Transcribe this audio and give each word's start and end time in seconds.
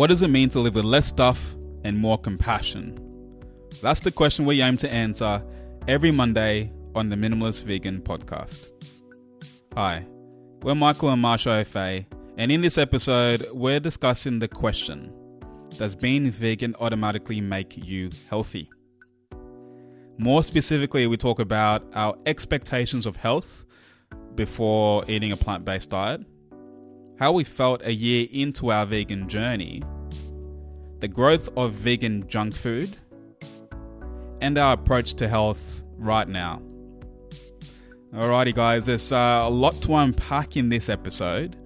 What 0.00 0.08
does 0.08 0.22
it 0.22 0.28
mean 0.28 0.48
to 0.48 0.60
live 0.60 0.76
with 0.76 0.86
less 0.86 1.04
stuff 1.04 1.54
and 1.84 1.98
more 1.98 2.16
compassion? 2.16 2.98
That's 3.82 4.00
the 4.00 4.10
question 4.10 4.46
we 4.46 4.62
aim 4.62 4.78
to 4.78 4.90
answer 4.90 5.42
every 5.86 6.10
Monday 6.10 6.72
on 6.94 7.10
the 7.10 7.16
Minimalist 7.16 7.64
Vegan 7.64 8.00
podcast. 8.00 8.68
Hi, 9.74 10.06
we're 10.62 10.74
Michael 10.74 11.10
and 11.10 11.22
Marsha 11.22 11.62
Ofei, 11.62 12.06
and 12.38 12.50
in 12.50 12.62
this 12.62 12.78
episode, 12.78 13.46
we're 13.52 13.78
discussing 13.78 14.38
the 14.38 14.48
question 14.48 15.12
Does 15.76 15.94
being 15.94 16.30
vegan 16.30 16.74
automatically 16.80 17.42
make 17.42 17.76
you 17.76 18.08
healthy? 18.30 18.70
More 20.16 20.42
specifically, 20.42 21.08
we 21.08 21.18
talk 21.18 21.40
about 21.40 21.84
our 21.92 22.16
expectations 22.24 23.04
of 23.04 23.16
health 23.16 23.66
before 24.34 25.04
eating 25.10 25.32
a 25.32 25.36
plant 25.36 25.66
based 25.66 25.90
diet, 25.90 26.22
how 27.20 27.30
we 27.30 27.44
felt 27.44 27.82
a 27.84 27.92
year 27.92 28.26
into 28.32 28.72
our 28.72 28.86
vegan 28.86 29.28
journey, 29.28 29.82
the 31.00 31.06
growth 31.06 31.50
of 31.54 31.74
vegan 31.74 32.26
junk 32.28 32.54
food, 32.54 32.96
and 34.40 34.56
our 34.56 34.72
approach 34.72 35.12
to 35.12 35.28
health 35.28 35.82
right 35.98 36.28
now. 36.28 36.62
Alrighty, 38.14 38.54
guys, 38.54 38.86
there's 38.86 39.12
uh, 39.12 39.42
a 39.44 39.50
lot 39.50 39.74
to 39.82 39.96
unpack 39.96 40.56
in 40.56 40.70
this 40.70 40.88
episode, 40.88 41.56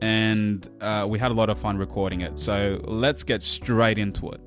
and 0.00 0.68
uh, 0.80 1.04
we 1.10 1.18
had 1.18 1.32
a 1.32 1.34
lot 1.34 1.50
of 1.50 1.58
fun 1.58 1.76
recording 1.76 2.20
it. 2.20 2.38
So 2.38 2.80
let's 2.84 3.24
get 3.24 3.42
straight 3.42 3.98
into 3.98 4.30
it. 4.30 4.40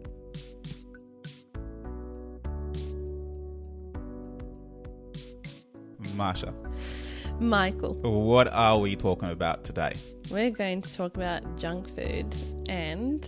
Marsha, 6.16 6.54
Michael, 7.44 7.94
what 7.96 8.48
are 8.48 8.80
we 8.80 8.96
talking 8.96 9.30
about 9.30 9.64
today? 9.64 9.94
we're 10.32 10.50
going 10.50 10.82
to 10.82 10.94
talk 10.94 11.16
about 11.18 11.58
junk 11.58 11.94
food 11.96 12.34
and 12.70 13.28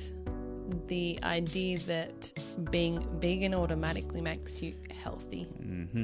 the 0.88 1.19
idea 1.21 1.77
that 1.80 2.31
being 2.71 3.05
vegan 3.19 3.53
automatically 3.53 4.21
makes 4.21 4.61
you 4.61 4.73
healthy. 5.03 5.45
Mm-hmm. 5.61 6.03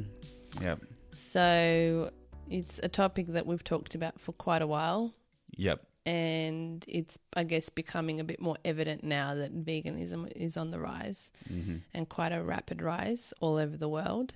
Yep. 0.62 0.82
So 1.18 2.12
it's 2.50 2.80
a 2.84 2.90
topic 2.90 3.28
that 3.28 3.48
we've 3.48 3.64
talked 3.64 3.96
about 3.96 4.20
for 4.20 4.34
quite 4.34 4.62
a 4.62 4.68
while. 4.68 5.14
Yep. 5.56 5.82
And 6.06 6.84
it's, 6.90 7.18
I 7.34 7.46
guess, 7.46 7.70
becoming 7.70 8.20
a 8.20 8.24
bit 8.26 8.42
more 8.42 8.58
evident 8.66 9.04
now 9.06 9.36
that 9.36 9.64
veganism 9.66 10.30
is 10.36 10.58
on 10.58 10.72
the 10.72 10.80
rise 10.80 11.32
Mm-hmm. 11.52 11.78
and 11.94 12.10
quite 12.10 12.34
a 12.34 12.44
rapid 12.44 12.82
rise 12.82 13.34
all 13.40 13.56
over 13.58 13.78
the 13.78 13.90
world. 13.90 14.34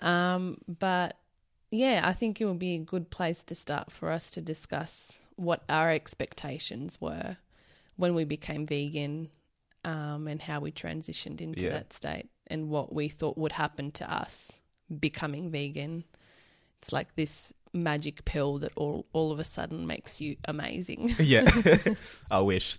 Um, 0.00 0.58
but 0.78 1.16
yeah, 1.70 2.00
I 2.04 2.12
think 2.12 2.40
it 2.40 2.44
would 2.46 2.58
be 2.58 2.74
a 2.74 2.78
good 2.78 3.10
place 3.10 3.42
to 3.44 3.54
start 3.54 3.90
for 3.90 4.10
us 4.10 4.30
to 4.30 4.40
discuss 4.40 5.12
what 5.36 5.62
our 5.68 5.90
expectations 5.90 7.00
were 7.00 7.36
when 7.96 8.14
we 8.14 8.24
became 8.24 8.66
vegan 8.66 9.28
um, 9.84 10.26
and 10.28 10.42
how 10.42 10.60
we 10.60 10.72
transitioned 10.72 11.40
into 11.40 11.64
Yeah. 11.66 11.70
that 11.72 11.92
state 11.92 12.28
and 12.46 12.68
what 12.70 12.92
we 12.92 13.08
thought 13.08 13.38
would 13.38 13.52
happen 13.52 13.90
to 13.92 14.12
us 14.12 14.52
becoming 15.00 15.50
vegan. 15.50 16.04
It's 16.82 16.92
like 16.92 17.14
this 17.16 17.52
magic 17.74 18.24
pill 18.24 18.58
that 18.58 18.72
all, 18.76 19.06
all 19.12 19.30
of 19.30 19.38
a 19.38 19.44
sudden 19.44 19.86
makes 19.86 20.20
you 20.20 20.36
amazing. 20.46 21.14
yeah 21.18 21.44
i 22.30 22.40
wish 22.40 22.78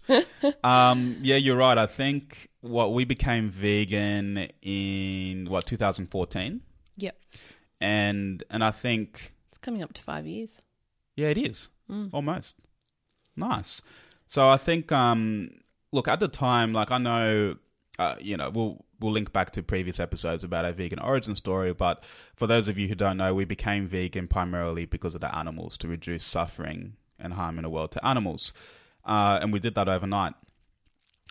um 0.63 1.15
yeah 1.21 1.35
you're 1.35 1.55
right 1.55 1.77
i 1.77 1.85
think 1.85 2.49
what 2.61 2.91
we 2.91 3.05
became 3.05 3.49
vegan 3.51 4.47
in 4.63 5.45
what 5.49 5.67
2014 5.67 6.61
Yep. 6.97 7.15
And 7.81 8.43
and 8.49 8.63
i 8.63 8.71
think 8.71 9.33
It's 9.49 9.57
coming 9.57 9.83
up 9.83 9.93
to 9.93 10.01
five 10.03 10.25
years. 10.27 10.61
yeah 11.15 11.27
it 11.29 11.37
is. 11.37 11.69
Mm. 11.89 12.09
almost. 12.13 12.55
Nice. 13.35 13.81
So 14.27 14.49
i 14.49 14.57
think 14.57 14.91
um 14.91 15.49
look 15.91 16.07
at 16.07 16.19
the 16.19 16.27
time 16.27 16.73
like 16.73 16.91
i 16.91 16.97
know 16.97 17.55
uh, 17.97 18.15
you 18.19 18.37
know 18.37 18.49
we'll 18.49 18.85
we'll 18.99 19.11
link 19.11 19.33
back 19.33 19.51
to 19.51 19.63
previous 19.63 19.99
episodes 19.99 20.43
about 20.43 20.63
our 20.65 20.71
vegan 20.71 20.99
origin 20.99 21.35
story 21.35 21.73
but 21.73 22.03
for 22.35 22.47
those 22.47 22.67
of 22.67 22.77
you 22.77 22.87
who 22.87 22.95
don't 22.95 23.17
know 23.17 23.33
we 23.33 23.43
became 23.45 23.87
vegan 23.87 24.27
primarily 24.27 24.85
because 24.85 25.15
of 25.15 25.21
the 25.21 25.35
animals 25.35 25.77
to 25.77 25.87
reduce 25.87 26.23
suffering 26.23 26.93
and 27.17 27.33
harm 27.33 27.57
in 27.57 27.63
the 27.63 27.69
world 27.69 27.91
to 27.91 28.05
animals. 28.05 28.53
Uh, 29.03 29.39
and 29.41 29.51
we 29.51 29.59
did 29.59 29.75
that 29.75 29.89
overnight. 29.89 30.33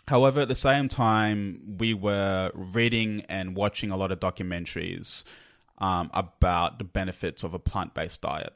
However, 0.07 0.41
at 0.41 0.47
the 0.47 0.53
same 0.55 0.87
time, 0.87 1.75
we 1.79 1.93
were 1.95 2.51
reading 2.53 3.23
and 3.29 3.55
watching 3.55 3.89
a 3.89 3.97
lot 3.97 4.11
of 4.11 4.19
documentaries 4.19 5.23
um, 5.79 6.09
about 6.13 6.77
the 6.77 6.83
benefits 6.83 7.43
of 7.43 7.53
a 7.53 7.59
plant-based 7.59 8.21
diet. 8.21 8.53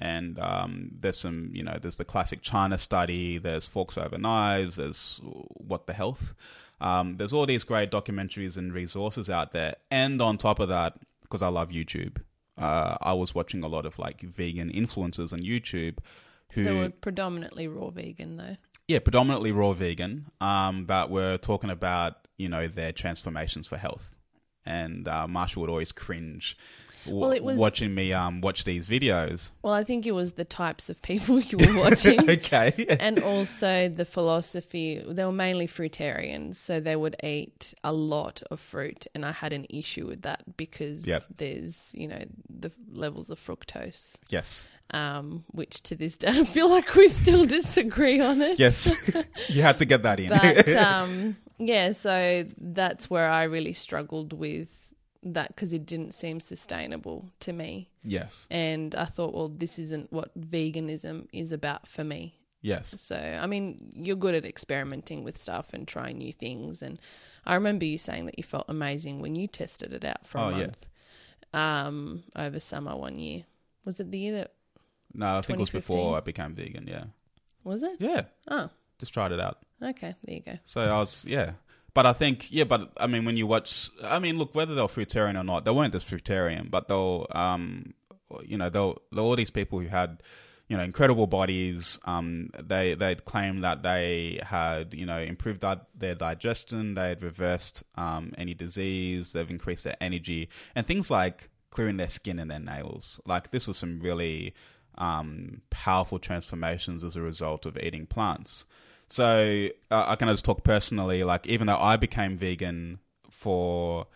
And 0.00 0.38
um, 0.38 0.92
there's 1.00 1.18
some, 1.18 1.50
you 1.52 1.64
know, 1.64 1.76
there's 1.80 1.96
the 1.96 2.04
classic 2.04 2.40
China 2.40 2.78
study. 2.78 3.38
There's 3.38 3.66
Forks 3.66 3.98
Over 3.98 4.16
Knives. 4.16 4.76
There's 4.76 5.20
What 5.24 5.88
the 5.88 5.92
Health. 5.92 6.34
Um, 6.80 7.16
there's 7.16 7.32
all 7.32 7.46
these 7.46 7.64
great 7.64 7.90
documentaries 7.90 8.56
and 8.56 8.72
resources 8.72 9.28
out 9.28 9.52
there. 9.52 9.74
And 9.90 10.22
on 10.22 10.38
top 10.38 10.60
of 10.60 10.68
that, 10.68 10.94
because 11.22 11.42
I 11.42 11.48
love 11.48 11.70
YouTube, 11.70 12.18
uh, 12.56 12.96
I 13.00 13.12
was 13.14 13.34
watching 13.34 13.64
a 13.64 13.66
lot 13.66 13.84
of 13.84 13.98
like 13.98 14.20
vegan 14.20 14.70
influencers 14.70 15.32
on 15.32 15.40
YouTube 15.40 15.98
who 16.50 16.62
They 16.62 16.74
were 16.74 16.90
predominantly 16.90 17.66
raw 17.66 17.90
vegan 17.90 18.36
though. 18.36 18.56
yeah, 18.86 19.00
predominantly 19.00 19.50
raw 19.50 19.72
vegan, 19.72 20.30
um, 20.40 20.84
but 20.84 21.10
we're 21.10 21.38
talking 21.38 21.70
about 21.70 22.28
you 22.36 22.48
know 22.48 22.68
their 22.68 22.92
transformations 22.92 23.66
for 23.66 23.78
health. 23.78 24.14
And 24.64 25.08
uh, 25.08 25.26
Marsha 25.28 25.56
would 25.56 25.70
always 25.70 25.92
cringe 25.92 26.56
w- 27.04 27.20
Well, 27.20 27.32
it 27.32 27.42
was- 27.42 27.56
watching 27.58 27.94
me 27.94 28.12
um, 28.12 28.40
watch 28.40 28.64
these 28.64 28.88
videos. 28.88 29.50
Well, 29.62 29.72
I 29.72 29.82
think 29.84 30.06
it 30.06 30.12
was 30.12 30.32
the 30.32 30.44
types 30.44 30.88
of 30.88 31.00
people 31.02 31.40
you 31.50 31.58
were 31.58 31.80
watching. 31.80 32.30
okay. 32.38 32.72
and 33.00 33.18
also 33.20 33.88
the 33.88 34.04
philosophy. 34.04 35.02
They 35.06 35.24
were 35.24 35.32
mainly 35.32 35.66
fruitarians, 35.66 36.54
so 36.54 36.78
they 36.80 36.96
would 36.96 37.16
eat 37.24 37.74
a 37.82 37.92
lot 37.92 38.42
of 38.50 38.60
fruit, 38.60 39.06
and 39.14 39.24
I 39.24 39.32
had 39.32 39.52
an 39.52 39.66
issue 39.68 40.06
with 40.06 40.22
that 40.22 40.56
because 40.56 41.06
Yep. 41.06 41.24
there's, 41.38 41.90
you 41.94 42.08
know, 42.08 42.22
the 42.48 42.70
levels 42.92 43.30
of 43.30 43.40
fructose, 43.44 44.14
yes. 44.28 44.68
um, 44.92 45.44
which 45.50 45.82
to 45.84 45.96
this 45.96 46.16
day 46.16 46.28
I 46.30 46.44
feel 46.44 46.68
like 46.70 46.94
we 46.94 47.08
still 47.08 47.46
disagree 47.46 48.20
on 48.20 48.40
it. 48.42 48.58
Yes. 48.60 48.90
you 49.48 49.62
had 49.62 49.78
to 49.78 49.84
get 49.84 50.02
that 50.04 50.20
in. 50.20 50.28
But 50.28 50.68
um, 50.76 51.36
yeah, 51.58 51.92
so 51.92 52.44
that's 52.58 53.08
where 53.10 53.28
I 53.28 53.44
really 53.44 53.72
struggled 53.72 54.32
with 54.32 54.78
that 55.22 55.48
because 55.48 55.72
it 55.72 55.86
didn't 55.86 56.12
seem 56.14 56.40
sustainable 56.40 57.30
to 57.40 57.52
me. 57.52 57.88
yes. 58.02 58.46
And 58.50 58.94
I 58.94 59.04
thought, 59.04 59.32
well, 59.34 59.48
this 59.48 59.78
isn't 59.78 60.12
what 60.12 60.36
veganism 60.38 61.28
is 61.32 61.52
about 61.52 61.86
for 61.86 62.02
me. 62.04 62.38
Yes. 62.60 62.94
So, 62.98 63.16
I 63.16 63.46
mean, 63.46 63.92
you're 63.94 64.16
good 64.16 64.34
at 64.34 64.44
experimenting 64.44 65.22
with 65.24 65.36
stuff 65.38 65.72
and 65.72 65.86
trying 65.86 66.18
new 66.18 66.32
things. 66.32 66.82
And 66.82 67.00
I 67.44 67.54
remember 67.54 67.84
you 67.84 67.98
saying 67.98 68.26
that 68.26 68.38
you 68.38 68.44
felt 68.44 68.66
amazing 68.68 69.20
when 69.20 69.34
you 69.36 69.46
tested 69.48 69.92
it 69.92 70.04
out 70.04 70.26
for 70.26 70.38
a 70.38 70.42
Oh, 70.46 70.48
yeah. 70.50 70.56
month 70.58 70.86
um, 71.52 72.22
over 72.36 72.58
summer 72.60 72.96
one 72.96 73.18
year. 73.18 73.44
Was 73.84 74.00
it 74.00 74.10
the 74.10 74.18
year 74.18 74.32
that 74.34 74.52
No, 75.14 75.38
I 75.38 75.42
think 75.42 75.58
it 75.58 75.60
was 75.60 75.70
before 75.70 76.16
I 76.16 76.20
became 76.20 76.54
vegan. 76.54 76.86
Yeah. 76.86 77.04
was 77.64 77.82
it? 77.82 77.96
Yeah. 78.00 78.22
Oh, 78.48 78.70
Just 78.98 79.12
tried 79.12 79.32
it 79.32 79.40
out. 79.40 79.58
Okay. 79.82 80.14
There 80.24 80.34
you 80.34 80.42
go. 80.42 80.58
So 80.66 80.80
I 80.80 80.98
was, 80.98 81.24
yeah. 81.26 81.52
But 81.94 82.06
I 82.06 82.14
think, 82.14 82.50
yeah, 82.50 82.64
but 82.64 82.90
I 82.96 83.06
mean, 83.06 83.24
when 83.24 83.36
you 83.36 83.46
watch, 83.46 83.90
I 84.02 84.18
mean, 84.18 84.38
look, 84.38 84.54
whether 84.54 84.74
they're 84.74 84.84
fruitarian 84.84 85.38
or 85.38 85.44
not, 85.44 85.64
they 85.64 85.70
weren't 85.70 85.92
just 85.92 86.08
fruitarian, 86.08 86.70
but 86.70 86.88
they'll, 86.88 87.26
um, 87.32 87.92
you 88.44 88.56
know, 88.56 88.70
they'll, 88.70 88.98
they're 89.10 89.22
all 89.22 89.36
these 89.36 89.50
people 89.50 89.78
who 89.78 89.88
had, 89.88 90.22
you 90.68 90.76
know, 90.76 90.82
incredible 90.82 91.26
bodies. 91.26 91.98
Um, 92.06 92.48
they, 92.58 92.94
they'd 92.94 93.26
claim 93.26 93.60
that 93.60 93.82
they 93.82 94.40
had, 94.42 94.94
you 94.94 95.04
know, 95.04 95.18
improved 95.18 95.62
their 95.94 96.14
digestion, 96.14 96.94
they 96.94 97.10
had 97.10 97.22
reversed, 97.22 97.82
um, 97.96 98.32
any 98.38 98.54
disease, 98.54 99.32
they've 99.32 99.50
increased 99.50 99.84
their 99.84 99.96
energy, 100.00 100.48
and 100.74 100.86
things 100.86 101.10
like 101.10 101.50
clearing 101.70 101.98
their 101.98 102.08
skin 102.08 102.38
and 102.38 102.50
their 102.50 102.58
nails. 102.58 103.20
Like, 103.26 103.50
this 103.50 103.66
was 103.66 103.76
some 103.76 104.00
really, 104.00 104.54
um, 104.96 105.60
powerful 105.68 106.18
transformations 106.18 107.04
as 107.04 107.16
a 107.16 107.20
result 107.20 107.66
of 107.66 107.76
eating 107.76 108.06
plants. 108.06 108.64
So 109.12 109.68
uh, 109.90 110.04
I 110.08 110.16
can 110.16 110.28
just 110.28 110.42
talk 110.42 110.64
personally. 110.64 111.22
Like 111.22 111.46
even 111.46 111.66
though 111.66 111.76
I 111.76 111.96
became 111.96 112.38
vegan 112.38 112.98
for 113.30 114.06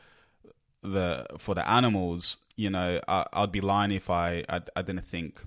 the 0.82 1.26
for 1.36 1.54
the 1.54 1.68
animals, 1.68 2.38
you 2.56 2.70
know, 2.70 2.98
I, 3.06 3.26
I'd 3.34 3.52
be 3.52 3.60
lying 3.60 3.90
if 3.90 4.08
I, 4.08 4.42
I 4.48 4.62
I 4.74 4.80
didn't 4.80 5.04
think 5.04 5.44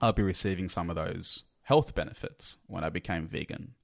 I'd 0.00 0.14
be 0.14 0.22
receiving 0.22 0.68
some 0.68 0.88
of 0.88 0.94
those 0.94 1.46
health 1.62 1.96
benefits 1.96 2.58
when 2.68 2.84
I 2.84 2.90
became 2.90 3.26
vegan. 3.26 3.74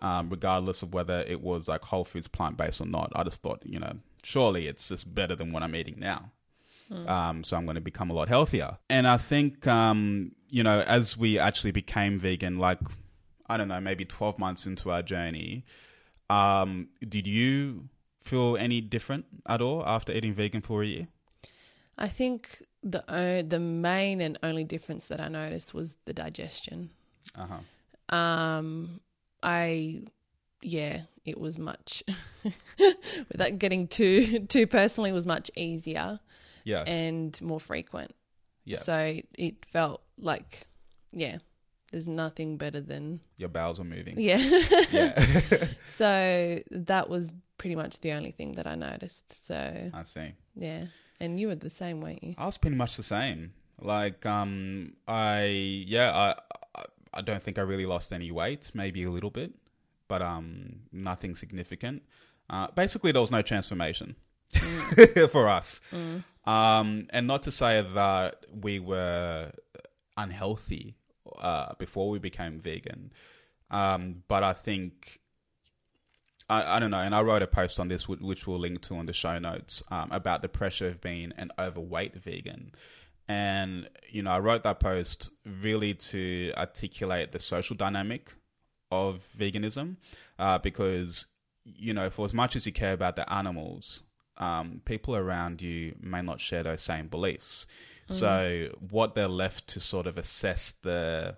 Um, 0.00 0.30
regardless 0.30 0.82
of 0.82 0.92
whether 0.92 1.20
it 1.20 1.40
was 1.40 1.68
like 1.68 1.82
whole 1.82 2.04
foods 2.04 2.26
plant 2.26 2.56
based 2.56 2.80
or 2.80 2.86
not, 2.86 3.12
I 3.14 3.22
just 3.22 3.40
thought, 3.40 3.62
you 3.64 3.78
know, 3.78 3.98
surely 4.24 4.66
it's 4.66 4.88
just 4.88 5.14
better 5.14 5.36
than 5.36 5.50
what 5.52 5.62
I'm 5.62 5.76
eating 5.76 6.00
now. 6.00 6.32
Um, 7.06 7.44
so 7.44 7.56
I'm 7.56 7.66
going 7.66 7.76
to 7.76 7.80
become 7.80 8.10
a 8.10 8.14
lot 8.14 8.28
healthier. 8.28 8.78
And 8.90 9.06
I 9.06 9.16
think, 9.16 9.64
um, 9.68 10.32
you 10.48 10.64
know, 10.64 10.80
as 10.80 11.16
we 11.16 11.38
actually 11.38 11.70
became 11.70 12.18
vegan, 12.18 12.58
like, 12.58 12.80
I 13.48 13.56
don't 13.56 13.68
know, 13.68 13.80
maybe 13.80 14.04
12 14.04 14.38
months 14.38 14.66
into 14.66 14.90
our 14.90 15.02
journey, 15.02 15.64
um, 16.30 16.88
did 17.08 17.26
you 17.26 17.88
feel 18.22 18.56
any 18.58 18.80
different 18.80 19.24
at 19.48 19.62
all 19.62 19.84
after 19.86 20.12
eating 20.12 20.34
vegan 20.34 20.60
for 20.60 20.82
a 20.82 20.86
year? 20.86 21.08
I 21.96 22.08
think 22.08 22.62
the 22.82 23.02
o- 23.12 23.42
the 23.42 23.58
main 23.58 24.20
and 24.20 24.38
only 24.42 24.64
difference 24.64 25.06
that 25.08 25.20
I 25.20 25.28
noticed 25.28 25.72
was 25.74 25.96
the 26.04 26.12
digestion. 26.12 26.90
Uh 27.34 27.46
huh. 27.46 28.16
Um, 28.16 29.00
I 29.42 30.02
yeah, 30.62 31.02
it 31.24 31.38
was 31.40 31.58
much 31.58 32.02
without 33.30 33.58
getting 33.58 33.88
too 33.88 34.40
too 34.46 34.66
personally, 34.66 35.12
was 35.12 35.26
much 35.26 35.50
easier 35.56 36.20
Yes. 36.64 36.86
and 36.86 37.40
more 37.40 37.60
frequent. 37.60 38.14
yeah. 38.64 38.78
So 38.78 39.20
it 39.34 39.64
felt 39.66 40.02
like, 40.18 40.66
yeah, 41.12 41.38
there's 41.92 42.06
nothing 42.06 42.56
better 42.56 42.80
than 42.80 43.20
Your 43.36 43.48
bowels 43.48 43.78
were 43.78 43.84
moving. 43.84 44.18
yeah. 44.18 44.38
Yeah. 44.90 45.66
so 45.86 46.60
that 46.70 47.08
was 47.08 47.30
pretty 47.56 47.76
much 47.76 48.00
the 48.00 48.12
only 48.12 48.30
thing 48.30 48.52
that 48.54 48.66
I 48.66 48.74
noticed. 48.74 49.46
So 49.46 49.90
I 49.92 50.02
see. 50.04 50.32
yeah, 50.54 50.84
and 51.20 51.38
you 51.40 51.48
were 51.48 51.54
the 51.56 51.70
same, 51.70 52.00
weren't 52.00 52.22
you? 52.22 52.34
I 52.38 52.46
was 52.46 52.58
pretty 52.58 52.76
much 52.76 52.96
the 52.96 53.02
same. 53.02 53.52
Like, 53.80 54.26
um, 54.26 54.94
I 55.06 55.44
yeah, 55.86 56.10
I, 56.16 56.80
I 56.80 56.84
I 57.14 57.20
don't 57.22 57.42
think 57.42 57.58
I 57.58 57.62
really 57.62 57.86
lost 57.86 58.12
any 58.12 58.30
weight, 58.30 58.70
maybe 58.74 59.02
a 59.04 59.10
little 59.10 59.30
bit, 59.30 59.52
but 60.08 60.20
um, 60.20 60.80
nothing 60.92 61.34
significant. 61.36 62.02
Uh, 62.50 62.68
basically, 62.74 63.12
there 63.12 63.20
was 63.20 63.30
no 63.30 63.42
transformation 63.42 64.16
for 65.30 65.48
us. 65.48 65.80
Um, 66.44 67.06
and 67.10 67.26
not 67.26 67.42
to 67.44 67.50
say 67.50 67.86
that 67.94 68.44
we 68.52 68.78
were 68.78 69.52
unhealthy 70.16 70.96
uh, 71.38 71.74
before 71.78 72.08
we 72.10 72.18
became 72.18 72.60
vegan, 72.60 73.12
um, 73.70 74.22
but 74.28 74.42
I 74.42 74.52
think 74.52 75.20
I, 76.48 76.76
I 76.76 76.78
don't 76.78 76.90
know. 76.90 77.00
And 77.00 77.14
I 77.14 77.22
wrote 77.22 77.42
a 77.42 77.46
post 77.46 77.78
on 77.78 77.88
this, 77.88 78.04
wh- 78.04 78.22
which 78.22 78.46
we'll 78.46 78.58
link 78.58 78.80
to 78.82 78.96
on 78.96 79.06
the 79.06 79.12
show 79.12 79.38
notes, 79.38 79.82
um, 79.90 80.08
about 80.10 80.42
the 80.42 80.48
pressure 80.48 80.88
of 80.88 81.00
being 81.00 81.32
an 81.36 81.50
overweight 81.58 82.14
vegan. 82.14 82.72
And, 83.28 83.88
you 84.08 84.22
know, 84.22 84.30
I 84.30 84.38
wrote 84.38 84.62
that 84.62 84.80
post 84.80 85.30
really 85.44 85.94
to 85.94 86.52
articulate 86.56 87.32
the 87.32 87.40
social 87.40 87.76
dynamic 87.76 88.32
of 88.90 89.28
veganism 89.38 89.96
uh, 90.38 90.56
because, 90.58 91.26
you 91.64 91.92
know, 91.92 92.08
for 92.08 92.24
as 92.24 92.32
much 92.32 92.56
as 92.56 92.64
you 92.64 92.72
care 92.72 92.94
about 92.94 93.16
the 93.16 93.30
animals, 93.30 94.02
um, 94.38 94.80
people 94.86 95.14
around 95.14 95.60
you 95.60 95.94
may 96.00 96.22
not 96.22 96.40
share 96.40 96.62
those 96.62 96.80
same 96.80 97.08
beliefs. 97.08 97.66
So, 98.08 98.68
what 98.90 99.14
they're 99.14 99.28
left 99.28 99.68
to 99.68 99.80
sort 99.80 100.06
of 100.06 100.16
assess 100.18 100.74
the 100.82 101.36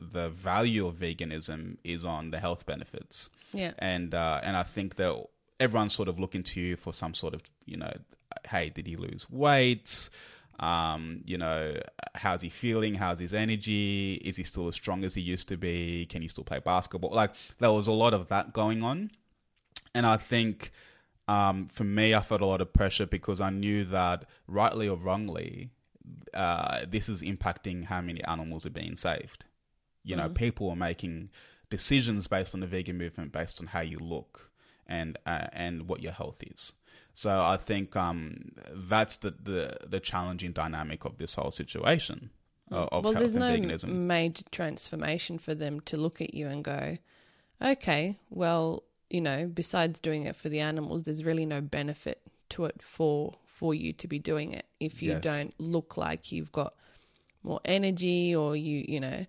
the 0.00 0.30
value 0.30 0.86
of 0.86 0.94
veganism 0.96 1.76
is 1.84 2.04
on 2.06 2.30
the 2.30 2.40
health 2.40 2.64
benefits 2.64 3.28
Yeah. 3.52 3.72
and 3.78 4.14
uh, 4.14 4.40
and 4.42 4.56
I 4.56 4.62
think 4.62 4.96
that 4.96 5.14
everyone's 5.58 5.92
sort 5.94 6.08
of 6.08 6.18
looking 6.18 6.42
to 6.44 6.60
you 6.60 6.76
for 6.76 6.92
some 6.94 7.12
sort 7.12 7.34
of 7.34 7.42
you 7.66 7.76
know, 7.76 7.92
hey, 8.48 8.70
did 8.70 8.86
he 8.86 8.96
lose 8.96 9.26
weight? 9.30 10.08
Um, 10.58 11.22
you 11.26 11.38
know, 11.38 11.74
how's 12.14 12.40
he 12.42 12.48
feeling? 12.50 12.94
How's 12.94 13.18
his 13.18 13.32
energy? 13.34 14.14
Is 14.24 14.36
he 14.36 14.44
still 14.44 14.68
as 14.68 14.74
strong 14.74 15.04
as 15.04 15.14
he 15.14 15.20
used 15.22 15.48
to 15.48 15.56
be? 15.56 16.06
Can 16.06 16.22
he 16.22 16.28
still 16.28 16.44
play 16.44 16.60
basketball? 16.60 17.10
Like 17.12 17.32
there 17.58 17.72
was 17.72 17.86
a 17.86 17.92
lot 17.92 18.14
of 18.14 18.28
that 18.28 18.52
going 18.52 18.82
on, 18.82 19.10
and 19.94 20.06
I 20.06 20.16
think 20.18 20.70
um, 21.28 21.66
for 21.66 21.84
me, 21.84 22.14
I 22.14 22.20
felt 22.20 22.40
a 22.40 22.46
lot 22.46 22.60
of 22.60 22.72
pressure 22.72 23.06
because 23.06 23.40
I 23.40 23.50
knew 23.50 23.84
that 23.86 24.24
rightly 24.46 24.88
or 24.88 24.96
wrongly, 24.96 25.70
uh, 26.34 26.80
this 26.88 27.08
is 27.08 27.22
impacting 27.22 27.84
how 27.84 28.00
many 28.00 28.22
animals 28.24 28.66
are 28.66 28.70
being 28.70 28.96
saved. 28.96 29.44
You 30.02 30.16
know, 30.16 30.28
people 30.28 30.70
are 30.70 30.76
making 30.76 31.30
decisions 31.68 32.26
based 32.26 32.54
on 32.54 32.60
the 32.60 32.66
vegan 32.66 32.96
movement, 32.96 33.32
based 33.32 33.60
on 33.60 33.66
how 33.66 33.80
you 33.80 33.98
look 33.98 34.50
and 34.86 35.18
uh, 35.26 35.46
and 35.52 35.88
what 35.88 36.02
your 36.02 36.12
health 36.12 36.42
is. 36.42 36.72
So 37.14 37.42
I 37.42 37.56
think 37.56 37.96
um, 37.96 38.52
that's 38.74 39.16
the, 39.16 39.34
the 39.42 39.76
the 39.86 40.00
challenging 40.00 40.52
dynamic 40.52 41.04
of 41.04 41.18
this 41.18 41.34
whole 41.34 41.50
situation 41.50 42.30
uh, 42.70 42.86
of 42.92 43.04
well, 43.04 43.14
there's 43.14 43.34
no 43.34 43.52
veganism. 43.52 43.88
major 43.88 44.44
transformation 44.50 45.38
for 45.38 45.54
them 45.54 45.80
to 45.80 45.96
look 45.96 46.20
at 46.20 46.34
you 46.34 46.48
and 46.48 46.64
go, 46.64 46.98
okay, 47.60 48.18
well, 48.30 48.84
you 49.08 49.20
know, 49.20 49.50
besides 49.52 50.00
doing 50.00 50.24
it 50.24 50.36
for 50.36 50.48
the 50.48 50.60
animals, 50.60 51.04
there's 51.04 51.24
really 51.24 51.46
no 51.46 51.60
benefit 51.60 52.22
to 52.50 52.64
it 52.64 52.82
for 52.82 53.34
for 53.60 53.74
you 53.74 53.92
to 53.92 54.06
be 54.08 54.18
doing 54.18 54.52
it 54.52 54.64
if 54.80 55.02
you 55.02 55.10
Yes. 55.12 55.22
don't 55.22 55.52
look 55.58 55.96
like 55.98 56.32
you've 56.32 56.50
got 56.52 56.72
more 57.42 57.60
energy 57.64 58.34
or 58.34 58.56
you 58.56 58.78
you 58.88 58.98
know 59.00 59.20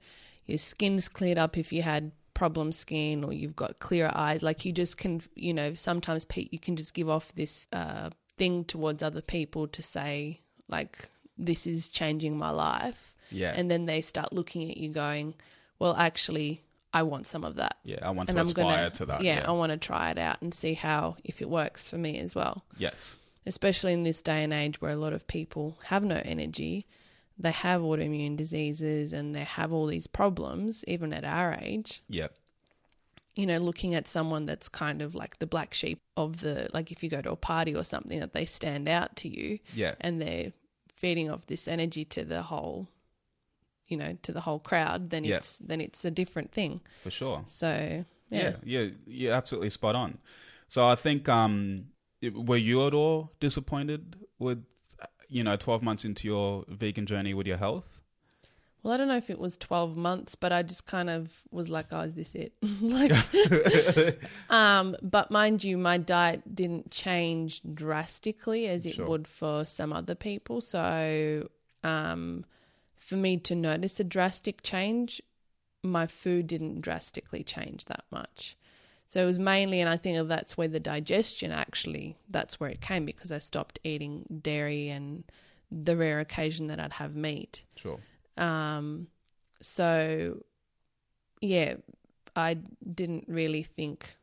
your 0.46 0.58
skin's 0.58 1.08
cleared 1.10 1.38
up 1.38 1.58
if 1.58 1.72
you 1.74 1.82
had 1.82 2.12
problem 2.34 2.72
skin 2.72 3.24
or 3.26 3.34
you've 3.34 3.56
got 3.64 3.80
clearer 3.80 4.12
eyes 4.16 4.42
like 4.42 4.64
you 4.66 4.72
just 4.72 4.98
can 4.98 5.22
you 5.36 5.54
know 5.54 5.74
sometimes 5.76 6.26
you 6.54 6.58
can 6.60 6.76
just 6.78 6.94
give 6.94 7.10
off 7.10 7.28
this 7.36 7.68
uh 7.74 8.10
thing 8.38 8.64
towards 8.64 9.04
other 9.04 9.22
people 9.22 9.68
to 9.68 9.82
say 9.84 10.40
like 10.70 11.10
this 11.38 11.68
is 11.68 11.90
changing 11.90 12.38
my 12.38 12.50
life 12.50 13.14
yeah, 13.34 13.54
and 13.58 13.70
then 13.72 13.86
they 13.86 14.02
start 14.02 14.32
looking 14.34 14.70
at 14.72 14.78
you 14.78 14.90
going 14.90 15.34
well 15.80 15.96
actually 15.98 16.62
i 16.94 17.02
want 17.04 17.28
some 17.28 17.44
of 17.44 17.56
that 17.56 17.76
yeah. 17.84 18.00
I 18.02 18.10
want 18.12 18.30
and 18.30 18.36
to 18.38 18.42
i'm 18.42 18.48
aspire 18.48 18.64
gonna 18.78 18.90
to 18.92 19.06
that. 19.08 19.22
yeah, 19.22 19.40
Yeah, 19.40 19.50
i 19.50 19.52
want 19.62 19.72
to 19.72 19.78
try 19.78 20.12
it 20.12 20.18
out 20.18 20.42
and 20.42 20.54
see 20.54 20.74
how 20.74 21.16
if 21.24 21.42
it 21.42 21.50
works 21.50 21.88
for 21.90 21.98
me 21.98 22.18
as 22.26 22.34
well 22.36 22.64
yes, 22.78 23.18
especially 23.46 23.94
in 23.94 24.04
this 24.04 24.22
day 24.22 24.44
and 24.44 24.54
age 24.54 24.82
where 24.82 24.92
a 24.92 24.96
lot 24.98 25.14
of 25.14 25.28
people 25.28 25.78
have 25.86 26.04
no 26.04 26.22
energy 26.24 26.86
they 27.38 27.52
have 27.52 27.82
autoimmune 27.82 28.38
diseases 28.38 29.14
and 29.14 29.34
they 29.34 29.44
have 29.44 29.74
all 29.74 29.88
these 29.88 30.06
problems 30.06 30.84
even 30.88 31.12
at 31.12 31.24
our 31.24 31.58
age. 31.60 32.04
Yeah, 32.08 32.28
you 33.36 33.46
know 33.46 33.58
looking 33.58 33.96
at 33.96 34.08
someone 34.08 34.46
that's 34.46 34.70
kind 34.70 35.02
of 35.02 35.16
like 35.16 35.40
the 35.40 35.48
black 35.48 35.74
sheep 35.74 36.02
of 36.18 36.42
the 36.42 36.70
like 36.74 36.92
if 36.92 37.02
you 37.02 37.10
go 37.10 37.22
to 37.22 37.32
a 37.32 37.36
party 37.36 37.74
or 37.76 37.84
something 37.84 38.20
that 38.20 38.34
they 38.34 38.46
stand 38.46 38.90
out 38.90 39.16
to 39.16 39.30
you 39.30 39.60
yeah, 39.74 39.96
and 40.02 40.22
they're 40.22 40.52
feeding 40.96 41.30
off 41.30 41.48
this 41.48 41.68
energy 41.68 42.06
to 42.06 42.24
the 42.24 42.44
whole 42.44 42.88
you 43.88 43.98
know 43.98 44.18
to 44.22 44.32
the 44.32 44.42
whole 44.42 44.60
crowd 44.60 45.10
then 45.10 45.26
it's 45.26 45.58
then 45.60 45.82
it's 45.82 46.06
a 46.06 46.12
different 46.12 46.52
thing. 46.52 46.82
For 47.04 47.12
sure. 47.12 47.44
so 47.48 48.06
Yeah, 48.30 48.54
yeah, 48.64 48.82
yeah, 48.82 48.90
you're 49.08 49.34
absolutely 49.34 49.70
spot 49.70 49.96
on. 49.96 50.20
So 50.68 50.88
I 50.88 50.96
think, 50.96 51.28
um, 51.28 51.88
were 52.34 52.58
you 52.58 52.86
at 52.88 52.94
all 52.94 53.32
disappointed 53.40 54.16
with, 54.40 54.64
you 55.28 55.44
know, 55.44 55.56
12 55.56 55.82
months 55.82 56.06
into 56.06 56.28
your 56.28 56.66
vegan 56.68 57.06
journey 57.06 57.34
with 57.34 57.48
your 57.48 57.58
health? 57.58 57.98
well 58.84 58.96
i 58.96 58.98
don't 58.98 59.08
know 59.10 59.16
if 59.16 59.30
it 59.30 59.38
was 59.38 59.58
12 59.58 59.96
months 59.96 60.34
but 60.34 60.52
i 60.52 60.64
just 60.64 60.88
kind 60.88 61.08
of 61.08 61.30
was 61.52 61.70
like 61.70 61.86
oh 61.92 62.00
is 62.00 62.16
this 62.16 62.34
it 62.34 62.52
like 62.82 63.12
um 64.50 64.96
but 65.04 65.30
mind 65.30 65.64
you 65.64 65.78
my 65.78 66.00
diet 66.00 66.56
didn't 66.56 66.90
change 66.90 67.62
drastically 67.76 68.68
as 68.68 68.88
it 68.88 68.96
Sure. 68.96 69.08
would 69.08 69.28
for 69.28 69.68
some 69.68 69.94
other 69.94 70.16
people 70.16 70.62
so 70.62 71.48
um 71.84 72.44
for 72.98 73.18
me 73.18 73.38
to 73.38 73.54
notice 73.54 74.00
a 74.00 74.04
drastic 74.04 74.64
change 74.64 75.22
my 75.84 76.08
food 76.08 76.48
didn't 76.48 76.82
drastically 76.82 77.44
change 77.44 77.86
that 77.86 78.06
much 78.10 78.58
so 79.12 79.22
it 79.22 79.26
was 79.26 79.40
mainly 79.40 79.80
and 79.82 79.90
i 79.90 79.98
think 79.98 80.28
that's 80.28 80.56
where 80.58 80.68
the 80.76 80.80
digestion 80.80 81.52
actually 81.52 82.08
that's 82.30 82.60
where 82.60 82.70
it 82.70 82.82
came 82.90 83.04
because 83.06 83.32
i 83.32 83.38
stopped 83.38 83.78
eating 83.84 84.14
dairy 84.42 84.90
and 84.90 85.24
the 85.70 85.96
rare 85.98 86.20
occasion 86.20 86.68
that 86.68 86.80
i'd 86.80 86.94
have 86.94 87.16
meat 87.16 87.64
Sure. 87.76 88.00
um, 88.38 89.08
so 89.62 90.44
yeah, 91.42 91.76
I 92.36 92.58
didn't 92.94 93.26
really 93.28 93.64
think. 93.64 94.16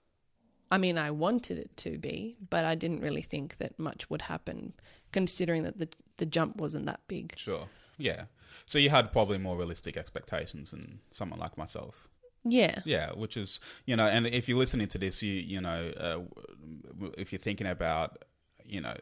I 0.70 0.78
mean, 0.78 0.98
I 0.98 1.10
wanted 1.10 1.58
it 1.58 1.76
to 1.78 1.98
be, 1.98 2.36
but 2.50 2.64
I 2.64 2.74
didn't 2.74 3.00
really 3.00 3.22
think 3.22 3.56
that 3.58 3.78
much 3.78 4.08
would 4.10 4.22
happen, 4.22 4.72
considering 5.12 5.62
that 5.64 5.78
the 5.78 5.88
the 6.18 6.26
jump 6.26 6.56
wasn't 6.56 6.86
that 6.86 7.00
big. 7.08 7.34
Sure. 7.36 7.68
Yeah. 7.96 8.24
So 8.66 8.78
you 8.78 8.90
had 8.90 9.12
probably 9.12 9.38
more 9.38 9.56
realistic 9.56 9.96
expectations 9.96 10.70
than 10.70 11.00
someone 11.10 11.40
like 11.40 11.56
myself. 11.58 12.07
Yeah, 12.50 12.80
Yeah, 12.84 13.10
which 13.12 13.36
is 13.36 13.60
you 13.86 13.96
know, 13.96 14.06
and 14.06 14.26
if 14.26 14.48
you're 14.48 14.58
listening 14.58 14.88
to 14.88 14.98
this, 14.98 15.22
you 15.22 15.34
you 15.34 15.60
know, 15.60 15.92
uh, 15.98 17.08
if 17.16 17.32
you're 17.32 17.38
thinking 17.38 17.66
about 17.66 18.24
you 18.64 18.80
know 18.80 18.96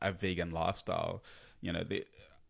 a 0.00 0.12
vegan 0.12 0.50
lifestyle, 0.50 1.22
you 1.60 1.72
know, 1.72 1.84
the, 1.84 2.04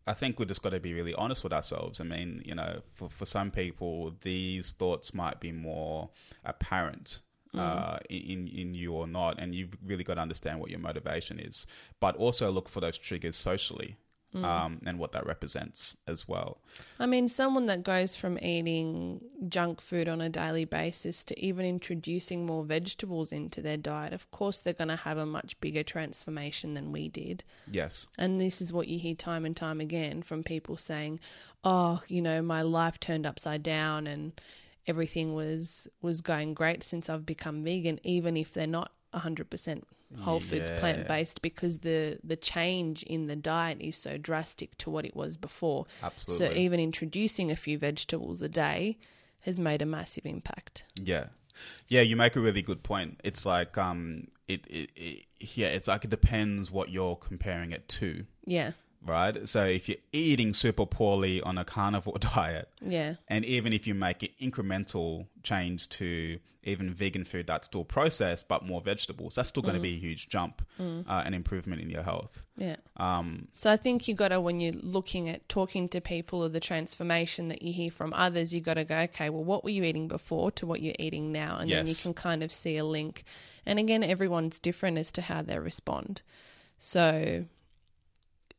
I 0.07 0.13
think 0.13 0.39
we 0.39 0.45
just 0.45 0.61
got 0.61 0.69
to 0.71 0.79
be 0.79 0.93
really 0.93 1.13
honest 1.13 1.43
with 1.43 1.53
ourselves. 1.53 1.99
I 1.99 2.03
mean, 2.03 2.41
you 2.45 2.55
know, 2.55 2.81
for 2.95 3.09
for 3.09 3.25
some 3.25 3.51
people, 3.51 4.13
these 4.21 4.71
thoughts 4.71 5.13
might 5.13 5.39
be 5.39 5.51
more 5.51 6.09
apparent. 6.45 7.21
Uh, 7.53 7.97
in 8.09 8.47
in 8.47 8.73
you 8.73 8.93
or 8.93 9.05
not, 9.05 9.37
and 9.37 9.53
you've 9.53 9.75
really 9.85 10.05
got 10.05 10.13
to 10.13 10.21
understand 10.21 10.57
what 10.61 10.69
your 10.69 10.79
motivation 10.79 11.37
is, 11.37 11.67
but 11.99 12.15
also 12.15 12.49
look 12.49 12.69
for 12.69 12.79
those 12.79 12.97
triggers 12.97 13.35
socially, 13.35 13.97
um, 14.33 14.81
and 14.85 14.97
what 14.97 15.11
that 15.11 15.25
represents 15.25 15.97
as 16.07 16.27
well. 16.27 16.59
I 16.99 17.05
mean, 17.05 17.27
someone 17.27 17.65
that 17.65 17.83
goes 17.83 18.15
from 18.15 18.37
eating 18.39 19.21
junk 19.49 19.81
food 19.81 20.07
on 20.07 20.21
a 20.21 20.29
daily 20.29 20.65
basis 20.65 21.23
to 21.25 21.39
even 21.39 21.65
introducing 21.65 22.45
more 22.45 22.63
vegetables 22.63 23.31
into 23.31 23.61
their 23.61 23.77
diet, 23.77 24.13
of 24.13 24.29
course, 24.31 24.61
they're 24.61 24.73
going 24.73 24.87
to 24.87 24.95
have 24.95 25.17
a 25.17 25.25
much 25.25 25.59
bigger 25.59 25.83
transformation 25.83 26.73
than 26.73 26.91
we 26.91 27.09
did. 27.09 27.43
Yes, 27.69 28.07
And 28.17 28.39
this 28.39 28.61
is 28.61 28.71
what 28.71 28.87
you 28.87 28.99
hear 28.99 29.15
time 29.15 29.45
and 29.45 29.55
time 29.55 29.81
again 29.81 30.21
from 30.21 30.43
people 30.43 30.77
saying, 30.77 31.19
"Oh, 31.63 32.01
you 32.07 32.21
know, 32.21 32.41
my 32.41 32.61
life 32.61 32.99
turned 32.99 33.25
upside 33.25 33.63
down 33.63 34.07
and 34.07 34.39
everything 34.87 35.33
was 35.33 35.87
was 36.01 36.21
going 36.21 36.53
great 36.53 36.83
since 36.83 37.09
I've 37.09 37.25
become 37.25 37.63
vegan, 37.63 37.99
even 38.03 38.37
if 38.37 38.53
they're 38.53 38.67
not 38.67 38.91
100% 39.13 39.83
whole 40.19 40.39
foods 40.39 40.69
Yeah. 40.69 40.79
plant 40.79 41.07
based 41.07 41.41
because 41.41 41.79
the 41.79 42.19
the 42.23 42.35
change 42.35 43.03
in 43.03 43.27
the 43.27 43.35
diet 43.35 43.77
is 43.81 43.95
so 43.97 44.17
drastic 44.17 44.77
to 44.79 44.89
what 44.89 45.05
it 45.05 45.15
was 45.15 45.37
before. 45.37 45.85
absolutely. 46.03 46.47
So 46.47 46.53
even 46.53 46.79
introducing 46.79 47.49
a 47.51 47.55
few 47.55 47.77
vegetables 47.77 48.41
a 48.41 48.49
day 48.49 48.97
has 49.41 49.59
made 49.59 49.81
a 49.81 49.85
massive 49.85 50.25
impact. 50.25 50.83
Yeah, 50.95 51.27
Yeah, 51.87 52.01
you 52.01 52.15
make 52.15 52.35
a 52.35 52.39
really 52.39 52.61
good 52.61 52.83
point. 52.83 53.19
It's 53.23 53.45
like 53.45 53.77
um, 53.77 54.27
it, 54.47 54.65
it, 54.67 54.89
it 54.95 55.25
yeah, 55.57 55.67
it's 55.67 55.87
like 55.87 56.03
it 56.03 56.09
depends 56.11 56.69
what 56.69 56.89
you're 56.89 57.15
comparing 57.15 57.71
it 57.71 57.87
to, 57.89 58.25
Yeah. 58.45 58.71
Right? 59.05 59.47
So 59.49 59.65
if 59.65 59.87
you're 59.89 59.97
eating 60.13 60.53
super 60.53 60.85
poorly 60.85 61.41
on 61.41 61.57
a 61.57 61.65
carnivore 61.65 62.17
diet, 62.19 62.69
Yeah. 62.81 63.15
and 63.27 63.43
even 63.45 63.73
if 63.73 63.87
you 63.87 63.93
make 63.95 64.23
an 64.23 64.29
incremental 64.41 65.27
change 65.43 65.89
to 65.89 66.39
even 66.63 66.93
vegan 66.93 67.23
food 67.23 67.47
that's 67.47 67.65
still 67.65 67.83
processed 67.83 68.47
but 68.47 68.63
more 68.63 68.81
vegetables, 68.81 69.33
that's 69.33 69.49
still 69.49 69.63
going 69.63 69.73
to 69.73 69.81
be 69.81 69.95
a 69.95 69.99
huge 69.99 70.29
jump, 70.29 70.61
uh, 70.79 70.83
an 71.25 71.33
improvement 71.33 71.81
in 71.81 71.89
your 71.89 72.03
health. 72.03 72.43
Yeah. 72.55 72.75
Um, 72.97 73.47
So 73.55 73.71
I 73.71 73.77
think 73.77 74.07
you 74.07 74.13
got 74.13 74.27
to, 74.27 74.39
when 74.39 74.59
you're 74.59 74.73
looking 74.73 75.27
at 75.27 75.49
talking 75.49 75.89
to 75.89 75.99
people 75.99 76.43
or 76.43 76.49
the 76.49 76.59
transformation 76.59 77.47
that 77.47 77.63
you 77.63 77.73
hear 77.73 77.89
from 77.89 78.13
others, 78.13 78.53
you 78.53 78.61
got 78.61 78.75
to 78.75 78.83
go, 78.83 78.95
okay, 78.95 79.31
well, 79.31 79.43
what 79.43 79.63
were 79.63 79.71
you 79.71 79.83
eating 79.83 80.07
before 80.07 80.51
to 80.51 80.67
what 80.67 80.81
you're 80.83 80.93
eating 80.99 81.31
now? 81.31 81.57
And 81.57 81.71
then 81.71 81.87
you 81.87 81.95
can 81.95 82.13
kind 82.13 82.43
of 82.43 82.51
see 82.51 82.77
a 82.77 82.85
link. 82.85 83.23
And 83.65 83.79
again, 83.79 84.03
everyone's 84.03 84.59
different 84.59 84.99
as 84.99 85.11
to 85.13 85.23
how 85.23 85.41
they 85.41 85.57
respond. 85.57 86.21
So, 86.77 87.45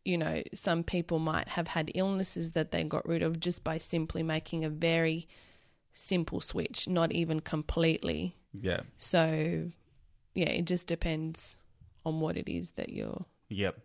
you 0.05 0.19
know, 0.19 0.43
some 0.55 0.83
people 0.83 1.19
might 1.19 1.49
have 1.49 1.69
had 1.69 1.91
illnesses 1.95 2.53
that 2.53 2.73
they 2.73 2.85
got 2.85 3.07
rid 3.07 3.23
of 3.23 3.39
just 3.41 3.63
by 3.63 3.79
simply 3.79 4.23
making 4.23 4.65
a 4.65 4.71
very 4.71 5.29
simple 5.93 6.41
switch, 6.41 6.89
not 6.89 7.13
even 7.13 7.41
completely. 7.41 8.37
yeah, 8.53 8.81
So, 8.97 9.71
yeah, 10.35 10.49
it 10.49 10.65
just 10.65 10.87
depends 10.87 11.55
on 12.05 12.21
what 12.21 12.37
it 12.37 12.51
is 12.51 12.73
that 12.73 12.89
you're, 12.91 13.25
yep. 13.49 13.79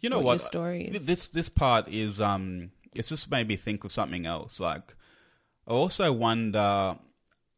You 0.00 0.10
know 0.10 0.18
what, 0.18 0.24
what? 0.24 0.40
story 0.40 0.88
is. 0.88 1.06
This 1.06 1.28
this 1.28 1.48
part 1.48 1.88
is 1.88 2.20
um, 2.20 2.72
it's 2.92 3.08
just 3.08 3.30
made 3.30 3.46
me 3.46 3.56
think 3.56 3.84
of 3.84 3.92
something 3.92 4.26
else. 4.26 4.58
Like, 4.58 4.94
I 5.66 5.70
also 5.70 6.12
wonder, 6.12 6.98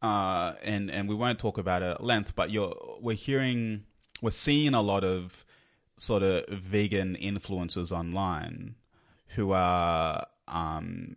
uh, 0.01 0.53
and 0.63 0.91
and 0.91 1.09
we 1.09 1.15
won't 1.15 1.39
talk 1.39 1.57
about 1.57 1.81
it 1.81 1.87
at 1.87 2.03
length, 2.03 2.35
but 2.35 2.51
you're 2.51 2.75
we're 3.01 3.15
hearing, 3.15 3.85
we're 4.21 4.29
seeing 4.29 4.75
a 4.75 4.81
lot 4.81 5.03
of 5.03 5.43
sort 5.97 6.23
of 6.23 6.45
vegan 6.49 7.15
influencers 7.21 7.91
online 7.91 8.75
who 9.35 9.51
are 9.51 10.25
um 10.47 11.15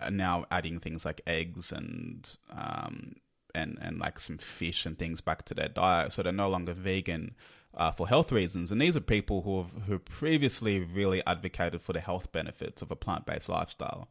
are 0.00 0.10
now 0.10 0.44
adding 0.50 0.80
things 0.80 1.04
like 1.04 1.20
eggs 1.26 1.70
and 1.72 2.36
um 2.50 3.14
and 3.54 3.78
and 3.80 3.98
like 3.98 4.20
some 4.20 4.38
fish 4.38 4.86
and 4.86 4.98
things 4.98 5.20
back 5.20 5.44
to 5.46 5.54
their 5.54 5.68
diet, 5.68 6.12
so 6.12 6.22
they're 6.22 6.32
no 6.32 6.48
longer 6.48 6.72
vegan 6.72 7.34
uh, 7.74 7.90
for 7.90 8.08
health 8.08 8.32
reasons. 8.32 8.72
And 8.72 8.80
these 8.80 8.96
are 8.96 9.00
people 9.00 9.42
who 9.42 9.58
have 9.58 9.70
who 9.86 9.98
previously 9.98 10.80
really 10.80 11.24
advocated 11.26 11.82
for 11.82 11.92
the 11.92 12.00
health 12.00 12.32
benefits 12.32 12.82
of 12.82 12.90
a 12.90 12.96
plant 12.96 13.26
based 13.26 13.48
lifestyle. 13.48 14.08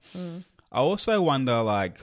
I 0.72 0.80
also 0.80 1.22
wonder 1.22 1.62
like 1.62 2.00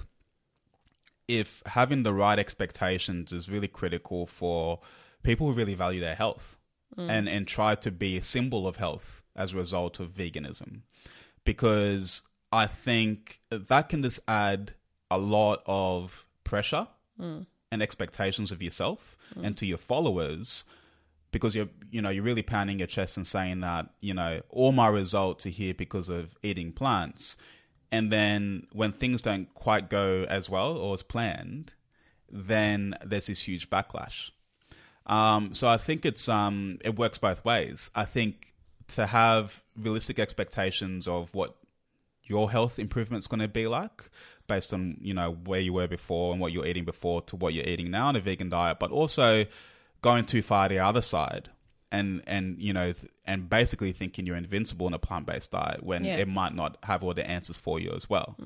if 1.29 1.63
having 1.67 2.03
the 2.03 2.13
right 2.13 2.39
expectations 2.39 3.33
is 3.33 3.49
really 3.49 3.69
critical 3.69 4.27
for 4.27 4.81
people 5.23 5.49
who 5.49 5.55
really 5.55 5.75
value 5.75 6.01
their 6.01 6.15
health 6.15 6.57
Mm. 6.99 7.11
and 7.11 7.29
and 7.29 7.47
try 7.47 7.75
to 7.75 7.91
be 7.91 8.17
a 8.17 8.23
symbol 8.23 8.67
of 8.67 8.77
health 8.77 9.23
as 9.35 9.53
a 9.53 9.57
result 9.57 10.01
of 10.01 10.15
veganism. 10.15 10.81
Because 11.45 12.23
I 12.51 12.67
think 12.67 13.41
that 13.51 13.89
can 13.91 14.03
just 14.03 14.21
add 14.27 14.73
a 15.11 15.19
lot 15.19 15.63
of 15.67 16.25
pressure 16.43 16.89
mm. 17.21 17.47
and 17.71 17.83
expectations 17.83 18.51
of 18.51 18.63
yourself 18.63 19.17
mm. 19.37 19.45
and 19.45 19.57
to 19.59 19.67
your 19.67 19.79
followers 19.79 20.65
because 21.33 21.55
you're 21.55 21.69
you 21.91 22.01
know 22.01 22.09
you're 22.09 22.25
really 22.25 22.43
pounding 22.43 22.79
your 22.79 22.89
chest 22.89 23.19
and 23.19 23.27
saying 23.27 23.61
that 23.61 23.91
you 24.01 24.15
know 24.15 24.41
all 24.49 24.73
my 24.73 24.89
results 24.89 25.45
are 25.45 25.51
here 25.51 25.75
because 25.75 26.09
of 26.09 26.35
eating 26.43 26.73
plants. 26.73 27.37
And 27.93 28.11
then 28.11 28.67
when 28.73 28.93
things 28.93 29.21
don't 29.21 29.53
quite 29.55 29.91
go 29.91 30.27
as 30.29 30.49
well 30.51 30.77
or 30.77 30.95
as 30.95 31.03
planned 31.03 31.73
then 32.31 32.97
there's 33.05 33.27
this 33.27 33.43
huge 33.43 33.71
backlash 33.71 34.31
um, 35.07 35.55
so 35.55 35.69
I 35.69 35.77
think 35.77 36.05
it's 36.05 36.29
um, 36.29 36.79
it 36.85 36.97
works 36.99 37.19
both 37.19 37.45
ways. 37.45 37.91
I 37.95 38.05
think 38.05 38.53
to 38.89 39.07
have 39.07 39.63
realistic 39.77 40.19
expectations 40.19 41.07
of 41.09 41.33
what 41.35 41.57
your 42.25 42.51
health 42.51 42.79
improvement's 42.79 43.27
going 43.27 43.41
to 43.41 43.49
be 43.49 43.67
like 43.67 44.11
based 44.49 44.73
on 44.73 44.97
you 45.01 45.13
know 45.15 45.33
where 45.45 45.61
you 45.61 45.73
were 45.73 45.89
before 45.89 46.33
and 46.33 46.41
what 46.41 46.53
you're 46.53 46.67
eating 46.67 46.85
before 46.85 47.21
to 47.23 47.37
what 47.37 47.53
you're 47.55 47.67
eating 47.67 47.91
now 47.91 48.07
on 48.09 48.17
a 48.17 48.21
vegan 48.21 48.49
diet, 48.49 48.79
but 48.79 48.91
also 48.91 49.45
going 50.03 50.25
too 50.25 50.43
far 50.43 50.69
the 50.69 50.79
other 50.79 51.01
side 51.03 51.49
and 51.93 52.23
and 52.27 52.61
you 52.61 52.73
know 52.73 52.93
th- 52.93 53.11
and 53.25 53.49
basically 53.49 53.93
thinking 53.93 54.27
you're 54.27 54.37
invincible 54.37 54.87
in 54.87 54.95
a 54.95 54.99
plant-based 54.99 55.51
diet 55.51 55.83
when 55.83 56.05
Yeah. 56.05 56.17
it 56.17 56.29
might 56.29 56.55
not 56.55 56.77
have 56.85 57.03
all 57.03 57.15
the 57.15 57.29
answers 57.29 57.57
for 57.57 57.81
you 57.81 57.93
as 57.95 58.09
well. 58.11 58.37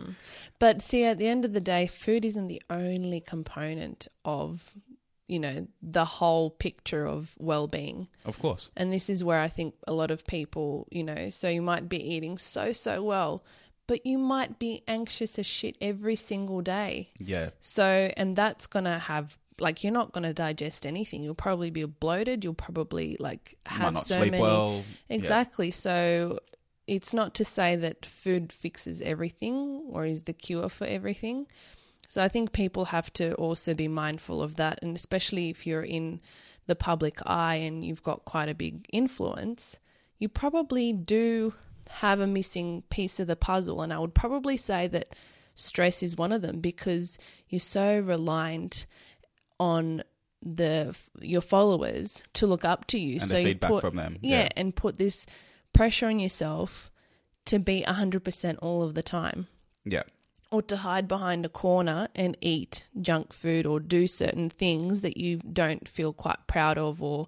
But 0.58 0.80
see, 0.82 1.04
at 1.04 1.18
the 1.18 1.26
end 1.26 1.44
of 1.44 1.52
the 1.52 1.60
day, 1.60 1.86
food 1.86 2.24
isn't 2.24 2.48
the 2.48 2.62
only 2.70 3.20
component 3.20 4.08
of, 4.24 4.72
you 5.30 5.38
know, 5.38 5.68
the 5.80 6.04
whole 6.04 6.50
picture 6.50 7.06
of 7.06 7.36
well 7.38 7.68
being. 7.68 8.08
Of 8.24 8.40
course. 8.40 8.70
And 8.76 8.92
this 8.92 9.08
is 9.08 9.22
where 9.22 9.38
I 9.38 9.48
think 9.48 9.74
a 9.86 9.92
lot 9.92 10.10
of 10.10 10.26
people, 10.26 10.88
you 10.90 11.04
know, 11.04 11.30
so 11.30 11.48
you 11.48 11.62
might 11.62 11.88
be 11.88 12.02
eating 12.02 12.36
so, 12.36 12.72
so 12.72 13.00
well, 13.04 13.44
but 13.86 14.04
you 14.04 14.18
might 14.18 14.58
be 14.58 14.82
anxious 14.88 15.38
as 15.38 15.46
shit 15.46 15.76
every 15.80 16.16
single 16.16 16.62
day. 16.62 17.10
Yeah. 17.16 17.50
So, 17.60 18.10
and 18.16 18.34
that's 18.34 18.66
going 18.66 18.86
to 18.86 18.98
have, 18.98 19.38
like, 19.60 19.84
you're 19.84 19.92
not 19.92 20.10
going 20.10 20.24
to 20.24 20.34
digest 20.34 20.84
anything. 20.84 21.22
You'll 21.22 21.34
probably 21.36 21.70
be 21.70 21.84
bloated. 21.84 22.42
You'll 22.42 22.54
probably, 22.54 23.16
like, 23.20 23.56
have 23.66 24.00
so 24.00 24.16
sleep 24.16 24.32
many. 24.32 24.42
well. 24.42 24.82
Yeah. 25.08 25.16
Exactly. 25.16 25.70
So 25.70 26.40
it's 26.88 27.14
not 27.14 27.34
to 27.34 27.44
say 27.44 27.76
that 27.76 28.04
food 28.04 28.52
fixes 28.52 29.00
everything 29.00 29.84
or 29.92 30.06
is 30.06 30.22
the 30.22 30.32
cure 30.32 30.68
for 30.68 30.88
everything. 30.88 31.46
So 32.10 32.20
I 32.24 32.26
think 32.26 32.50
people 32.52 32.86
have 32.86 33.12
to 33.12 33.34
also 33.34 33.72
be 33.72 33.86
mindful 33.86 34.42
of 34.42 34.56
that. 34.56 34.80
And 34.82 34.96
especially 34.96 35.48
if 35.48 35.64
you're 35.64 35.84
in 35.84 36.20
the 36.66 36.74
public 36.74 37.20
eye 37.24 37.54
and 37.54 37.84
you've 37.84 38.02
got 38.02 38.24
quite 38.24 38.48
a 38.48 38.54
big 38.54 38.84
influence, 38.92 39.78
you 40.18 40.28
probably 40.28 40.92
do 40.92 41.54
have 41.88 42.18
a 42.18 42.26
missing 42.26 42.82
piece 42.90 43.20
of 43.20 43.28
the 43.28 43.36
puzzle. 43.36 43.80
And 43.80 43.92
I 43.92 44.00
would 44.00 44.12
probably 44.12 44.56
say 44.56 44.88
that 44.88 45.14
stress 45.54 46.02
is 46.02 46.16
one 46.16 46.32
of 46.32 46.42
them 46.42 46.58
because 46.60 47.16
you're 47.48 47.60
so 47.60 48.00
reliant 48.00 48.86
on 49.60 50.02
the 50.42 50.96
your 51.20 51.42
followers 51.42 52.24
to 52.32 52.44
look 52.44 52.64
up 52.64 52.88
to 52.88 52.98
you 52.98 53.20
And 53.20 53.22
so 53.22 53.34
the 53.34 53.40
you 53.40 53.46
feedback 53.50 53.70
put, 53.70 53.80
from 53.82 53.94
them. 53.94 54.16
yeah, 54.20 54.48
and 54.56 54.74
put 54.74 54.98
this 54.98 55.26
pressure 55.72 56.06
on 56.06 56.18
yourself 56.18 56.90
to 57.44 57.60
be 57.60 57.84
100% 57.86 58.58
all 58.62 58.82
of 58.82 58.94
the 58.94 59.02
time 59.02 59.46
Yeah. 59.84 60.02
Or 60.50 60.62
to 60.62 60.78
hide 60.78 61.06
behind 61.06 61.46
a 61.46 61.48
corner 61.48 62.08
and 62.14 62.36
eat 62.40 62.84
junk 63.00 63.32
food 63.32 63.66
or 63.66 63.78
do 63.78 64.06
certain 64.06 64.50
things 64.50 65.00
that 65.02 65.16
you 65.16 65.38
don't 65.52 65.86
feel 65.86 66.12
quite 66.12 66.38
proud 66.46 66.76
of 66.76 67.02
or 67.02 67.26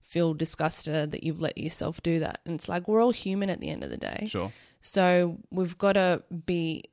feel 0.00 0.34
disgusted 0.34 1.10
that 1.10 1.22
you've 1.22 1.40
let 1.40 1.56
yourself 1.58 2.02
do 2.02 2.18
that. 2.18 2.40
And 2.44 2.54
it's 2.54 2.68
like 2.68 2.88
we're 2.88 3.02
all 3.02 3.12
human 3.12 3.50
at 3.50 3.60
the 3.60 3.68
end 3.68 3.84
of 3.84 3.90
the 3.90 3.96
day. 3.96 4.26
Sure. 4.28 4.52
So 4.80 5.38
we've 5.50 5.76
got 5.78 5.92
to 5.92 6.22
be 6.46 6.84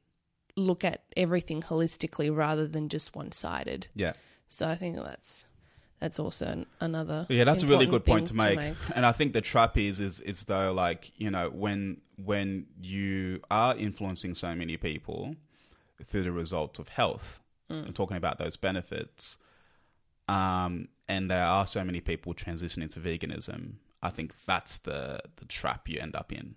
look 0.55 0.83
at 0.83 1.03
everything 1.15 1.61
holistically 1.61 2.35
rather 2.35 2.67
than 2.67 2.89
just 2.89 3.15
one-sided. 3.15 3.87
Yeah. 3.95 4.13
So 4.49 4.67
I 4.67 4.75
think 4.75 4.97
that's 4.97 5.45
that's 5.99 6.19
also 6.19 6.45
an, 6.45 6.65
another 6.79 7.25
Yeah, 7.29 7.43
that's 7.43 7.63
a 7.63 7.67
really 7.67 7.85
good 7.85 8.05
point 8.05 8.27
to 8.27 8.33
thing 8.33 8.55
make. 8.55 8.75
And 8.95 9.05
I 9.05 9.11
think 9.11 9.33
the 9.33 9.41
trap 9.41 9.77
is 9.77 9.99
is 9.99 10.19
is 10.19 10.45
though 10.45 10.71
like, 10.73 11.11
you 11.17 11.29
know, 11.29 11.49
when 11.49 12.01
when 12.17 12.67
you 12.81 13.41
are 13.49 13.75
influencing 13.75 14.33
so 14.33 14.55
many 14.55 14.77
people 14.77 15.35
through 16.05 16.23
the 16.23 16.31
result 16.31 16.79
of 16.79 16.89
health 16.89 17.41
and 17.85 17.93
talking 17.95 18.17
about 18.17 18.39
those 18.39 18.55
benefits, 18.57 19.37
um, 20.27 20.87
and 21.07 21.29
there 21.29 21.45
are 21.45 21.65
so 21.67 21.83
many 21.83 21.99
people 22.01 22.33
transitioning 22.33 22.89
to 22.91 22.99
veganism, 22.99 23.73
I 24.01 24.09
think 24.09 24.33
that's 24.45 24.79
the 24.79 25.19
the 25.37 25.45
trap 25.45 25.87
you 25.89 25.99
end 25.99 26.15
up 26.15 26.31
in. 26.31 26.55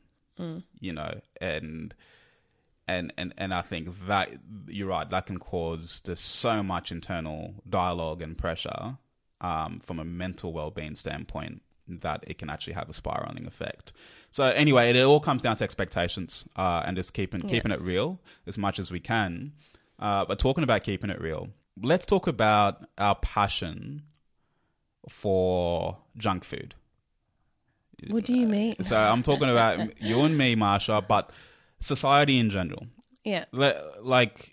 You 0.81 0.93
know, 0.93 1.21
and 1.41 1.95
and 2.89 3.13
and 3.19 3.35
and 3.37 3.53
I 3.55 3.63
think 3.63 4.07
that 4.07 4.31
you're 4.67 4.89
right. 4.89 5.09
That 5.09 5.27
can 5.27 5.39
cause 5.39 6.01
just 6.05 6.25
so 6.25 6.63
much 6.63 6.91
internal 6.91 7.55
dialogue 7.69 8.23
and 8.23 8.37
pressure 8.37 8.97
um, 9.41 9.81
from 9.81 9.99
a 9.99 10.05
mental 10.05 10.53
well-being 10.53 10.95
standpoint 10.95 11.63
that 12.01 12.25
it 12.27 12.39
can 12.39 12.51
actually 12.51 12.73
have 12.75 12.89
a 12.89 12.93
spiraling 12.93 13.47
effect. 13.47 13.93
So 14.31 14.45
anyway, 14.45 14.91
it 14.91 15.03
all 15.03 15.21
comes 15.21 15.43
down 15.43 15.57
to 15.57 15.65
expectations 15.65 16.49
uh, 16.57 16.83
and 16.87 16.97
just 16.97 17.13
keeping 17.15 17.43
Yeah. 17.43 17.51
keeping 17.51 17.71
it 17.73 17.81
real 17.81 18.21
as 18.47 18.57
much 18.59 18.79
as 18.79 18.91
we 18.91 19.01
can. 19.01 19.53
Uh, 19.99 20.25
but 20.25 20.39
talking 20.39 20.65
about 20.65 20.83
keeping 20.83 21.11
it 21.11 21.21
real, 21.21 21.51
let's 21.81 22.07
talk 22.07 22.27
about 22.27 22.87
our 22.99 23.15
passion 23.17 24.03
for 25.09 25.99
junk 26.17 26.45
food. 26.45 26.75
What 28.09 28.25
do 28.25 28.35
you 28.35 28.47
mean? 28.49 28.77
So 28.83 28.97
I'm 28.97 29.23
talking 29.23 29.49
about 29.49 30.01
you 30.03 30.21
and 30.23 30.37
me, 30.37 30.57
Marsha, 30.57 31.07
but 31.07 31.31
society 31.81 32.39
in 32.39 32.51
general. 32.51 32.87
Yeah. 33.25 33.45
Le- 33.53 33.81
like 34.03 34.51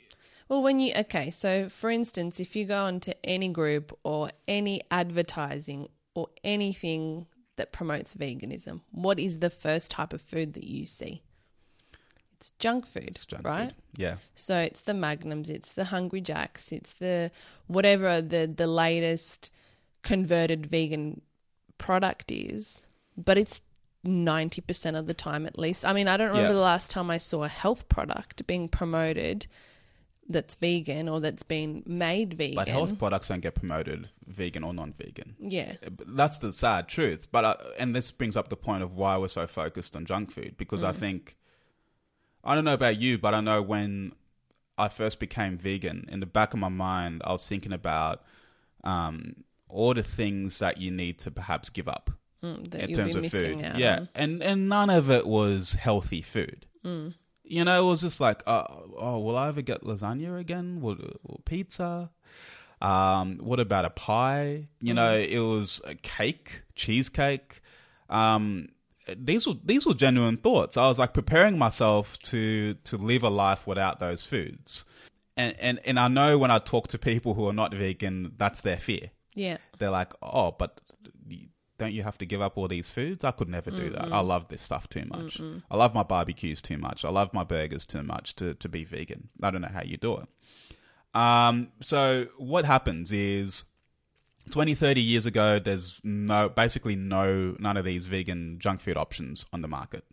Well, 0.50 0.62
when 0.62 0.80
you 0.80 0.94
okay, 0.96 1.32
so 1.32 1.68
for 1.70 1.90
instance, 1.90 2.40
if 2.40 2.56
you 2.56 2.66
go 2.66 2.84
onto 2.84 3.12
any 3.24 3.50
group 3.50 3.98
or 4.04 4.30
any 4.48 4.82
advertising 4.92 5.90
or 6.20 6.28
anything 6.44 7.26
that 7.58 7.72
promotes 7.72 8.16
veganism, 8.16 8.82
what 8.92 9.20
is 9.20 9.40
the 9.40 9.50
first 9.50 9.92
type 9.92 10.14
of 10.14 10.22
food 10.22 10.54
that 10.54 10.64
you 10.64 10.86
see? 10.86 11.22
it's 12.38 12.52
junk 12.58 12.86
food, 12.86 13.04
It's 13.10 13.26
junk 13.26 13.46
right? 13.46 13.70
food. 13.72 13.76
Yeah. 13.98 14.16
So 14.34 14.58
it's 14.60 14.80
the 14.82 14.94
Magnums, 14.94 15.50
it's 15.50 15.74
the 15.74 15.84
Hungry 15.86 16.22
Jacks, 16.22 16.72
it's 16.72 16.94
the 16.94 17.32
whatever 17.68 18.22
the 18.22 18.52
the 18.56 18.66
latest 18.68 19.52
converted 20.04 20.66
vegan 20.66 21.20
product 21.78 22.32
is, 22.32 22.82
but 23.18 23.38
it's 23.38 23.60
90% 24.06 24.98
of 24.98 25.08
the 25.08 25.14
time 25.14 25.46
at 25.46 25.60
least. 25.60 25.84
I 25.84 25.92
mean, 25.92 26.08
I 26.08 26.16
don't 26.16 26.30
remember 26.30 26.50
Yeah. 26.50 26.54
the 26.54 26.60
last 26.62 26.90
time 26.90 27.10
I 27.12 27.18
saw 27.18 27.44
a 27.44 27.50
health 27.50 27.90
product 27.90 28.48
being 28.48 28.70
promoted 28.70 29.46
that's 30.30 30.56
vegan 30.56 31.10
or 31.10 31.20
that's 31.20 31.44
been 31.44 31.84
made 31.86 32.36
vegan. 32.36 32.56
But 32.56 32.68
health 32.68 32.98
products 33.00 33.28
don't 33.30 33.40
get 33.42 33.56
promoted 33.56 34.10
vegan 34.28 34.64
or 34.64 34.74
non-vegan. 34.74 35.36
yeah. 35.40 35.74
That's 36.08 36.38
the 36.38 36.54
sad 36.54 36.88
truth. 36.88 37.28
But 37.32 37.46
uh, 37.46 37.56
and 37.80 37.96
this 37.96 38.12
brings 38.12 38.38
up 38.38 38.50
the 38.50 38.56
point 38.56 38.84
of 38.84 38.96
why 38.96 39.18
we're 39.18 39.28
so 39.28 39.48
focused 39.48 39.96
on 39.96 40.06
junk 40.06 40.32
food 40.32 40.56
because 40.58 40.84
I 40.84 40.92
think 40.92 41.36
I 42.44 42.56
don't 42.56 42.64
know 42.64 42.74
about 42.74 42.98
you, 42.98 43.18
but 43.18 43.34
I 43.34 43.42
know 43.42 43.62
when 43.62 44.14
I 44.78 44.88
first 44.88 45.20
became 45.20 45.58
vegan, 45.58 46.08
in 46.12 46.20
the 46.22 46.26
back 46.26 46.54
of 46.54 46.60
my 46.60 46.70
mind, 46.70 47.22
I 47.26 47.32
was 47.34 47.46
thinking 47.46 47.74
about 47.74 48.22
um, 48.84 49.44
all 49.68 49.94
the 49.94 50.04
things 50.04 50.60
that 50.60 50.78
you 50.78 50.90
need 50.92 51.20
to 51.20 51.32
perhaps 51.32 51.70
give 51.70 51.88
up 51.88 52.12
Mm, 52.42 52.72
that 52.72 52.90
in 52.90 52.96
terms 52.96 53.16
of 53.18 53.30
food. 53.30 53.62
out 53.62 53.78
Yeah, 53.78 54.06
and 54.16 54.42
and 54.42 54.70
none 54.70 54.90
of 54.90 55.12
it 55.12 55.28
was 55.28 55.74
healthy 55.74 56.22
food. 56.22 56.68
Mm. 56.86 57.14
You 57.50 57.66
know, 57.66 57.82
it 57.82 57.86
was 57.86 58.02
just 58.02 58.20
like, 58.22 58.44
uh, 58.46 58.64
oh, 58.98 59.20
will 59.20 59.36
I 59.38 59.48
ever 59.48 59.62
get 59.62 59.82
lasagna 59.84 60.40
again? 60.40 60.82
Will, 60.82 60.98
will 61.24 61.42
pizza? 61.46 62.12
Um, 62.82 63.40
what 63.40 63.60
about 63.60 63.86
a 63.86 63.90
pie? 63.90 64.68
You 64.82 64.94
know, 64.94 65.14
Mm. 65.14 65.28
it 65.30 65.40
was 65.42 65.82
a 65.86 65.96
cake, 65.96 66.62
cheesecake. 66.76 67.62
Um, 68.10 68.70
these 69.18 69.48
were 69.48 69.56
these 69.66 69.86
were 69.86 69.96
genuine 69.96 70.38
thoughts. 70.38 70.78
I 70.78 70.88
was 70.88 71.00
like 71.00 71.14
preparing 71.14 71.58
myself 71.58 72.18
to 72.30 72.76
to 72.76 72.98
live 72.98 73.24
a 73.24 73.30
life 73.30 73.66
without 73.66 74.00
those 74.00 74.24
foods. 74.24 74.86
And 75.36 75.56
and 75.60 75.80
and 75.84 76.00
I 76.00 76.08
know 76.08 76.38
when 76.38 76.52
I 76.52 76.60
talk 76.60 76.88
to 76.90 76.98
people 77.00 77.34
who 77.34 77.48
are 77.48 77.54
not 77.54 77.74
vegan, 77.74 78.34
that's 78.38 78.62
their 78.62 78.78
fear. 78.78 79.10
Yeah. 79.34 79.58
They're 79.80 79.90
like, 79.90 80.14
oh, 80.22 80.52
but 80.52 80.80
don't 81.80 81.94
you 81.94 82.04
have 82.04 82.18
to 82.20 82.26
give 82.26 82.42
up 82.42 82.58
all 82.58 82.68
these 82.68 82.90
foods? 82.90 83.24
I 83.24 83.32
could 83.32 83.50
never 83.50 83.72
do 83.72 83.90
that. 83.92 84.12
I 84.14 84.20
love 84.20 84.50
this 84.50 84.62
stuff 84.62 84.88
too 84.90 85.06
much. 85.08 85.42
I 85.72 85.78
love 85.78 85.96
my 85.96 86.04
barbecues 86.04 86.62
too 86.62 86.78
much. 86.78 87.04
I 87.04 87.10
love 87.10 87.34
my 87.34 87.44
burgers 87.44 87.86
too 87.86 88.04
much 88.04 88.36
to, 88.36 88.54
to 88.56 88.70
be 88.70 88.84
vegan. 88.84 89.30
I 89.42 89.50
don't 89.50 89.62
know 89.62 89.70
how 89.74 89.84
you 89.84 89.98
do 89.98 90.18
it. 90.18 90.28
Um, 91.20 91.70
so 91.82 92.28
what 92.38 92.66
happens 92.66 93.12
is 93.12 93.64
20, 94.52 94.76
30 94.76 95.02
years 95.02 95.26
ago, 95.26 95.60
there's 95.60 96.00
no, 96.04 96.50
basically 96.50 96.96
no, 96.96 97.56
none 97.60 97.78
of 97.78 97.86
these 97.86 98.06
vegan 98.06 98.58
junk 98.60 98.82
food 98.82 98.98
options 98.98 99.46
on 99.52 99.62
the 99.62 99.68
market, 99.68 100.04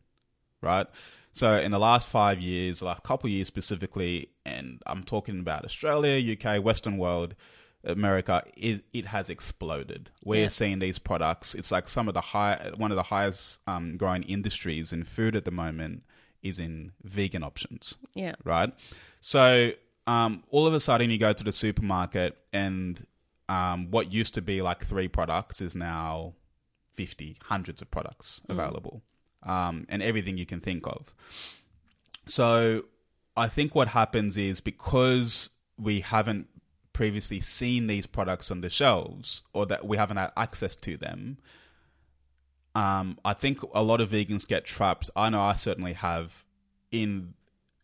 right? 0.62 0.86
So 1.32 1.58
in 1.58 1.70
the 1.70 1.78
last 1.78 2.08
five 2.08 2.40
years, 2.40 2.78
the 2.78 2.86
last 2.86 3.02
couple 3.02 3.28
years 3.28 3.46
specifically, 3.46 4.30
and 4.46 4.80
I'm 4.86 5.02
talking 5.04 5.38
about 5.38 5.64
Australia, 5.64 6.34
UK, 6.34 6.64
Western 6.64 6.96
world, 6.96 7.34
America, 7.86 8.42
it, 8.56 8.84
it 8.92 9.06
has 9.06 9.30
exploded. 9.30 10.10
We're 10.24 10.42
Yeah. 10.42 10.48
seeing 10.48 10.78
these 10.80 10.98
products. 10.98 11.54
It's 11.54 11.70
like 11.70 11.88
some 11.88 12.08
of 12.08 12.14
the 12.14 12.20
high, 12.20 12.70
one 12.76 12.90
of 12.90 12.96
the 12.96 13.04
highest 13.04 13.60
um, 13.66 13.96
growing 13.96 14.22
industries 14.24 14.92
in 14.92 15.04
food 15.04 15.34
at 15.36 15.44
the 15.44 15.50
moment 15.50 16.02
is 16.42 16.58
in 16.60 16.92
vegan 17.02 17.42
options 17.42 17.96
Yeah. 18.14 18.34
right? 18.44 18.72
So 19.20 19.72
um, 20.06 20.44
all 20.50 20.66
of 20.66 20.74
a 20.74 20.80
sudden, 20.80 21.10
you 21.10 21.18
go 21.18 21.32
to 21.32 21.42
the 21.42 21.52
supermarket, 21.52 22.36
and 22.52 23.04
um, 23.48 23.90
what 23.90 24.12
used 24.12 24.34
to 24.34 24.42
be 24.42 24.62
like 24.62 24.84
three 24.84 25.08
products 25.08 25.60
is 25.60 25.74
now 25.74 26.34
50, 26.94 27.38
hundreds 27.42 27.82
of 27.82 27.90
products 27.90 28.40
available, 28.48 29.02
um, 29.42 29.84
and 29.88 30.02
everything 30.04 30.38
you 30.38 30.46
can 30.46 30.60
think 30.60 30.86
of. 30.86 31.12
So 32.26 32.84
I 33.36 33.48
think 33.48 33.74
what 33.74 33.88
happens 33.88 34.36
is 34.36 34.60
because 34.60 35.50
we 35.78 36.00
haven't 36.00 36.48
previously 36.96 37.40
seen 37.42 37.88
these 37.88 38.06
products 38.06 38.50
on 38.50 38.62
the 38.62 38.70
shelves 38.70 39.42
or 39.52 39.66
that 39.66 39.86
we 39.86 39.98
haven't 39.98 40.16
had 40.16 40.30
access 40.34 40.74
to 40.74 40.96
them, 40.96 41.36
um, 42.74 43.18
I 43.22 43.34
think 43.34 43.60
a 43.74 43.82
lot 43.82 44.00
of 44.00 44.10
vegans 44.10 44.48
get 44.48 44.64
trapped. 44.64 45.10
I 45.14 45.28
know 45.28 45.42
I 45.42 45.56
certainly 45.56 45.92
have 45.92 46.44
in 46.90 47.34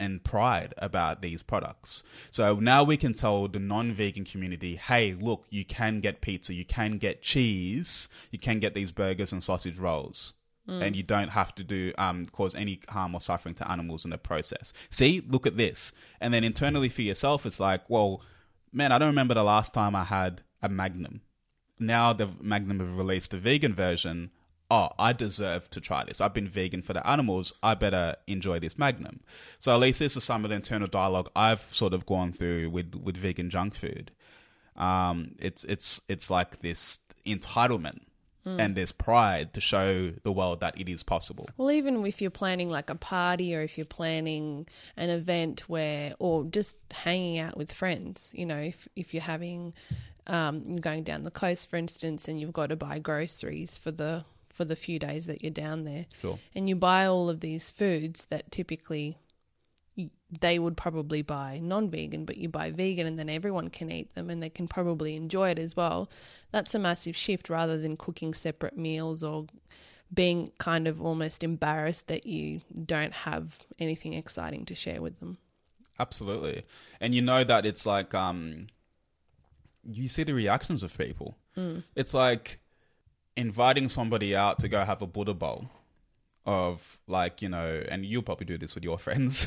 and 0.00 0.24
pride 0.24 0.72
about 0.78 1.20
these 1.20 1.42
products. 1.42 2.02
So 2.30 2.54
now 2.54 2.84
we 2.84 2.96
can 2.96 3.12
tell 3.12 3.48
the 3.48 3.58
non-vegan 3.58 4.24
community, 4.24 4.76
hey, 4.76 5.12
look, 5.12 5.44
you 5.50 5.66
can 5.66 6.00
get 6.00 6.22
pizza, 6.22 6.54
you 6.54 6.64
can 6.64 6.96
get 6.96 7.20
cheese, 7.20 8.08
you 8.30 8.38
can 8.38 8.60
get 8.60 8.72
these 8.74 8.92
burgers 8.92 9.30
and 9.30 9.44
sausage 9.44 9.78
rolls. 9.78 10.32
And 10.80 10.96
you 10.96 11.02
don't 11.02 11.30
have 11.30 11.54
to 11.56 11.64
do 11.64 11.92
um, 11.98 12.26
cause 12.26 12.54
any 12.54 12.80
harm 12.88 13.14
or 13.14 13.20
suffering 13.20 13.54
to 13.56 13.70
animals 13.70 14.04
in 14.04 14.10
the 14.10 14.16
process. 14.16 14.72
See, 14.90 15.22
look 15.28 15.46
at 15.46 15.56
this. 15.56 15.92
And 16.20 16.32
then 16.32 16.44
internally 16.44 16.88
for 16.88 17.02
yourself, 17.02 17.44
it's 17.44 17.60
like, 17.60 17.82
well, 17.90 18.22
man, 18.72 18.92
I 18.92 18.98
don't 18.98 19.08
remember 19.08 19.34
the 19.34 19.42
last 19.42 19.74
time 19.74 19.94
I 19.94 20.04
had 20.04 20.42
a 20.62 20.68
Magnum. 20.68 21.20
Now 21.78 22.12
the 22.12 22.28
Magnum 22.40 22.80
have 22.80 22.96
released 22.96 23.34
a 23.34 23.38
vegan 23.38 23.74
version. 23.74 24.30
Oh, 24.70 24.90
I 24.98 25.12
deserve 25.12 25.68
to 25.70 25.80
try 25.80 26.04
this. 26.04 26.20
I've 26.20 26.32
been 26.32 26.48
vegan 26.48 26.82
for 26.82 26.94
the 26.94 27.06
animals. 27.06 27.52
I 27.62 27.74
better 27.74 28.16
enjoy 28.26 28.58
this 28.58 28.78
Magnum. 28.78 29.20
So 29.58 29.72
at 29.72 29.80
least 29.80 29.98
this 29.98 30.16
is 30.16 30.24
some 30.24 30.44
of 30.44 30.50
the 30.50 30.56
internal 30.56 30.88
dialogue 30.88 31.30
I've 31.36 31.66
sort 31.74 31.92
of 31.92 32.06
gone 32.06 32.32
through 32.32 32.70
with 32.70 32.94
with 32.94 33.16
vegan 33.16 33.50
junk 33.50 33.74
food. 33.74 34.12
Um, 34.76 35.34
it's 35.38 35.64
it's 35.64 36.00
it's 36.08 36.30
like 36.30 36.60
this 36.60 37.00
entitlement 37.26 38.00
and 38.44 38.74
there's 38.76 38.92
pride 38.92 39.52
to 39.54 39.60
show 39.60 40.10
the 40.22 40.32
world 40.32 40.60
that 40.60 40.78
it 40.80 40.88
is 40.88 41.02
possible. 41.02 41.48
Well, 41.56 41.70
even 41.70 42.04
if 42.04 42.20
you're 42.20 42.30
planning 42.30 42.68
like 42.68 42.90
a 42.90 42.94
party 42.94 43.54
or 43.54 43.62
if 43.62 43.78
you're 43.78 43.84
planning 43.84 44.66
an 44.96 45.10
event 45.10 45.68
where, 45.68 46.14
or 46.18 46.44
just 46.44 46.76
hanging 46.90 47.38
out 47.38 47.56
with 47.56 47.72
friends, 47.72 48.30
you 48.34 48.44
know, 48.46 48.58
if, 48.58 48.88
if 48.96 49.14
you're 49.14 49.22
having, 49.22 49.72
um, 50.26 50.62
you're 50.66 50.80
going 50.80 51.04
down 51.04 51.22
the 51.22 51.30
coast, 51.30 51.70
for 51.70 51.76
instance, 51.76 52.26
and 52.28 52.40
you've 52.40 52.52
got 52.52 52.68
to 52.70 52.76
buy 52.76 52.98
groceries 52.98 53.76
for 53.78 53.90
the 53.90 54.24
for 54.50 54.66
the 54.66 54.76
few 54.76 54.98
days 54.98 55.24
that 55.26 55.40
you're 55.42 55.50
down 55.50 55.84
there, 55.84 56.04
Sure. 56.20 56.38
and 56.54 56.68
you 56.68 56.76
buy 56.76 57.06
all 57.06 57.30
of 57.30 57.40
these 57.40 57.70
foods 57.70 58.26
that 58.28 58.52
typically 58.52 59.16
they 60.40 60.58
would 60.58 60.76
probably 60.76 61.22
buy 61.22 61.60
non-vegan, 61.62 62.24
but 62.24 62.38
you 62.38 62.48
buy 62.48 62.70
vegan, 62.70 63.06
and 63.06 63.18
then 63.18 63.28
everyone 63.28 63.68
can 63.68 63.90
eat 63.90 64.14
them, 64.14 64.30
and 64.30 64.42
they 64.42 64.50
can 64.50 64.66
probably 64.66 65.14
enjoy 65.14 65.50
it 65.50 65.58
as 65.58 65.76
well. 65.76 66.10
That's 66.50 66.74
a 66.74 66.78
massive 66.78 67.16
shift, 67.16 67.50
rather 67.50 67.78
than 67.78 67.96
cooking 67.96 68.32
separate 68.34 68.76
meals 68.76 69.22
or 69.22 69.46
being 70.14 70.52
kind 70.58 70.86
of 70.86 71.00
almost 71.02 71.42
embarrassed 71.42 72.06
that 72.08 72.26
you 72.26 72.60
don't 72.84 73.12
have 73.12 73.58
anything 73.78 74.12
exciting 74.12 74.64
to 74.66 74.74
share 74.74 75.00
with 75.00 75.18
them. 75.20 75.38
Absolutely. 75.98 76.64
And 77.00 77.14
you 77.14 77.22
know 77.22 77.44
that 77.44 77.64
it's 77.64 77.86
like 77.86 78.12
um 78.14 78.66
you 79.84 80.08
see 80.08 80.22
the 80.22 80.34
reactions 80.34 80.82
of 80.82 80.96
people. 80.96 81.36
It's 81.94 82.14
like 82.14 82.60
inviting 83.36 83.88
somebody 83.88 84.36
out 84.36 84.58
to 84.60 84.68
go 84.68 84.84
have 84.84 85.02
a 85.02 85.06
Buddha 85.06 85.34
bowl 85.34 85.70
of 86.46 86.98
like, 87.06 87.42
you 87.42 87.48
know, 87.48 87.82
and 87.88 88.04
you'll 88.04 88.22
probably 88.22 88.46
do 88.46 88.58
this 88.58 88.74
with 88.74 88.84
your 88.84 88.98
friends. 89.06 89.46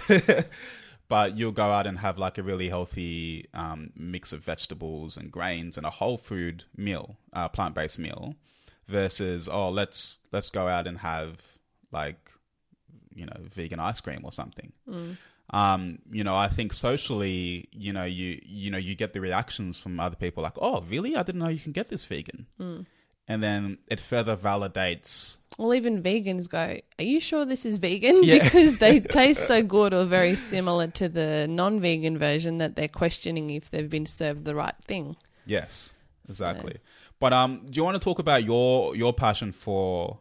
but 1.08 1.38
you'll 1.38 1.51
go 1.51 1.71
out 1.71 1.88
and 1.88 1.99
have 1.99 2.17
like 2.17 2.38
a 2.38 2.43
really 2.43 2.69
healthy 2.69 3.47
um, 3.53 3.91
mix 3.95 4.34
of 4.34 4.41
vegetables 4.41 5.17
and 5.17 5.31
grains 5.31 5.77
and 5.77 5.86
a 5.86 5.89
whole 5.89 6.17
food 6.17 6.63
meal, 6.75 7.17
uh, 7.34 7.47
plant-based 7.47 7.99
meal 7.99 8.36
versus 8.88 9.47
oh, 9.51 9.69
let's 9.69 10.19
let's 10.31 10.49
go 10.49 10.67
out 10.67 10.88
and 10.88 10.99
have 10.99 11.41
like 11.91 12.29
you 13.13 13.25
know, 13.25 13.38
vegan 13.53 13.79
ice 13.79 14.01
cream 14.01 14.21
or 14.23 14.31
something 14.31 14.71
um, 15.51 15.99
you 16.12 16.23
know, 16.23 16.36
I 16.36 16.49
think 16.49 16.73
socially, 16.73 17.67
you 17.71 17.93
know, 17.93 18.03
you 18.03 18.41
you 18.43 18.71
know, 18.71 18.77
you 18.77 18.95
get 18.95 19.13
the 19.13 19.21
reactions 19.21 19.77
from 19.77 19.99
other 19.99 20.15
people 20.15 20.41
like, 20.43 20.58
"Oh, 20.60 20.81
really? 20.81 21.15
I 21.15 21.23
didn't 21.23 21.39
know 21.39 21.49
you 21.49 21.60
can 21.60 21.71
get 21.71 21.89
this 21.89 22.03
vegan." 22.05 22.47
And 23.27 23.41
then 23.43 23.77
it 23.88 23.99
further 23.99 24.36
validates. 24.36 25.38
Well, 25.58 25.74
even 25.74 26.04
vegans 26.04 26.50
go, 26.50 26.80
Are 27.00 27.04
you 27.04 27.20
sure 27.20 27.46
this 27.46 27.65
is 27.65 27.78
vegan? 27.78 28.24
Yeah. 28.24 28.44
Because 28.44 28.78
they 28.78 29.00
taste 29.20 29.48
so 29.48 29.62
good 29.62 29.94
or 29.94 30.06
very 30.06 30.36
similar 30.36 30.88
to 30.88 31.10
the 31.10 31.48
non 31.50 31.80
vegan 31.80 32.18
version 32.18 32.58
that 32.60 32.76
they're 32.76 32.88
questioning 32.88 33.50
if 33.50 33.70
they've 33.70 33.89
been 33.89 34.06
served 34.06 34.46
the 34.46 34.56
right 34.56 34.76
thing. 34.82 35.15
Yes, 35.46 35.94
exactly. 36.28 36.78
But 37.20 37.34
um, 37.34 37.65
do 37.65 37.74
you 37.74 37.84
want 37.84 37.96
to 37.96 38.04
talk 38.04 38.20
about 38.20 38.44
your 38.44 38.96
your 38.96 39.13
passion 39.13 39.52
for 39.52 40.20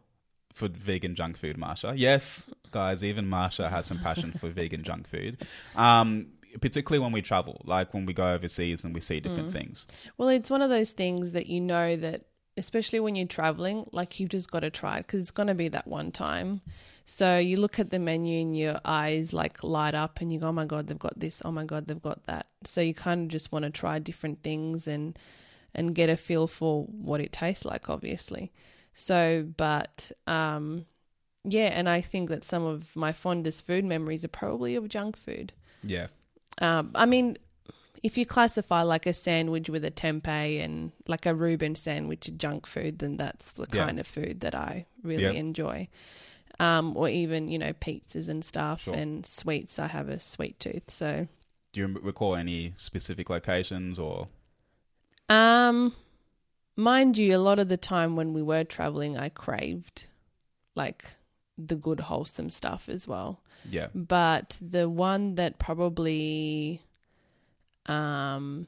for 0.52 0.68
vegan 0.68 1.14
junk 1.14 1.36
food, 1.36 1.56
Marsha? 1.56 1.94
Yes, 1.96 2.46
guys, 2.70 3.02
even 3.02 3.26
Marsha 3.26 3.68
has 3.70 3.86
some 3.86 3.98
passion 3.98 4.32
for 4.32 4.48
vegan 4.60 4.82
junk 4.82 5.08
food. 5.08 5.44
Um, 5.74 6.28
particularly 6.60 7.02
when 7.02 7.12
we 7.12 7.22
travel, 7.22 7.60
like 7.64 7.92
when 7.92 8.06
we 8.06 8.12
go 8.12 8.32
overseas 8.32 8.84
and 8.84 8.94
we 8.94 9.00
see 9.00 9.20
different 9.20 9.52
things. 9.52 9.86
Well, 10.16 10.28
it's 10.28 10.50
one 10.50 10.62
of 10.62 10.70
those 10.70 10.92
things 10.92 11.32
that 11.32 11.46
you 11.46 11.60
know 11.60 11.96
that, 11.96 12.22
especially 12.56 13.00
when 13.00 13.16
you're 13.16 13.26
traveling, 13.26 13.88
like 13.92 14.18
you've 14.20 14.30
just 14.30 14.50
got 14.50 14.60
to 14.60 14.70
try 14.70 14.98
it 14.98 15.06
because 15.06 15.20
it's 15.20 15.30
going 15.30 15.48
to 15.48 15.54
be 15.54 15.68
that 15.68 15.86
one 15.86 16.12
time. 16.12 16.60
So 17.06 17.38
you 17.38 17.58
look 17.58 17.78
at 17.78 17.90
the 17.90 17.98
menu 17.98 18.40
and 18.40 18.56
your 18.56 18.80
eyes 18.84 19.32
like 19.32 19.62
light 19.62 19.94
up 19.94 20.20
and 20.20 20.32
you 20.32 20.38
go, 20.38 20.48
oh 20.48 20.52
my 20.52 20.64
God, 20.64 20.86
they've 20.86 20.98
got 20.98 21.18
this. 21.18 21.42
Oh 21.44 21.52
my 21.52 21.64
God, 21.64 21.86
they've 21.86 22.00
got 22.00 22.24
that. 22.26 22.46
So 22.64 22.80
you 22.80 22.94
kind 22.94 23.22
of 23.22 23.28
just 23.28 23.52
want 23.52 23.64
to 23.64 23.70
try 23.70 23.98
different 23.98 24.42
things 24.42 24.86
and, 24.86 25.18
and 25.74 25.94
get 25.94 26.08
a 26.08 26.16
feel 26.16 26.46
for 26.46 26.84
what 26.84 27.20
it 27.20 27.32
tastes 27.32 27.64
like, 27.64 27.90
obviously. 27.90 28.52
So, 28.94 29.46
but, 29.56 30.12
um, 30.26 30.86
yeah, 31.44 31.66
and 31.66 31.88
I 31.88 32.00
think 32.00 32.30
that 32.30 32.44
some 32.44 32.64
of 32.64 32.96
my 32.96 33.12
fondest 33.12 33.66
food 33.66 33.84
memories 33.84 34.24
are 34.24 34.28
probably 34.28 34.74
of 34.76 34.88
junk 34.88 35.16
food. 35.16 35.52
Yeah. 35.82 36.06
Um, 36.58 36.92
I 36.94 37.04
mean, 37.04 37.36
if 38.04 38.16
you 38.18 38.24
classify 38.26 38.82
like 38.82 39.06
a 39.06 39.12
sandwich 39.14 39.68
with 39.70 39.84
a 39.84 39.90
tempeh 39.90 40.62
and 40.62 40.92
like 41.08 41.24
a 41.26 41.34
Reuben 41.34 41.74
sandwich 41.74 42.30
junk 42.36 42.66
food, 42.66 42.98
then 42.98 43.16
that's 43.16 43.52
the 43.52 43.66
Yeah. 43.72 43.84
kind 43.86 43.98
of 43.98 44.06
food 44.06 44.40
that 44.40 44.54
I 44.54 44.86
really 45.02 45.22
Yeah. 45.24 45.30
enjoy. 45.30 45.88
Um, 46.60 46.96
or 46.96 47.08
even 47.08 47.48
you 47.48 47.58
know 47.58 47.72
pizzas 47.72 48.28
and 48.28 48.44
stuff 48.44 48.82
Sure. 48.82 48.94
and 48.94 49.26
sweets. 49.26 49.78
I 49.80 49.88
have 49.88 50.08
a 50.08 50.20
sweet 50.20 50.60
tooth, 50.60 50.88
so 50.90 51.26
Do 51.72 51.80
you 51.80 51.86
recall 51.88 52.36
any 52.36 52.74
specific 52.76 53.28
locations 53.30 53.98
or? 53.98 54.28
um, 55.28 55.94
mind 56.76 57.18
you, 57.18 57.34
a 57.34 57.38
lot 57.38 57.58
of 57.58 57.68
the 57.68 57.76
time 57.76 58.14
when 58.16 58.32
we 58.32 58.42
were 58.42 58.62
traveling, 58.64 59.16
I 59.16 59.28
craved 59.30 60.04
like 60.76 61.04
the 61.58 61.76
good 61.76 62.00
wholesome 62.00 62.50
stuff 62.50 62.88
as 62.88 63.08
well. 63.08 63.40
Yeah. 63.68 63.88
but 63.94 64.58
the 64.60 64.88
one 64.90 65.36
that 65.36 65.58
probably 65.58 66.82
um 67.86 68.66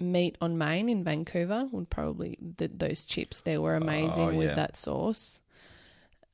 MeeT 0.00 0.36
on 0.40 0.56
Main 0.58 0.88
in 0.88 1.02
Vancouver 1.02 1.68
would 1.72 1.90
probably 1.90 2.38
th- 2.56 2.70
those 2.74 3.04
chips 3.04 3.40
there 3.40 3.60
were 3.60 3.74
amazing 3.74 4.28
Oh, 4.28 4.34
with 4.34 4.54
that 4.54 4.76
sauce. 4.76 5.38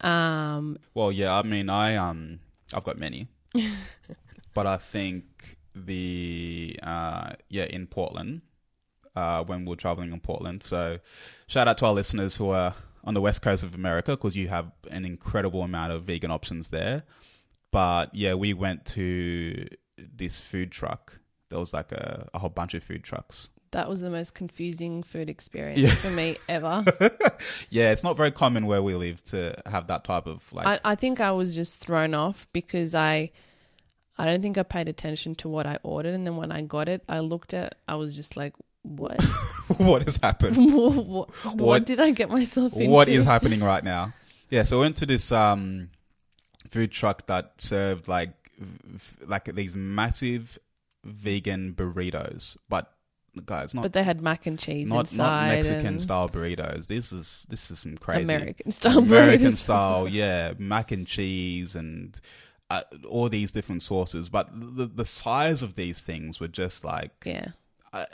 Um 0.00 0.78
Well, 0.94 1.12
yeah. 1.12 1.34
I 1.34 1.42
mean, 1.42 1.70
I 1.70 1.96
um, 1.96 2.40
I've 2.74 2.84
got 2.84 2.98
many, 2.98 3.28
but 4.54 4.66
I 4.66 4.76
think 4.76 5.58
the 5.74 6.78
uh, 6.82 7.32
yeah, 7.48 7.64
in 7.64 7.86
Portland, 7.86 8.42
uh, 9.16 9.42
when 9.44 9.64
we're 9.64 9.76
traveling 9.76 10.12
in 10.12 10.20
Portland. 10.20 10.62
So, 10.64 10.98
shout 11.46 11.68
out 11.68 11.78
to 11.78 11.86
our 11.86 11.92
listeners 11.92 12.36
who 12.36 12.50
are 12.50 12.74
on 13.04 13.14
the 13.14 13.20
west 13.20 13.42
coast 13.42 13.64
of 13.64 13.74
America 13.74 14.12
because 14.12 14.34
you 14.36 14.48
have 14.48 14.72
an 14.90 15.04
incredible 15.04 15.62
amount 15.62 15.92
of 15.92 16.04
vegan 16.04 16.30
options 16.30 16.68
there. 16.70 17.04
But 17.70 18.14
yeah, 18.14 18.34
we 18.34 18.52
went 18.54 18.84
to 18.86 19.68
this 19.96 20.40
food 20.40 20.70
truck. 20.70 21.18
There 21.50 21.58
was 21.58 21.72
like 21.72 21.92
a, 21.92 22.28
a 22.34 22.38
whole 22.38 22.50
bunch 22.50 22.74
of 22.74 22.82
food 22.82 23.04
trucks. 23.04 23.48
that 23.72 23.88
was 23.88 24.00
the 24.00 24.10
most 24.10 24.34
confusing 24.34 25.02
food 25.02 25.28
experience 25.28 25.80
Yeah. 25.80 25.94
for 25.94 26.10
me 26.10 26.36
ever. 26.48 26.84
Yeah, 27.70 27.90
it's 27.90 28.04
not 28.04 28.16
very 28.16 28.30
common 28.30 28.66
where 28.66 28.82
we 28.82 28.94
live 28.94 29.22
to 29.24 29.54
have 29.66 29.88
that 29.88 30.04
type 30.04 30.26
of 30.26 30.40
like. 30.52 30.66
I, 30.66 30.92
I 30.92 30.94
think 30.94 31.20
I 31.20 31.32
was 31.32 31.54
just 31.54 31.80
thrown 31.80 32.14
off 32.14 32.46
because 32.52 32.94
I 32.94 33.30
I 34.16 34.24
don't 34.26 34.40
think 34.42 34.56
I 34.56 34.62
paid 34.62 34.88
attention 34.88 35.34
to 35.36 35.48
what 35.48 35.66
I 35.66 35.78
ordered 35.82 36.14
and 36.14 36.24
then 36.26 36.36
when 36.36 36.52
I 36.52 36.62
got 36.62 36.88
it 36.88 37.02
I 37.08 37.18
looked 37.20 37.52
at 37.52 37.74
I 37.88 37.96
was 37.96 38.14
just 38.14 38.36
like 38.36 38.54
what 38.82 39.20
what 39.78 40.04
has 40.04 40.16
happened? 40.22 40.56
what, 40.74 41.06
what, 41.06 41.56
What- 41.56 41.84
did 41.86 42.00
I 42.00 42.10
get 42.12 42.30
myself 42.30 42.72
into? 42.74 42.88
what 42.88 43.08
is 43.08 43.24
happening 43.24 43.60
right 43.60 43.82
now? 43.84 44.12
Yeah, 44.50 44.62
so 44.64 44.78
I 44.78 44.80
went 44.82 44.96
to 44.98 45.06
this 45.06 45.32
um, 45.32 45.90
food 46.70 46.92
truck 46.92 47.26
that 47.26 47.54
served 47.58 48.06
like 48.08 48.32
like 49.26 49.52
these 49.54 49.74
massive 49.74 50.58
vegan 51.04 51.74
burritos, 51.74 52.56
but 52.68 52.90
guys, 53.46 53.74
not 53.74 53.82
But 53.82 53.92
they 53.92 54.02
had 54.02 54.20
mac 54.22 54.46
and 54.46 54.58
cheese 54.58 54.88
not 54.88 55.00
inside. 55.10 55.16
not 55.16 55.48
Mexican 55.48 55.98
style 55.98 56.28
burritos. 56.28 56.86
This 56.86 57.12
is 57.12 57.46
this 57.48 57.70
is 57.70 57.80
some 57.80 57.96
crazy 57.98 58.22
American 58.24 58.70
style 58.70 58.98
American 58.98 59.52
burritos. 59.52 59.56
style, 59.66 60.08
yeah, 60.08 60.52
mac 60.58 60.90
and 60.92 61.06
cheese 61.06 61.74
and 61.76 62.18
uh, 62.70 62.82
all 63.08 63.28
these 63.28 63.52
different 63.52 63.82
sauces. 63.82 64.28
But 64.28 64.48
the 64.52 64.86
the 64.86 65.04
size 65.04 65.62
of 65.62 65.74
these 65.74 66.02
things 66.02 66.40
were 66.40 66.48
just 66.48 66.84
like 66.84 67.12
Yeah. 67.24 67.48
I, 67.92 68.06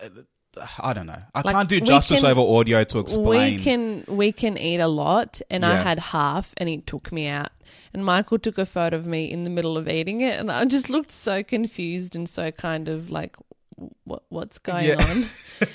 I 0.83 0.93
don't 0.93 1.07
know. 1.07 1.23
I 1.35 1.43
Like, 1.43 1.55
can't 1.55 1.69
do 1.69 1.81
justice 1.81 2.21
can- 2.23 2.31
over 2.31 2.41
audio 2.41 2.83
to 2.85 2.99
explain. 2.99 3.57
We 3.59 3.63
can 3.63 4.05
we 4.09 4.33
can 4.33 4.59
eat 4.59 4.79
a 4.81 4.89
lot, 4.89 5.41
and 5.51 5.65
I 5.65 5.77
had 5.77 5.99
half, 5.99 6.53
and 6.57 6.69
he 6.69 6.79
took 6.79 7.13
me 7.13 7.29
out. 7.29 7.51
And 7.95 8.05
Michael 8.05 8.39
took 8.39 8.59
a 8.59 8.67
photo 8.67 8.97
of 8.97 9.07
me 9.07 9.31
in 9.31 9.45
the 9.45 9.51
middle 9.51 9.77
of 9.77 9.89
eating 9.89 10.21
it, 10.21 10.39
and 10.41 10.51
I 10.51 10.65
just 10.65 10.91
looked 10.91 11.13
so 11.13 11.43
confused 11.43 12.17
and 12.17 12.29
so 12.29 12.51
kind 12.51 12.89
of 12.89 13.11
like, 13.11 13.37
what 14.05 14.23
what's 14.29 14.59
going 14.59 14.87
Yeah. 14.87 15.05
on? 15.11 15.27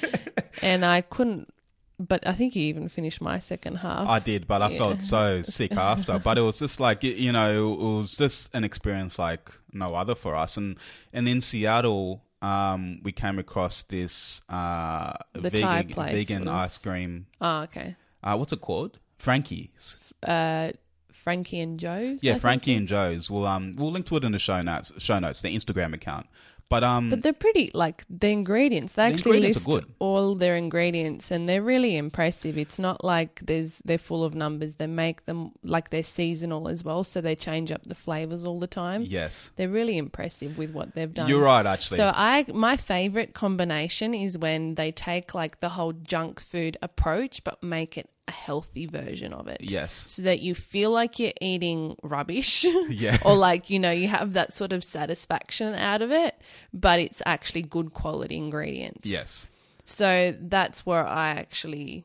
and 0.62 0.84
I 0.86 1.02
couldn't. 1.02 1.52
But 1.98 2.28
I 2.28 2.34
think 2.34 2.54
he 2.56 2.64
even 2.64 2.90
finished 2.90 3.22
my 3.22 3.40
second 3.40 3.76
half. 3.78 4.06
I 4.10 4.20
did, 4.20 4.48
but 4.48 4.62
I 4.62 4.72
Yeah. 4.72 4.78
felt 4.78 5.02
so 5.02 5.42
sick 5.44 5.72
after. 5.72 6.20
But 6.20 6.38
it 6.38 6.42
was 6.42 6.60
just 6.60 6.82
like 6.82 7.02
you 7.04 7.32
know, 7.32 7.72
it 7.74 7.80
was 7.80 8.18
just 8.18 8.54
an 8.54 8.66
experience 8.66 9.18
like 9.18 9.50
no 9.72 9.96
other 9.96 10.16
for 10.16 10.36
us. 10.36 10.58
And 10.58 10.78
and 11.14 11.30
in 11.30 11.40
Seattle, 11.40 12.24
um, 12.46 13.00
we 13.04 13.12
came 13.12 13.40
across 13.40 13.84
this 13.84 14.42
uh, 14.50 15.14
The 15.34 15.50
Thai 15.52 15.82
vegan 15.82 15.94
place 15.94 16.14
vegan 16.14 16.46
was- 16.46 16.50
ice 16.54 16.78
cream. 16.78 17.28
oh, 17.42 17.62
okay. 17.64 17.96
Uh, 18.24 18.36
what's 18.38 18.54
it 18.54 18.62
called? 18.62 19.00
Frankie's. 19.20 19.98
Uh, 20.24 20.72
Frankie 21.12 21.60
and 21.60 21.80
Jo's. 21.80 22.20
I 22.24 22.28
Yeah, 22.28 22.34
think. 22.34 22.42
Frankie 22.42 22.76
and 22.76 22.88
Jo's. 22.88 23.30
We'll 23.30 23.48
um 23.48 23.76
we'll 23.78 23.92
link 23.92 24.06
to 24.08 24.18
it 24.18 24.24
in 24.24 24.32
the 24.32 24.40
show 24.40 24.62
notes. 24.62 24.92
Show 25.00 25.20
notes, 25.20 25.42
the 25.42 25.56
Instagram 25.56 25.94
account. 25.94 26.28
But 26.68 26.84
um, 26.84 27.12
But 27.12 27.22
they're 27.22 27.32
pretty 27.34 27.70
like 27.76 28.04
the 28.10 28.30
ingredients. 28.30 28.94
They 28.94 29.04
The 29.08 29.14
actually 29.14 29.38
ingredients 29.38 29.68
list 29.68 29.88
all 30.00 30.34
their 30.34 30.56
ingredients, 30.56 31.30
and 31.30 31.48
they're 31.48 31.62
really 31.62 31.96
impressive. 31.96 32.58
It's 32.58 32.80
not 32.80 33.04
like 33.04 33.40
there's 33.44 33.82
they're 33.86 34.00
full 34.00 34.24
of 34.24 34.34
numbers. 34.34 34.76
They 34.76 34.88
make 34.88 35.26
them 35.26 35.52
like 35.64 35.92
they're 35.92 36.04
seasonal 36.04 36.68
as 36.68 36.84
well, 36.84 37.04
so 37.04 37.22
they 37.22 37.36
change 37.36 37.72
up 37.72 37.84
the 37.84 37.94
flavors 37.94 38.44
all 38.46 38.60
the 38.60 38.68
time. 38.68 39.04
yes, 39.04 39.52
They're 39.58 39.70
really 39.70 39.98
impressive 39.98 40.58
with 40.58 40.72
what 40.72 40.96
they've 40.96 41.14
done. 41.14 41.30
you're 41.30 41.44
right. 41.44 41.66
Actually, 41.66 41.98
So 41.98 42.12
I 42.14 42.46
my 42.52 42.78
favorite 42.78 43.34
combination 43.36 44.14
is 44.16 44.38
when 44.38 44.74
they 44.76 44.92
take 44.92 45.36
like 45.36 45.60
the 45.60 45.70
whole 45.70 45.94
junk 45.94 46.40
food 46.40 46.78
approach 46.82 47.44
but 47.44 47.62
make 47.62 47.96
it 47.98 48.10
a 48.28 48.32
healthy 48.32 48.86
version 48.88 49.34
of 49.34 49.48
it. 49.48 49.58
yes, 49.62 50.04
So 50.08 50.22
that 50.24 50.40
you 50.40 50.56
feel 50.56 50.90
like 50.92 51.20
you're 51.20 51.34
eating 51.42 51.96
rubbish. 52.02 52.64
yeah, 52.90 53.18
or 53.24 53.36
like 53.36 53.70
you 53.70 53.80
know 53.80 53.92
you 53.92 54.08
have 54.08 54.34
that 54.34 54.54
sort 54.54 54.74
of 54.74 54.84
satisfaction 54.84 55.74
out 55.76 56.02
of 56.02 56.12
it 56.12 56.36
but 56.74 57.00
it's 57.00 57.22
actually 57.26 57.62
good 57.62 57.94
quality 57.94 58.36
ingredients 58.38 59.08
yes. 59.08 59.48
so 59.86 60.34
that's 60.42 60.86
where 60.86 61.06
i 61.06 61.30
actually 61.30 62.04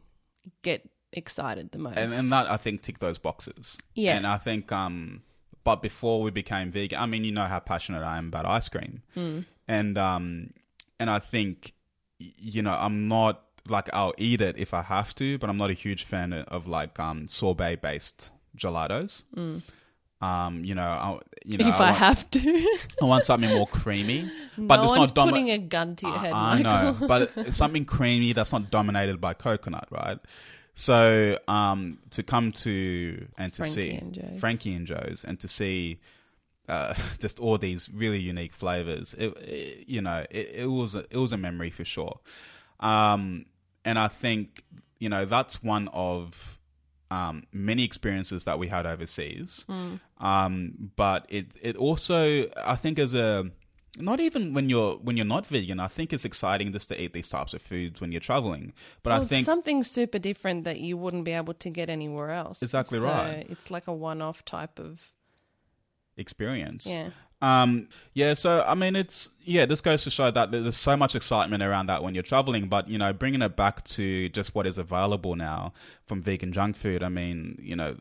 get 0.62 0.88
excited 1.12 1.72
the 1.72 1.78
most 1.78 1.96
and 1.96 2.12
and 2.12 2.28
that 2.30 2.48
I 2.50 2.56
think 2.56 2.82
tick 2.82 2.98
those 3.00 3.18
boxes. 3.18 3.76
Yeah. 3.94 4.16
and 4.16 4.26
I 4.26 4.36
think 4.38 4.70
um, 4.72 5.22
but 5.64 5.82
before 5.82 6.22
we 6.22 6.30
became 6.30 6.70
vegan, 6.70 6.98
I 7.00 7.06
mean, 7.06 7.24
you 7.24 7.32
know 7.32 7.46
how 7.46 7.58
passionate 7.58 8.02
I 8.02 8.16
am 8.18 8.28
about 8.28 8.46
ice 8.46 8.68
cream, 8.68 9.02
Mm. 9.16 9.44
and 9.68 9.98
um, 9.98 10.50
and 11.00 11.10
I 11.10 11.18
think 11.18 11.72
you 12.18 12.62
know 12.62 12.72
I'm 12.78 13.08
not 13.08 13.42
like 13.70 13.88
I'll 13.94 14.14
eat 14.18 14.40
it 14.40 14.56
if 14.58 14.74
I 14.74 14.82
have 14.82 15.14
to, 15.16 15.38
but 15.38 15.48
I'm 15.48 15.56
not 15.56 15.70
a 15.70 15.74
huge 15.84 16.04
fan 16.04 16.32
of 16.32 16.66
like 16.66 16.98
um 17.00 17.26
sorbet 17.28 17.76
based 17.76 18.30
gelatos. 18.56 19.22
Um, 20.22 20.64
you 20.66 20.74
know, 20.74 20.82
I, 20.82 21.18
you 21.46 21.56
know, 21.56 21.64
Mm. 21.64 21.68
if 21.70 21.74
i, 21.76 21.80
want, 21.92 21.96
have 21.96 22.30
to 22.32 22.78
I 23.00 23.04
want 23.06 23.24
something 23.24 23.48
more 23.56 23.66
creamy, 23.66 24.30
but 24.58 24.76
no 24.76 24.82
it's 24.82 24.90
one's 24.92 25.08
not 25.08 25.14
domi- 25.14 25.30
putting 25.30 25.50
a 25.50 25.56
gun 25.58 25.96
to 25.96 26.06
your 26.08 26.18
head 26.18 26.32
I, 26.34 26.36
I 26.58 26.62
Michael. 26.62 27.00
know, 27.00 27.06
but 27.12 27.30
it's 27.36 27.56
something 27.56 27.86
creamy 27.86 28.34
that's 28.34 28.52
not 28.52 28.70
dominated 28.70 29.18
by 29.18 29.32
coconut, 29.32 29.88
right? 29.90 30.18
So 30.74 31.38
um, 31.48 31.98
to 32.10 32.22
come 32.22 32.52
to 32.52 33.26
and 33.38 33.50
to 33.54 33.62
Frankie 33.62 33.74
see 33.74 33.90
and 33.92 34.12
Jo's. 34.14 34.40
Frankie 34.40 34.74
and 34.74 34.86
Jo's 34.86 35.24
and 35.26 35.40
to 35.40 35.48
see 35.48 36.00
uh, 36.68 36.92
just 37.18 37.40
all 37.40 37.56
these 37.56 37.88
really 37.90 38.20
unique 38.20 38.52
flavors, 38.52 39.14
it, 39.16 39.34
it- 39.38 39.88
you 39.88 40.02
know, 40.02 40.26
it, 40.30 40.50
it 40.54 40.66
was 40.66 40.94
a, 40.94 41.06
it 41.10 41.16
was 41.16 41.32
a 41.32 41.38
memory 41.38 41.70
for 41.70 41.84
sure. 41.86 42.18
Um, 42.80 43.46
and 43.84 43.98
I 43.98 44.08
think 44.08 44.64
you 44.98 45.08
know 45.08 45.24
that's 45.24 45.62
one 45.62 45.88
of 45.88 46.58
um, 47.10 47.44
many 47.52 47.82
experiences 47.84 48.44
that 48.44 48.58
we 48.58 48.68
had 48.68 48.86
overseas. 48.86 49.64
Um, 50.18 50.90
but 50.96 51.26
it 51.28 51.56
it 51.60 51.76
also 51.76 52.48
I 52.56 52.76
think 52.76 52.98
as 52.98 53.14
a 53.14 53.50
not 53.98 54.20
even 54.20 54.54
when 54.54 54.68
you're 54.68 54.94
when 54.98 55.16
you're 55.16 55.26
not 55.26 55.46
vegan, 55.46 55.80
I 55.80 55.88
think 55.88 56.12
it's 56.12 56.24
exciting 56.24 56.72
just 56.72 56.88
to 56.90 57.02
eat 57.02 57.12
these 57.12 57.28
types 57.28 57.54
of 57.54 57.62
foods 57.62 58.00
when 58.00 58.12
you're 58.12 58.20
traveling. 58.20 58.72
But 59.02 59.10
Well, 59.10 59.22
I 59.22 59.24
think 59.24 59.44
something 59.46 59.82
super 59.82 60.18
different 60.20 60.62
that 60.64 60.78
you 60.78 60.96
wouldn't 60.96 61.24
be 61.24 61.32
able 61.32 61.54
to 61.54 61.70
get 61.70 61.90
anywhere 61.90 62.30
else 62.30 62.62
Exactly 62.62 63.00
So 63.00 63.06
right. 63.06 63.46
it's 63.48 63.68
like 63.70 63.88
a 63.88 63.92
one-off 63.92 64.44
type 64.44 64.78
of 64.78 65.00
experience. 66.16 66.86
yeah 66.86 67.10
Um, 67.42 67.88
yeah, 68.12 68.34
so 68.34 68.62
I 68.66 68.74
mean, 68.74 68.96
it's 68.96 69.30
yeah. 69.42 69.64
This 69.64 69.80
goes 69.80 70.02
to 70.04 70.10
show 70.10 70.30
that 70.30 70.50
there's 70.50 70.76
so 70.76 70.96
much 70.96 71.14
excitement 71.14 71.62
around 71.62 71.86
that 71.86 72.02
when 72.02 72.14
you're 72.14 72.22
traveling, 72.22 72.68
but 72.68 72.88
you 72.88 72.98
know, 72.98 73.12
bringing 73.12 73.40
it 73.40 73.56
back 73.56 73.82
to 73.84 74.28
just 74.28 74.54
what 74.54 74.66
is 74.66 74.76
available 74.76 75.36
now 75.36 75.72
from 76.06 76.20
vegan 76.20 76.52
junk 76.52 76.76
food. 76.76 77.02
I 77.02 77.08
mean, 77.08 77.58
you 77.62 77.76
know, 77.76 77.96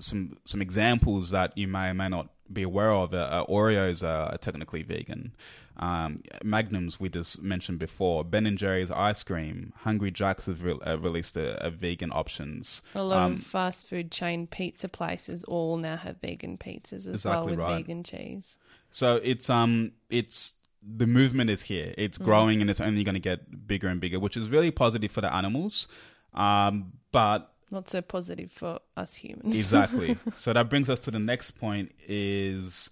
some 0.00 0.38
some 0.44 0.60
examples 0.60 1.30
that 1.30 1.56
you 1.56 1.68
may 1.68 1.90
or 1.90 1.94
may 1.94 2.08
not 2.08 2.28
be 2.52 2.62
aware 2.62 2.92
of. 2.92 3.14
Uh, 3.14 3.18
uh, 3.18 3.46
Oreos 3.46 4.06
are 4.06 4.36
technically 4.38 4.82
vegan. 4.82 5.34
Um, 5.76 6.18
Magnums 6.44 7.00
we 7.00 7.08
just 7.08 7.42
mentioned 7.42 7.78
before. 7.80 8.24
Ben 8.24 8.46
and 8.46 8.56
Jerry's 8.56 8.90
ice 8.92 9.22
cream. 9.24 9.72
Hungry 9.78 10.10
Jacks 10.12 10.46
have 10.46 10.62
re- 10.62 10.78
uh, 10.86 10.98
released 10.98 11.36
a, 11.36 11.64
a 11.64 11.70
vegan 11.70 12.12
options. 12.12 12.80
a 12.94 13.02
lot 13.02 13.18
Um, 13.22 13.32
of 13.32 13.42
fast 13.42 13.84
food 13.86 14.12
chain 14.12 14.46
pizza 14.46 14.88
places 14.88 15.42
all 15.44 15.76
now 15.76 15.96
have 15.96 16.20
vegan 16.20 16.58
pizzas 16.58 16.92
as 16.92 17.06
Exactly 17.08 17.30
well 17.40 17.46
with 17.46 17.58
right. 17.58 17.76
vegan 17.78 18.04
cheese 18.04 18.56
So 18.90 19.16
it's 19.16 19.50
um 19.50 19.92
it's 20.10 20.52
the 20.86 21.06
movement 21.06 21.48
is 21.50 21.62
here. 21.62 21.94
It's 21.96 22.18
growing 22.18 22.60
and 22.60 22.68
it's 22.70 22.80
only 22.80 23.02
going 23.04 23.14
to 23.14 23.18
get 23.20 23.66
bigger 23.66 23.88
and 23.88 24.00
bigger, 24.00 24.20
which 24.20 24.36
is 24.36 24.50
really 24.50 24.70
positive 24.70 25.10
for 25.10 25.22
the 25.22 25.32
animals. 25.34 25.88
Um, 26.34 26.92
but 27.10 27.53
not 27.74 27.90
so 27.90 28.00
positive 28.00 28.50
for 28.50 28.78
us 28.96 29.14
humans. 29.16 29.56
exactly. 29.56 30.16
so 30.36 30.52
that 30.52 30.70
brings 30.70 30.88
us 30.88 31.00
to 31.00 31.10
the 31.10 31.18
next 31.18 31.52
point: 31.52 31.92
is 32.08 32.90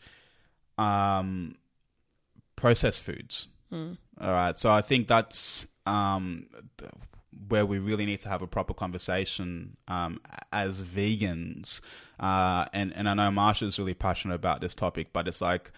um, 0.78 1.56
processed 2.56 3.02
foods. 3.02 3.48
Mm. 3.72 3.96
All 4.20 4.32
right. 4.32 4.58
So 4.58 4.70
I 4.70 4.82
think 4.82 5.08
that's 5.08 5.66
um, 5.86 6.46
where 7.48 7.64
we 7.64 7.78
really 7.78 8.04
need 8.06 8.20
to 8.20 8.28
have 8.28 8.42
a 8.42 8.46
proper 8.46 8.74
conversation 8.74 9.76
um, 9.88 10.20
as 10.52 10.82
vegans. 10.82 11.80
Uh, 12.20 12.66
and 12.72 12.92
and 12.94 13.08
I 13.08 13.14
know 13.14 13.30
Marsha's 13.30 13.78
really 13.78 13.94
passionate 13.94 14.34
about 14.34 14.60
this 14.60 14.74
topic, 14.74 15.08
but 15.12 15.26
it's 15.26 15.40
like, 15.40 15.70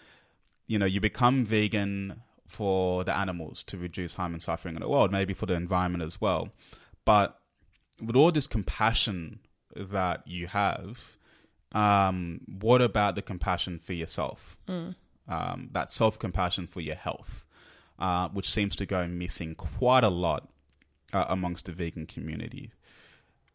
you 0.67 0.79
know, 0.79 0.87
you 0.87 1.01
become 1.01 1.45
vegan 1.45 2.23
for 2.47 3.05
the 3.05 3.17
animals 3.17 3.63
to 3.65 3.79
reduce 3.79 4.15
harm 4.15 4.35
and 4.35 4.43
suffering 4.43 4.75
in 4.75 4.83
the 4.83 4.89
world, 4.89 5.11
maybe 5.11 5.35
for 5.35 5.47
the 5.47 5.55
environment 5.55 6.05
as 6.05 6.21
well. 6.21 6.51
But 7.05 7.39
with 8.01 8.17
all 8.17 8.33
this 8.33 8.47
compassion 8.47 9.41
that 9.77 10.27
you 10.27 10.47
have, 10.49 11.17
um, 11.73 12.41
what 12.47 12.81
about 12.81 13.15
the 13.15 13.23
compassion 13.23 13.79
for 13.83 13.93
yourself? 13.93 14.57
Mm. 14.69 14.95
Um, 15.29 15.71
that 15.73 15.93
self 15.93 16.19
compassion 16.19 16.67
for 16.67 16.81
your 16.81 16.95
health, 16.97 17.47
uh, 17.99 18.29
which 18.29 18.51
seems 18.51 18.77
to 18.77 18.87
go 18.87 19.07
missing 19.07 19.55
quite 19.55 20.05
a 20.05 20.09
lot 20.09 20.49
uh, 21.13 21.25
amongst 21.29 21.67
the 21.67 21.73
vegan 21.73 22.07
community. 22.07 22.73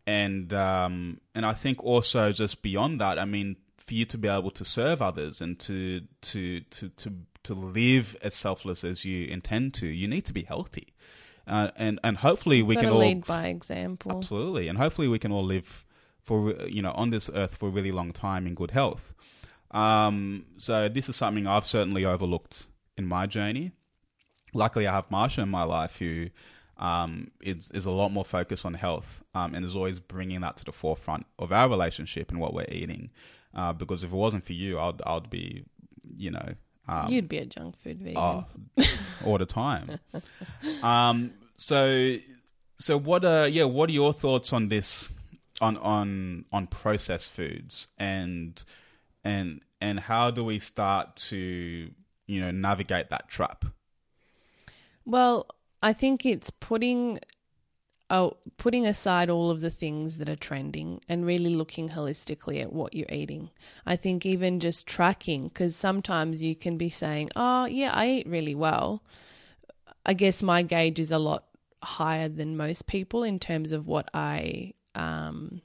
And 0.08 0.52
um, 0.54 1.22
and 1.36 1.46
I 1.46 1.54
think 1.54 1.84
also 1.84 2.32
just 2.32 2.64
beyond 2.64 3.00
that, 3.00 3.20
I 3.20 3.26
mean, 3.26 3.58
for 3.78 3.94
you 3.94 4.06
to 4.06 4.18
be 4.18 4.28
able 4.28 4.52
to 4.52 4.66
serve 4.66 5.02
others 5.02 5.42
and 5.42 5.60
to 5.60 6.02
to 6.22 6.62
to 6.62 6.90
to 6.90 7.14
to 7.44 7.54
live 7.54 8.18
as 8.22 8.36
selfless 8.36 8.84
as 8.84 9.06
you 9.06 9.28
intend 9.28 9.74
to, 9.76 9.88
you 9.88 10.08
need 10.08 10.26
to 10.26 10.34
be 10.34 10.44
healthy. 10.44 10.88
Uh, 11.50 11.72
and 11.76 12.00
and 12.04 12.18
hopefully 12.18 12.62
we 12.62 12.76
can 12.76 12.90
all 12.90 13.00
lead 13.00 13.26
by 13.26 13.48
example. 13.48 14.12
Absolutely, 14.12 14.68
and 14.68 14.78
hopefully 14.78 15.08
we 15.08 15.20
can 15.20 15.32
all 15.32 15.44
live 15.44 15.86
for 16.22 16.54
you 16.68 16.82
know 16.82 16.92
on 16.92 17.10
this 17.10 17.30
earth 17.34 17.56
for 17.56 17.70
a 17.70 17.72
really 17.72 17.92
long 17.92 18.12
time 18.14 18.46
in 18.46 18.54
good 18.54 18.72
health. 18.72 19.14
Um, 19.72 20.46
so 20.58 20.90
this 20.90 21.10
is 21.10 21.16
something 21.16 21.48
I've 21.48 21.66
certainly 21.66 22.06
overlooked 22.06 22.68
in 22.98 23.06
my 23.06 23.26
journey. 23.26 23.72
Luckily, 24.54 24.88
I 24.88 24.94
have 24.94 25.10
Marsha 25.10 25.44
in 25.44 25.50
my 25.50 25.64
life 25.64 25.98
who 25.98 26.30
um, 26.78 27.32
is 27.42 27.72
is 27.72 27.86
a 27.86 27.92
lot 27.92 28.10
more 28.10 28.26
focused 28.26 28.66
on 28.66 28.74
health 28.76 29.24
um, 29.34 29.54
and 29.54 29.66
is 29.66 29.76
always 29.76 30.00
bringing 30.00 30.42
that 30.42 30.58
to 30.58 30.66
the 30.66 30.72
forefront 30.72 31.26
of 31.38 31.52
our 31.52 31.70
relationship 31.70 32.30
and 32.30 32.40
what 32.40 32.54
we're 32.54 32.70
eating. 32.70 33.10
Uh, 33.54 33.74
because 33.74 34.04
if 34.04 34.12
it 34.12 34.16
wasn't 34.16 34.46
for 34.46 34.54
you, 34.54 34.80
I'd 34.80 35.02
I'd 35.06 35.30
be, 35.30 35.66
you 36.16 36.32
know, 36.32 36.54
um, 36.90 37.12
You'd 37.12 37.30
be 37.30 37.38
a 37.38 37.46
junk 37.46 37.78
food 37.78 38.00
vegan. 38.00 38.18
Oh, 38.18 38.46
all 39.24 39.38
the 39.38 39.46
time. 39.46 40.00
um, 40.84 41.32
so, 41.56 42.18
so 42.80 42.98
what? 42.98 43.24
Uh, 43.24 43.48
yeah, 43.50 43.66
what 43.66 43.90
are 43.90 43.94
your 43.94 44.12
thoughts 44.12 44.52
on 44.52 44.70
this? 44.70 45.10
On 45.62 45.78
on 45.78 46.46
on 46.54 46.68
processed 46.68 47.32
foods 47.32 47.88
and 47.98 48.64
and 49.26 49.62
and 49.82 50.00
how 50.00 50.32
do 50.32 50.46
we 50.46 50.58
start 50.58 51.18
to 51.18 51.92
you 52.28 52.42
know 52.42 52.52
navigate 52.52 53.10
that 53.10 53.28
trap? 53.28 53.66
Well, 55.06 55.48
I 55.84 55.94
think 55.94 56.26
it's 56.26 56.50
putting 56.50 57.20
oh, 58.10 58.38
putting 58.58 58.86
aside 58.86 59.30
all 59.30 59.50
of 59.50 59.62
the 59.62 59.70
things 59.70 60.18
that 60.18 60.30
are 60.30 60.36
trending 60.36 61.02
and 61.08 61.26
really 61.26 61.54
looking 61.54 61.90
holistically 61.90 62.62
at 62.62 62.74
what 62.74 62.94
you're 62.94 63.12
eating. 63.12 63.50
I 63.86 63.96
think 63.96 64.26
even 64.26 64.60
just 64.60 64.88
tracking, 64.88 65.48
because 65.50 65.76
sometimes 65.76 66.42
you 66.42 66.56
can 66.56 66.78
be 66.78 66.90
saying, 66.90 67.30
oh, 67.36 67.66
yeah, 67.66 67.92
I 67.94 68.10
eat 68.10 68.28
really 68.28 68.56
well. 68.56 69.04
I 70.06 70.14
guess 70.14 70.42
my 70.42 70.64
gauge 70.64 71.00
is 71.00 71.12
a 71.12 71.20
lot 71.20 71.46
higher 71.84 72.28
than 72.28 72.58
most 72.58 72.88
people 72.88 73.24
in 73.24 73.40
terms 73.40 73.72
of 73.72 73.88
what 73.88 74.10
I 74.14 74.74
um, 74.96 75.62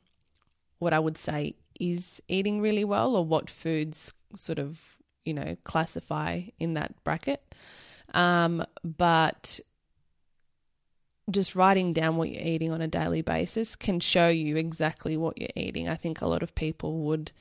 what 0.79 0.93
I 0.93 0.99
would 0.99 1.19
say 1.19 1.57
is 1.81 2.21
eating 2.29 2.61
really 2.61 2.85
well 2.85 3.17
or 3.17 3.25
what 3.25 3.51
foods 3.51 4.13
sort 4.37 4.59
of 4.59 4.81
you 5.25 5.35
know 5.35 5.57
classify 5.65 6.43
in 6.59 6.75
that 6.75 6.93
bracket. 7.05 7.55
Um, 8.13 8.65
but 8.85 9.61
just 11.31 11.55
writing 11.55 11.93
down 11.93 12.17
what 12.17 12.31
you're 12.31 12.43
eating 12.43 12.71
on 12.71 12.83
a 12.83 12.89
daily 12.89 13.23
basis 13.23 13.77
can 13.77 14.01
show 14.01 14.29
you 14.29 14.57
exactly 14.57 15.17
what 15.17 15.39
you're 15.39 15.49
eating. 15.57 15.89
I 15.89 15.95
think 15.95 16.21
a 16.21 16.27
lot 16.27 16.43
of 16.43 16.55
people 16.55 17.01
would 17.01 17.33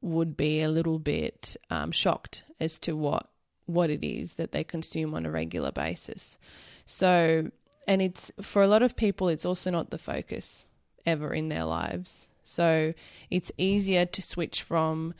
would 0.00 0.36
be 0.36 0.60
a 0.60 0.68
little 0.68 0.98
bit 0.98 1.56
um, 1.70 1.92
shocked 1.92 2.42
as 2.60 2.78
to 2.80 2.96
what 2.96 3.28
what 3.66 3.88
it 3.88 4.04
is 4.04 4.34
that 4.34 4.52
they 4.52 4.64
consume 4.64 5.14
on 5.14 5.24
a 5.24 5.30
regular 5.30 5.70
basis. 5.70 6.36
So, 6.84 7.50
and 7.86 8.02
it's 8.02 8.32
for 8.42 8.62
a 8.62 8.66
lot 8.66 8.82
of 8.82 8.96
people, 8.96 9.28
it's 9.28 9.46
also 9.46 9.70
not 9.70 9.90
the 9.90 9.98
focus 9.98 10.64
ever 11.06 11.32
in 11.32 11.48
their 11.48 11.64
lives. 11.64 12.26
So, 12.42 12.92
it's 13.30 13.52
easier 13.56 14.04
to 14.04 14.20
switch 14.20 14.62
from 14.62 15.14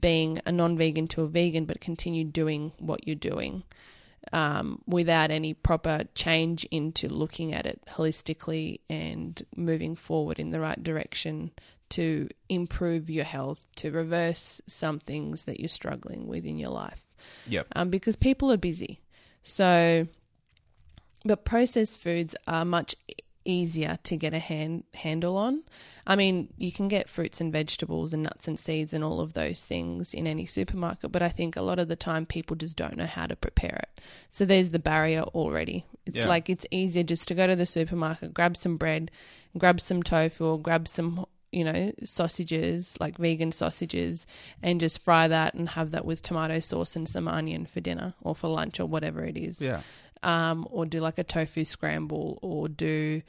being 0.00 0.40
a 0.44 0.52
non-vegan 0.52 1.08
to 1.08 1.22
a 1.22 1.28
vegan, 1.28 1.64
but 1.64 1.80
continue 1.80 2.24
doing 2.24 2.72
what 2.78 3.06
you're 3.06 3.16
doing 3.16 3.64
um, 4.32 4.82
without 4.86 5.30
any 5.30 5.54
proper 5.54 6.04
change 6.14 6.64
into 6.70 7.08
looking 7.08 7.52
at 7.52 7.66
it 7.66 7.80
holistically 7.90 8.80
and 8.90 9.44
moving 9.54 9.94
forward 9.96 10.38
in 10.38 10.50
the 10.50 10.60
right 10.60 10.82
direction 10.82 11.52
to 11.90 12.28
improve 12.48 13.08
your 13.08 13.24
health, 13.24 13.64
to 13.76 13.90
reverse 13.90 14.60
some 14.66 14.98
things 14.98 15.44
that 15.44 15.60
you're 15.60 15.68
struggling 15.68 16.26
with 16.26 16.44
in 16.44 16.58
your 16.58 16.70
life. 16.70 17.06
Yep. 17.46 17.68
Um, 17.76 17.90
because 17.90 18.16
people 18.16 18.50
are 18.50 18.56
busy. 18.56 19.00
So, 19.42 20.08
but 21.24 21.44
processed 21.44 22.00
foods 22.00 22.34
are 22.46 22.64
much 22.64 22.96
easier 23.46 23.98
to 24.04 24.16
get 24.16 24.34
a 24.34 24.38
hand, 24.38 24.84
handle 24.94 25.36
on. 25.36 25.62
I 26.06 26.14
mean, 26.16 26.52
you 26.56 26.70
can 26.72 26.88
get 26.88 27.08
fruits 27.08 27.40
and 27.40 27.52
vegetables 27.52 28.12
and 28.12 28.22
nuts 28.22 28.46
and 28.46 28.58
seeds 28.58 28.92
and 28.92 29.02
all 29.02 29.20
of 29.20 29.32
those 29.32 29.64
things 29.64 30.12
in 30.14 30.26
any 30.26 30.46
supermarket, 30.46 31.10
but 31.12 31.22
I 31.22 31.28
think 31.30 31.56
a 31.56 31.62
lot 31.62 31.78
of 31.78 31.88
the 31.88 31.96
time 31.96 32.26
people 32.26 32.56
just 32.56 32.76
don't 32.76 32.96
know 32.96 33.06
how 33.06 33.26
to 33.26 33.34
prepare 33.36 33.80
it. 33.82 34.00
So 34.28 34.44
there's 34.44 34.70
the 34.70 34.78
barrier 34.78 35.22
already. 35.22 35.84
It's 36.04 36.18
Yeah. 36.18 36.28
like 36.28 36.48
it's 36.50 36.66
easier 36.70 37.02
just 37.02 37.26
to 37.28 37.34
go 37.34 37.46
to 37.46 37.56
the 37.56 37.66
supermarket, 37.66 38.34
grab 38.34 38.56
some 38.56 38.76
bread, 38.76 39.10
grab 39.58 39.80
some 39.80 40.02
tofu, 40.02 40.44
or 40.44 40.60
grab 40.60 40.86
some, 40.86 41.26
you 41.50 41.64
know, 41.64 41.92
sausages, 42.04 42.96
like 43.00 43.18
vegan 43.18 43.52
sausages, 43.52 44.26
and 44.62 44.80
just 44.80 45.02
fry 45.02 45.28
that 45.28 45.54
and 45.54 45.70
have 45.70 45.90
that 45.92 46.04
with 46.04 46.22
tomato 46.22 46.58
sauce 46.60 46.96
and 46.96 47.08
some 47.08 47.28
onion 47.28 47.66
for 47.66 47.80
dinner 47.80 48.14
or 48.20 48.34
for 48.34 48.48
lunch 48.48 48.78
or 48.80 48.86
whatever 48.86 49.24
it 49.24 49.36
is. 49.36 49.60
Yeah. 49.62 49.80
Um, 50.22 50.66
or 50.70 50.86
do 50.86 51.00
like 51.00 51.18
a 51.18 51.24
tofu 51.24 51.64
scramble 51.64 52.38
or 52.42 52.68
do 52.68 53.22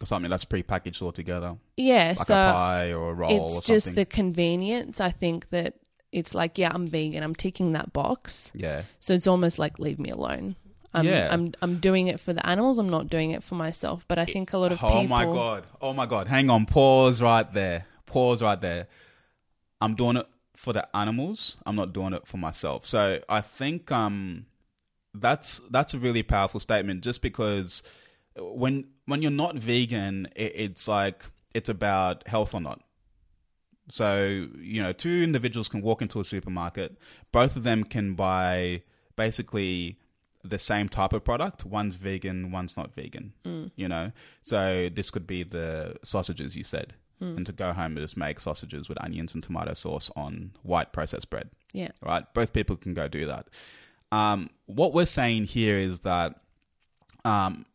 Or 0.00 0.06
something 0.06 0.30
that's 0.30 0.44
prepackaged 0.44 1.02
altogether, 1.02 1.56
yeah. 1.76 2.14
like 2.16 2.26
so 2.26 2.34
a 2.34 2.52
pie 2.52 2.92
or 2.92 3.10
a 3.10 3.14
roll 3.14 3.48
it's 3.48 3.58
or 3.58 3.62
just 3.62 3.94
the 3.94 4.04
convenience. 4.04 5.00
I 5.00 5.10
think 5.10 5.50
that 5.50 5.74
it's 6.12 6.34
like, 6.34 6.56
yeah, 6.58 6.70
I'm 6.72 6.86
vegan. 6.86 7.22
I'm 7.22 7.34
ticking 7.34 7.72
that 7.72 7.92
box. 7.92 8.52
yeah. 8.54 8.82
So 9.00 9.14
it's 9.14 9.26
almost 9.26 9.58
like 9.58 9.78
leave 9.78 9.98
me 9.98 10.10
alone. 10.10 10.56
I'm, 10.94 11.04
Yeah. 11.06 11.28
I'm 11.30 11.52
I'm 11.60 11.78
doing 11.80 12.06
it 12.06 12.20
for 12.20 12.32
the 12.32 12.46
animals. 12.46 12.78
I'm 12.78 12.88
not 12.88 13.08
doing 13.08 13.32
it 13.32 13.42
for 13.42 13.56
myself. 13.56 14.04
But 14.06 14.18
I 14.20 14.24
think 14.24 14.52
a 14.52 14.58
lot 14.58 14.70
of 14.70 14.82
oh 14.82 14.88
people. 14.88 15.08
my 15.08 15.24
god! 15.24 15.66
Oh 15.82 15.92
my 15.92 16.06
god! 16.06 16.28
Hang 16.28 16.50
on, 16.50 16.66
pause 16.66 17.20
right 17.20 17.52
there. 17.52 17.86
Pause 18.06 18.42
right 18.42 18.60
there. 18.60 18.86
I'm 19.80 19.96
doing 19.96 20.16
it 20.16 20.28
for 20.54 20.72
the 20.72 20.96
animals. 20.96 21.56
I'm 21.66 21.74
not 21.74 21.92
doing 21.92 22.12
it 22.14 22.26
for 22.28 22.36
myself. 22.36 22.86
So 22.86 23.20
I 23.28 23.40
think 23.40 23.90
um, 23.90 24.46
that's 25.14 25.60
that's 25.70 25.94
a 25.94 25.98
really 25.98 26.22
powerful 26.22 26.60
statement. 26.60 27.02
Just 27.04 27.22
because 27.22 27.82
when 28.38 28.86
when 29.06 29.22
you're 29.22 29.30
not 29.30 29.56
vegan, 29.56 30.28
it, 30.34 30.52
it's 30.54 30.88
like 30.88 31.24
it's 31.54 31.68
about 31.68 32.26
health 32.26 32.54
or 32.54 32.60
not. 32.60 32.80
So 33.90 34.48
you 34.58 34.82
know, 34.82 34.92
two 34.92 35.22
individuals 35.22 35.68
can 35.68 35.82
walk 35.82 36.02
into 36.02 36.20
a 36.20 36.24
supermarket. 36.24 36.96
Both 37.32 37.56
of 37.56 37.62
them 37.62 37.84
can 37.84 38.14
buy 38.14 38.82
basically 39.16 39.98
the 40.42 40.58
same 40.58 40.88
type 40.88 41.12
of 41.12 41.24
product. 41.24 41.64
One's 41.64 41.96
vegan, 41.96 42.50
one's 42.50 42.76
not 42.76 42.94
vegan. 42.94 43.32
Mm. 43.44 43.70
You 43.76 43.88
know, 43.88 44.12
so 44.42 44.88
this 44.94 45.10
could 45.10 45.26
be 45.26 45.42
the 45.42 45.96
sausages 46.02 46.56
you 46.56 46.64
said, 46.64 46.94
Mm. 47.22 47.36
and 47.36 47.46
to 47.46 47.52
go 47.52 47.72
home 47.72 47.96
and 47.96 47.98
just 47.98 48.16
make 48.16 48.40
sausages 48.40 48.88
with 48.88 49.02
onions 49.02 49.34
and 49.34 49.42
tomato 49.42 49.72
sauce 49.72 50.10
on 50.16 50.50
white 50.62 50.92
processed 50.92 51.30
bread. 51.30 51.48
Yeah. 51.72 51.90
Right, 52.02 52.24
both 52.34 52.52
people 52.52 52.76
can 52.76 52.92
go 52.92 53.06
do 53.06 53.24
that. 53.26 53.46
Um, 54.14 54.50
what 54.66 54.94
we're 54.94 55.06
saying 55.06 55.46
here 55.46 55.76
is 55.76 56.00
that, 56.00 56.36
um, 57.24 57.66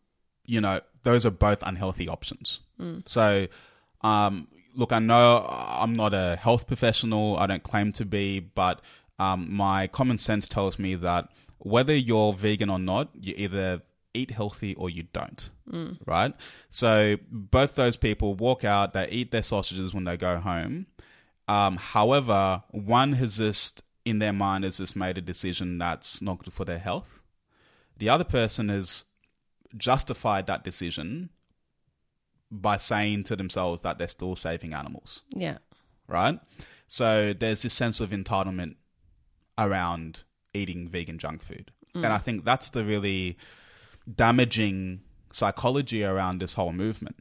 you 0.45 0.61
know, 0.61 0.79
those 1.03 1.25
are 1.25 1.31
both 1.31 1.59
unhealthy 1.63 2.07
options. 2.07 2.61
Mm. 2.79 3.03
So, 3.07 3.47
um, 4.01 4.47
look, 4.73 4.93
I 4.93 4.99
know 4.99 5.45
I'm 5.49 5.95
not 5.97 6.13
a 6.13 6.37
health 6.37 6.65
professional. 6.65 7.35
I 7.37 7.45
don't 7.45 7.63
claim 7.63 7.91
to 7.93 8.05
be, 8.05 8.39
but 8.39 8.79
um, 9.19 9.53
my 9.53 9.87
common 9.87 10.17
sense 10.17 10.47
tells 10.47 10.79
me 10.79 10.95
that 10.95 11.27
whether 11.57 11.93
you're 11.93 12.31
vegan 12.31 12.69
or 12.69 12.79
not, 12.79 13.09
you 13.13 13.33
either 13.35 13.81
eat 14.13 14.31
healthy 14.31 14.75
or 14.75 14.89
you 14.89 15.03
don't. 15.11 15.49
Mm. 15.69 15.97
Right? 16.05 16.33
So, 16.69 17.17
both 17.29 17.75
those 17.75 17.97
people 17.97 18.33
walk 18.33 18.63
out, 18.63 18.93
they 18.93 19.09
eat 19.09 19.31
their 19.31 19.43
sausages 19.43 19.93
when 19.93 20.05
they 20.05 20.15
go 20.15 20.37
home. 20.37 20.85
Um, 21.49 21.75
however, 21.75 22.63
one 22.69 23.13
has 23.13 23.37
just, 23.37 23.83
in 24.05 24.19
their 24.19 24.33
mind, 24.33 24.63
has 24.63 24.77
just 24.77 24.95
made 24.95 25.17
a 25.17 25.21
decision 25.21 25.77
that's 25.77 26.21
not 26.21 26.43
good 26.43 26.53
for 26.53 26.65
their 26.65 26.79
health. 26.79 27.19
The 27.97 28.09
other 28.09 28.23
person 28.23 28.69
has 28.69 29.05
justified 29.77 30.47
that 30.47 30.63
decision 30.63 31.29
by 32.51 32.77
saying 32.77 33.23
to 33.25 33.35
themselves 33.35 33.81
that 33.81 33.97
they're 33.97 34.07
still 34.07 34.35
saving 34.35 34.73
animals, 34.73 35.23
Yeah. 35.29 35.57
right? 36.07 36.39
So 36.87 37.33
there's 37.33 37.61
this 37.61 37.73
sense 37.73 37.99
of 37.99 38.09
entitlement 38.09 38.75
around 39.57 40.23
eating 40.53 40.87
vegan 40.87 41.19
junk 41.19 41.43
food. 41.43 41.71
And 41.93 42.05
I 42.07 42.17
think 42.17 42.45
that's 42.45 42.69
the 42.69 42.83
really 42.85 43.37
damaging 44.15 45.01
psychology 45.33 46.03
around 46.03 46.39
this 46.39 46.53
whole 46.53 46.71
movement, 46.71 47.17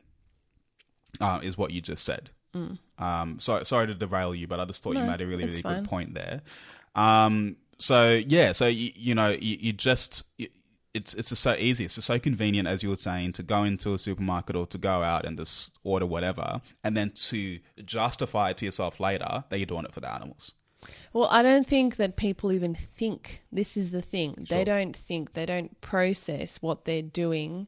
uh, 1.21 1.41
is 1.43 1.59
what 1.59 1.73
you 1.73 1.81
just 1.81 2.05
said. 2.05 2.31
Um, 2.55 3.39
so, 3.39 3.63
sorry 3.63 3.87
to 3.87 3.95
derail 3.95 4.35
you, 4.35 4.47
but 4.47 4.61
I 4.61 4.65
just 4.65 4.83
thought 4.83 4.97
you 4.97 5.03
made 5.03 5.21
a 5.21 5.27
really, 5.27 5.45
really 5.45 5.63
fine. 5.63 5.83
good 5.83 5.89
point 5.89 6.15
there. 6.15 6.43
Um, 6.95 7.57
so, 7.79 8.13
yeah, 8.27 8.53
so, 8.53 8.67
you, 8.67 8.91
you 8.95 9.15
know, 9.15 9.31
you, 9.31 9.57
you 9.61 9.73
just. 9.73 10.25
You, 10.37 10.49
it's 10.95 11.15
it's 11.15 11.29
just 11.29 11.43
so 11.43 11.55
easy. 11.55 11.85
It's 11.85 11.95
just 11.95 12.07
so 12.07 12.19
convenient, 12.19 12.67
as 12.67 12.83
you 12.83 12.89
were 12.89 12.97
saying, 12.97 13.33
to 13.35 13.43
go 13.43 13.63
into 13.63 13.93
a 13.95 13.99
supermarket 13.99 14.57
or 14.57 14.67
to 14.67 14.79
go 14.79 15.03
out 15.03 15.27
and 15.27 15.37
just 15.37 15.73
order 15.85 16.07
whatever, 16.07 16.61
and 16.83 16.97
then 16.97 17.11
to 17.11 17.61
justify 17.85 18.51
it 18.51 18.57
to 18.59 18.65
yourself 18.65 18.99
later 18.99 19.45
that 19.49 19.59
you're 19.59 19.67
doing 19.67 19.85
it 19.85 19.93
for 19.93 20.01
the 20.01 20.13
animals. 20.13 20.53
Well, 21.13 21.29
I 21.31 21.43
don't 21.43 21.67
think 21.67 21.97
that 21.97 22.17
people 22.17 22.53
even 22.53 22.75
think 22.75 23.43
this 23.51 23.77
is 23.77 23.91
the 23.91 24.03
thing. 24.03 24.45
Sure. 24.45 24.59
They 24.59 24.65
don't 24.65 24.97
think, 24.97 25.35
they 25.35 25.47
don't 25.47 25.81
process 25.81 26.59
what 26.61 26.85
they're 26.85 27.03
doing 27.03 27.67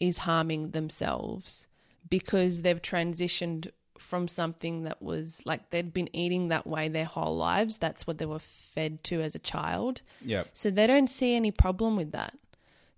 is 0.00 0.18
harming 0.18 0.70
themselves 0.70 1.66
because 2.08 2.62
they've 2.62 2.80
transitioned 2.82 3.70
from 3.98 4.26
something 4.28 4.82
that 4.84 5.00
was 5.00 5.40
like 5.44 5.70
they'd 5.70 5.92
been 5.92 6.14
eating 6.14 6.48
that 6.48 6.66
way 6.66 6.88
their 6.88 7.04
whole 7.04 7.36
lives. 7.36 7.78
That's 7.78 8.06
what 8.06 8.18
they 8.18 8.26
were 8.26 8.38
fed 8.40 9.04
to 9.04 9.22
as 9.22 9.34
a 9.34 9.38
child. 9.38 10.02
Yeah, 10.24 10.44
So 10.52 10.70
they 10.70 10.86
don't 10.86 11.08
see 11.08 11.34
any 11.34 11.50
problem 11.50 11.96
with 11.96 12.10
that. 12.12 12.34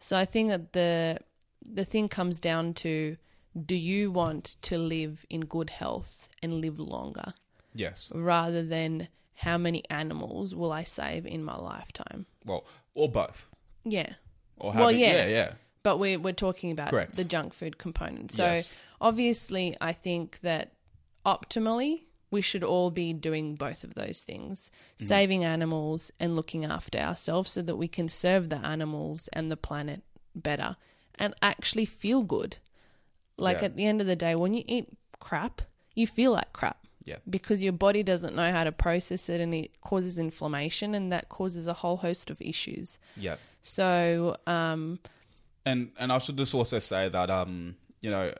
So 0.01 0.17
I 0.17 0.25
think 0.25 0.49
that 0.49 0.73
the 0.73 1.19
the 1.65 1.85
thing 1.85 2.09
comes 2.09 2.39
down 2.41 2.75
to 2.75 3.17
do 3.65 3.75
you 3.75 4.11
want 4.11 4.57
to 4.63 4.79
live 4.79 5.25
in 5.31 5.41
good 5.43 5.71
health 5.71 6.29
and 6.43 6.61
live 6.61 6.79
longer? 6.79 7.35
yes. 7.75 8.11
rather 8.15 8.63
than 8.63 9.09
how 9.35 9.59
many 9.59 9.83
animals 9.91 10.55
will 10.55 10.73
I 10.73 10.83
save 10.85 11.27
in 11.27 11.45
my 11.45 11.57
lifetime. 11.57 12.25
Well, 12.47 12.65
or 12.95 13.11
both. 13.11 13.47
Yeah. 13.85 14.15
Or 14.59 14.73
Well, 14.73 14.91
yeah. 14.93 15.13
yeah, 15.17 15.27
yeah. 15.29 15.53
But 15.83 15.99
we're, 15.99 16.19
we're 16.19 16.33
talking 16.33 16.71
about 16.71 16.89
Correct. 16.89 17.17
the 17.17 17.25
junk 17.25 17.53
food 17.53 17.77
component. 17.77 18.33
So 18.33 18.45
Yes. 18.47 18.73
obviously, 19.01 19.77
I 19.81 19.93
think 19.93 20.41
that 20.41 20.73
optimally, 21.27 22.03
we 22.31 22.41
should 22.43 22.65
all 22.65 22.91
be 22.91 23.13
doing 23.13 23.55
both 23.57 23.85
of 23.85 23.95
those 23.95 24.23
things 24.23 24.71
Mm-hmm. 24.99 25.07
saving 25.07 25.45
animals 25.45 26.11
and 26.19 26.35
looking 26.37 26.65
after 26.65 26.99
ourselves 26.99 27.51
so 27.53 27.63
that 27.63 27.77
we 27.77 27.89
can 27.89 28.09
serve 28.09 28.49
the 28.49 28.57
animals 28.75 29.29
and 29.33 29.51
the 29.51 29.57
planet 29.69 30.03
better 30.35 30.77
and 31.19 31.35
actually 31.43 31.85
feel 31.87 32.23
good. 32.23 32.59
Like 33.39 33.59
Yeah. 33.59 33.67
at 33.67 33.77
the 33.77 33.87
end 33.87 34.01
of 34.01 34.07
the 34.07 34.17
day, 34.17 34.35
when 34.35 34.55
you 34.55 34.65
eat 34.67 34.89
crap, 35.21 35.63
you 35.95 36.07
feel 36.07 36.33
like 36.33 36.53
crap. 36.53 36.79
Yeah. 37.05 37.19
because 37.31 37.63
your 37.63 37.73
body 37.87 38.03
doesn't 38.03 38.35
know 38.35 38.51
how 38.51 38.65
to 38.65 38.73
process 38.73 39.29
it 39.29 39.41
and 39.41 39.55
it 39.55 39.81
causes 39.81 40.19
inflammation 40.19 40.93
and 40.93 41.13
that 41.13 41.29
causes 41.29 41.69
a 41.69 41.73
whole 41.75 41.99
host 41.99 42.31
of 42.31 42.41
issues. 42.43 42.99
Yeah. 43.17 43.37
So, 43.63 44.37
um, 44.47 44.99
And 45.65 45.93
and 46.01 46.13
I 46.13 46.19
should 46.19 46.37
just 46.37 46.53
also 46.55 46.79
say 46.81 47.09
that 47.09 47.31
um 47.31 47.77
you 48.01 48.11
know 48.11 48.33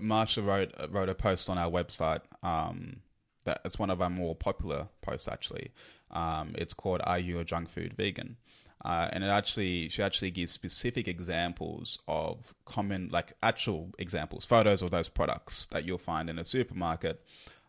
Marsha 0.00 0.44
wrote 0.44 0.72
wrote 0.90 1.08
a 1.08 1.14
post 1.14 1.48
on 1.50 1.58
our 1.58 1.70
website 1.70 2.20
um 2.42 2.96
that 3.44 3.60
it's 3.64 3.78
one 3.78 3.90
of 3.90 4.02
our 4.02 4.10
more 4.10 4.34
popular 4.34 4.88
posts 5.00 5.28
actually. 5.28 5.70
Um, 6.10 6.54
it's 6.56 6.74
called 6.74 7.00
"Are 7.04 7.18
You 7.18 7.38
a 7.38 7.44
Junk 7.44 7.70
Food 7.70 7.94
Vegan?" 7.94 8.36
Uh, 8.84 9.08
and 9.12 9.24
it 9.24 9.28
actually 9.28 9.88
she 9.88 10.02
actually 10.02 10.30
gives 10.30 10.52
specific 10.52 11.08
examples 11.08 11.98
of 12.06 12.54
common 12.66 13.08
like 13.10 13.32
actual 13.42 13.90
examples, 13.98 14.44
photos 14.44 14.82
of 14.82 14.90
those 14.90 15.08
products 15.08 15.66
that 15.72 15.84
you'll 15.84 15.98
find 15.98 16.28
in 16.28 16.38
a 16.38 16.44
supermarket 16.44 17.24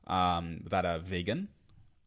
um, 0.08 0.62
that 0.70 0.86
are 0.86 1.00
vegan, 1.00 1.48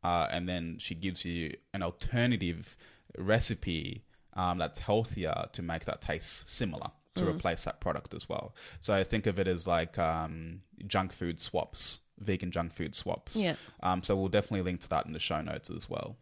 uh, 0.05 0.27
and 0.31 0.49
then 0.49 0.77
she 0.79 0.95
gives 0.95 1.25
you 1.25 1.57
an 1.73 1.83
alternative 1.83 2.77
recipe 3.19 4.05
um, 4.35 4.59
that's 4.59 4.79
healthier 4.79 5.47
to 5.53 5.63
make 5.63 5.85
that 5.87 6.01
taste 6.01 6.51
similar 6.51 6.91
to 7.21 7.31
replace 7.31 7.65
that 7.65 7.81
product 7.81 8.15
as 8.15 8.29
well. 8.29 8.55
So 8.81 9.03
think 9.05 9.27
of 9.27 9.39
it 9.39 9.49
as 9.49 9.67
like 9.67 9.99
um, 9.99 10.63
junk 10.87 11.13
food 11.13 11.41
swaps, 11.41 12.01
vegan 12.19 12.51
junk 12.51 12.73
food 12.73 12.95
swaps. 12.95 13.37
Yeah. 13.37 13.55
Um, 13.83 14.03
so 14.03 14.17
we'll 14.17 14.29
definitely 14.29 14.63
link 14.63 14.81
to 14.81 14.89
that 14.91 15.07
in 15.07 15.13
the 15.13 15.19
show 15.19 15.41
notes 15.41 15.71
as 15.71 15.89
well. 15.89 16.17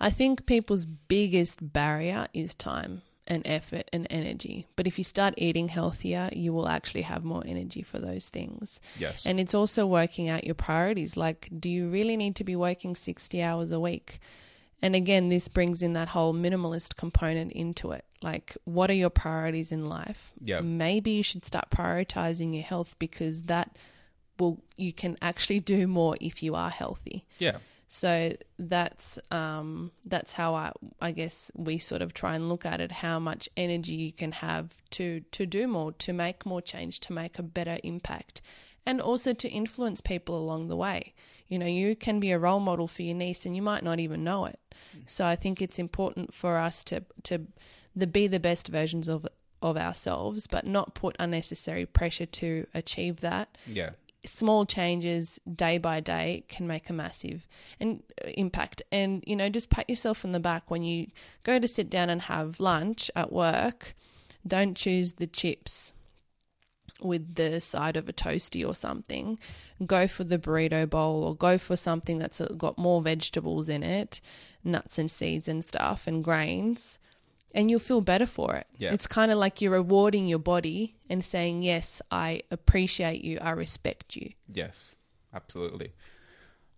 I 0.00 0.10
think 0.10 0.46
people's 0.46 0.84
biggest 0.84 1.72
barrier 1.72 2.28
is 2.34 2.54
time 2.54 3.02
and 3.26 3.46
effort 3.46 3.88
and 3.92 4.06
energy. 4.10 4.66
But 4.76 4.86
if 4.86 4.98
you 4.98 5.04
start 5.04 5.34
eating 5.36 5.68
healthier, 5.68 6.28
you 6.32 6.52
will 6.52 6.68
actually 6.68 7.02
have 7.02 7.24
more 7.24 7.42
energy 7.46 7.82
for 7.82 7.98
those 7.98 8.28
things. 8.28 8.80
Yes. 8.98 9.24
And 9.24 9.38
it's 9.38 9.54
also 9.54 9.86
working 9.86 10.28
out 10.28 10.44
your 10.44 10.54
priorities. 10.54 11.16
Like, 11.16 11.48
do 11.58 11.70
you 11.70 11.88
really 11.88 12.16
need 12.16 12.36
to 12.36 12.44
be 12.44 12.56
working 12.56 12.96
60 12.96 13.40
hours 13.42 13.72
a 13.72 13.80
week? 13.80 14.20
And 14.82 14.96
again, 14.96 15.28
this 15.28 15.46
brings 15.46 15.82
in 15.82 15.92
that 15.92 16.08
whole 16.08 16.34
minimalist 16.34 16.96
component 16.96 17.52
into 17.52 17.92
it. 17.92 18.04
Like, 18.22 18.56
what 18.64 18.90
are 18.90 18.94
your 18.94 19.10
priorities 19.10 19.72
in 19.72 19.88
life? 19.88 20.32
Yeah. 20.40 20.60
Maybe 20.60 21.10
you 21.12 21.22
should 21.22 21.44
start 21.44 21.70
prioritizing 21.70 22.54
your 22.54 22.62
health 22.62 22.94
because 22.98 23.44
that 23.44 23.76
will, 24.38 24.62
you 24.76 24.92
can 24.92 25.16
actually 25.20 25.60
do 25.60 25.86
more 25.86 26.16
if 26.20 26.42
you 26.42 26.54
are 26.54 26.70
healthy. 26.70 27.26
yeah. 27.38 27.58
So 27.94 28.32
that's 28.58 29.18
um, 29.30 29.92
that's 30.06 30.32
how 30.32 30.54
I 30.54 30.72
I 30.98 31.10
guess 31.12 31.50
we 31.54 31.76
sort 31.76 32.00
of 32.00 32.14
try 32.14 32.34
and 32.34 32.48
look 32.48 32.64
at 32.64 32.80
it. 32.80 32.90
How 32.90 33.18
much 33.18 33.50
energy 33.54 33.92
you 33.92 34.12
can 34.12 34.32
have 34.32 34.70
to 34.92 35.20
to 35.20 35.44
do 35.44 35.68
more, 35.68 35.92
to 35.92 36.14
make 36.14 36.46
more 36.46 36.62
change, 36.62 37.00
to 37.00 37.12
make 37.12 37.38
a 37.38 37.42
better 37.42 37.78
impact, 37.84 38.40
and 38.86 38.98
also 38.98 39.34
to 39.34 39.46
influence 39.46 40.00
people 40.00 40.38
along 40.38 40.68
the 40.68 40.76
way. 40.76 41.12
You 41.48 41.58
know, 41.58 41.66
you 41.66 41.94
can 41.94 42.18
be 42.18 42.30
a 42.30 42.38
role 42.38 42.60
model 42.60 42.88
for 42.88 43.02
your 43.02 43.14
niece, 43.14 43.44
and 43.44 43.54
you 43.54 43.60
might 43.60 43.84
not 43.84 44.00
even 44.00 44.24
know 44.24 44.46
it. 44.46 44.58
So 45.04 45.26
I 45.26 45.36
think 45.36 45.60
it's 45.60 45.78
important 45.78 46.32
for 46.32 46.56
us 46.56 46.82
to 46.84 47.04
to 47.24 47.46
the 47.94 48.06
be 48.06 48.26
the 48.26 48.40
best 48.40 48.68
versions 48.68 49.08
of 49.08 49.26
of 49.62 49.76
ourselves, 49.76 50.46
but 50.48 50.66
not 50.66 50.94
put 50.94 51.14
unnecessary 51.18 51.86
pressure 51.86 52.26
to 52.26 52.66
achieve 52.74 53.20
that. 53.20 53.56
Yeah. 53.66 53.90
small 54.24 54.64
changes 54.64 55.40
day 55.52 55.78
by 55.78 55.98
day 55.98 56.44
can 56.48 56.66
make 56.66 56.88
a 56.88 56.92
massive 56.92 57.46
and 57.80 58.02
uh, 58.24 58.28
impact. 58.34 58.82
And 58.92 59.22
you 59.26 59.36
know 59.36 59.48
just 59.48 59.70
pat 59.70 59.88
yourself 59.88 60.24
on 60.24 60.32
the 60.32 60.40
back 60.40 60.70
when 60.70 60.82
you 60.82 61.08
go 61.42 61.58
to 61.58 61.68
sit 61.68 61.90
down 61.90 62.10
and 62.10 62.22
have 62.22 62.60
lunch 62.60 63.10
at 63.16 63.32
work. 63.32 63.94
Don't 64.46 64.76
choose 64.76 65.14
the 65.14 65.26
chips 65.26 65.92
with 67.00 67.34
the 67.34 67.60
side 67.60 67.96
of 67.96 68.08
a 68.08 68.12
toasty 68.12 68.66
or 68.66 68.74
something. 68.74 69.38
Go 69.84 70.06
for 70.06 70.22
the 70.24 70.38
burrito 70.38 70.88
bowl 70.88 71.24
or 71.24 71.34
go 71.34 71.58
for 71.58 71.76
something 71.76 72.18
that's 72.18 72.40
got 72.56 72.78
more 72.78 73.02
vegetables 73.02 73.68
in 73.68 73.82
it 73.82 74.20
nuts 74.64 74.98
and 74.98 75.10
seeds 75.10 75.48
and 75.48 75.64
stuff 75.64 76.06
and 76.06 76.22
grains 76.22 76.98
and 77.54 77.70
you'll 77.70 77.80
feel 77.80 78.00
better 78.00 78.26
for 78.26 78.54
it. 78.54 78.66
Yeah. 78.76 78.92
It's 78.92 79.06
kind 79.06 79.30
of 79.30 79.38
like 79.38 79.60
you're 79.60 79.72
rewarding 79.72 80.26
your 80.26 80.38
body 80.38 80.96
and 81.08 81.24
saying, 81.24 81.62
Yes, 81.62 82.02
I 82.10 82.42
appreciate 82.50 83.22
you, 83.22 83.38
I 83.40 83.50
respect 83.50 84.16
you. 84.16 84.32
Yes, 84.48 84.96
absolutely. 85.34 85.92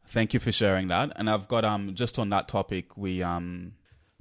Thank 0.07 0.35
you 0.35 0.41
for 0.41 0.53
sharing 0.53 0.89
that. 0.89 1.13
And 1.17 1.31
I've 1.31 1.49
got 1.49 1.65
um 1.65 1.95
just 1.95 2.19
on 2.19 2.31
that 2.31 2.49
topic, 2.49 2.97
we 2.97 3.23
um 3.23 3.73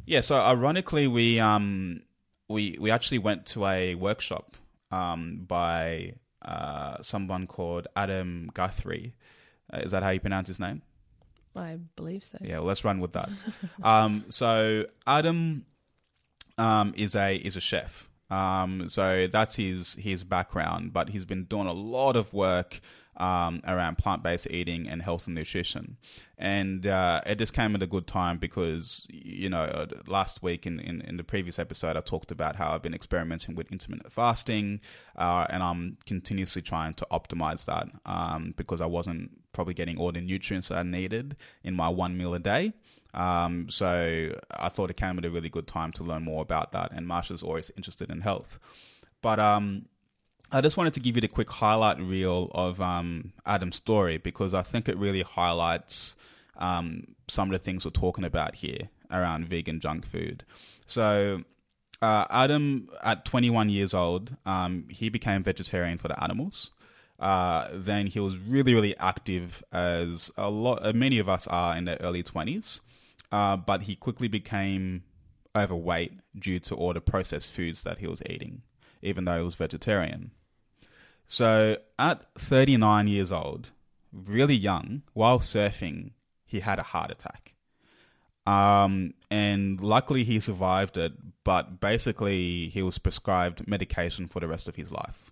yeah. 0.06 0.22
So 0.22 0.40
ironically, 0.40 1.08
we 1.08 1.40
um 1.40 2.02
we 2.48 2.78
we 2.80 2.92
actually 2.92 3.20
went 3.20 3.46
to 3.48 3.66
a 3.66 3.96
workshop 3.96 4.56
um 4.92 5.44
by 5.48 6.14
uh 6.42 7.02
someone 7.02 7.48
called 7.48 7.88
Adam 7.96 8.50
Guthrie. 8.54 9.14
Uh, 9.74 9.80
is 9.80 9.92
that 9.92 10.04
how 10.04 10.10
you 10.10 10.20
pronounce 10.20 10.48
his 10.48 10.60
name? 10.60 10.82
I 11.56 11.78
believe 11.96 12.24
so. 12.24 12.38
Yeah, 12.42 12.58
well, 12.58 12.68
let's 12.68 12.84
run 12.84 13.00
with 13.00 13.14
that. 13.14 13.30
um, 13.84 14.26
so 14.30 14.86
Adam 15.06 15.66
um, 16.58 16.94
is 16.96 17.16
a 17.16 17.36
is 17.36 17.56
a 17.56 17.62
chef. 17.62 18.10
Um, 18.30 18.90
so 18.90 19.28
that's 19.32 19.56
his 19.56 19.94
his 19.96 20.24
background, 20.24 20.94
but 20.94 21.10
he's 21.10 21.26
been 21.26 21.46
doing 21.46 21.68
a 21.68 21.74
lot 21.74 22.16
of 22.16 22.34
work 22.34 22.82
um, 23.18 23.62
around 23.68 23.98
plant 23.98 24.24
based 24.24 24.48
eating 24.50 24.88
and 24.88 25.02
health 25.02 25.28
and 25.28 25.36
nutrition. 25.36 25.98
And 26.38 26.88
uh, 26.88 27.22
it 27.26 27.38
just 27.38 27.54
came 27.54 27.76
at 27.76 27.84
a 27.84 27.88
good 27.88 28.08
time 28.08 28.38
because 28.38 29.06
you 29.10 29.50
know 29.50 29.64
uh, 29.64 29.86
last 30.08 30.42
week 30.42 30.66
in, 30.66 30.80
in, 30.80 31.02
in 31.02 31.18
the 31.18 31.24
previous 31.24 31.60
episode 31.60 31.96
I 31.96 32.02
talked 32.02 32.32
about 32.32 32.56
how 32.56 32.72
I've 32.72 32.82
been 32.82 32.94
experimenting 32.94 33.56
with 33.56 33.72
intermittent 33.72 34.12
fasting, 34.12 34.82
uh, 35.16 35.46
and 35.50 35.62
I'm 35.62 35.98
continuously 36.06 36.62
trying 36.62 36.96
to 36.96 37.08
optimize 37.12 37.66
that 37.66 37.88
um, 38.06 38.54
because 38.58 38.82
I 38.82 38.88
wasn't 38.88 39.32
probably 39.54 39.76
getting 39.76 39.98
all 39.98 40.12
the 40.12 40.22
nutrients 40.22 40.70
that 40.70 40.80
I 40.80 40.84
needed 40.84 41.36
in 41.64 41.76
my 41.76 41.90
one 41.90 42.18
meal 42.18 42.34
a 42.34 42.40
day. 42.40 42.74
Um, 43.14 43.70
so 43.70 44.34
I 44.52 44.70
thought 44.70 44.90
it 44.90 44.98
came 44.98 45.18
at 45.18 45.26
a 45.26 45.30
really 45.30 45.50
good 45.50 45.68
time 45.68 45.92
to 45.94 46.04
learn 46.04 46.24
more 46.24 46.42
about 46.42 46.72
that. 46.72 46.92
And 46.92 47.08
Marsha's 47.08 47.44
always 47.44 47.72
interested 47.78 48.10
in 48.10 48.22
health. 48.22 48.60
But 49.22 49.40
um, 49.40 49.86
I 50.52 50.62
just 50.62 50.78
wanted 50.78 50.94
to 50.96 51.00
give 51.00 51.16
you 51.16 51.22
the 51.22 51.28
quick 51.28 51.50
highlight 51.50 52.00
reel 52.00 52.50
of 52.54 52.82
um, 52.82 53.34
Adam's 53.46 53.76
story 53.78 54.18
because 54.18 54.54
I 54.54 54.64
think 54.64 54.90
it 54.90 54.98
really 54.98 55.22
highlights 55.22 56.16
um, 56.58 57.16
some 57.28 57.50
of 57.50 57.54
the 57.54 57.60
things 57.64 57.86
we're 57.86 57.92
talking 57.92 58.24
about 58.24 58.56
here 58.56 58.90
around 59.12 59.46
vegan 59.48 59.80
junk 59.80 60.06
food. 60.06 60.44
So 60.88 61.44
uh, 62.02 62.26
Adam, 62.30 62.90
at 63.04 63.26
21 63.26 63.70
years 63.70 63.94
old, 63.94 64.36
um, 64.46 64.86
he 64.90 65.10
became 65.10 65.44
vegetarian 65.44 65.98
for 65.98 66.08
the 66.10 66.22
animals. 66.24 66.72
uh, 67.20 67.70
then 67.74 68.08
he 68.08 68.20
was 68.20 68.38
really, 68.38 68.74
really 68.74 68.98
active 68.98 69.64
as 69.72 70.30
a 70.38 70.50
lot, 70.50 70.94
many 70.94 71.20
of 71.20 71.30
us 71.30 71.48
are 71.48 71.76
in 71.78 71.86
their 71.86 71.98
early 72.02 72.24
20s. 72.24 72.80
Uh, 73.34 73.58
but 73.58 73.82
he 73.82 73.96
quickly 73.96 74.28
became 74.28 75.02
overweight 75.56 76.14
due 76.38 76.60
to 76.60 76.76
all 76.76 76.94
the 76.94 77.02
processed 77.02 77.52
foods 77.52 77.82
that 77.82 77.98
he 77.98 78.06
was 78.06 78.22
eating, 78.30 78.62
even 79.02 79.26
though 79.26 79.38
he 79.38 79.44
was 79.44 79.56
vegetarian. 79.56 80.30
So 81.26 81.78
at 81.98 82.26
39 82.38 83.08
years 83.08 83.32
old, 83.32 83.72
really 84.12 84.54
young, 84.56 85.02
while 85.14 85.40
surfing, 85.40 86.12
he 86.46 86.60
had 86.60 86.78
a 86.78 86.84
heart 86.84 87.10
attack. 87.10 87.56
Um, 88.46 89.16
and 89.32 89.82
luckily 89.82 90.24
he 90.24 90.40
survived 90.40 90.96
it, 90.98 91.14
but 91.44 91.80
basically 91.80 92.70
he 92.70 92.84
was 92.84 93.00
prescribed 93.00 93.68
medication 93.68 94.28
for 94.28 94.42
the 94.42 94.48
rest 94.48 94.68
of 94.68 94.76
his 94.76 94.92
life. 94.92 95.32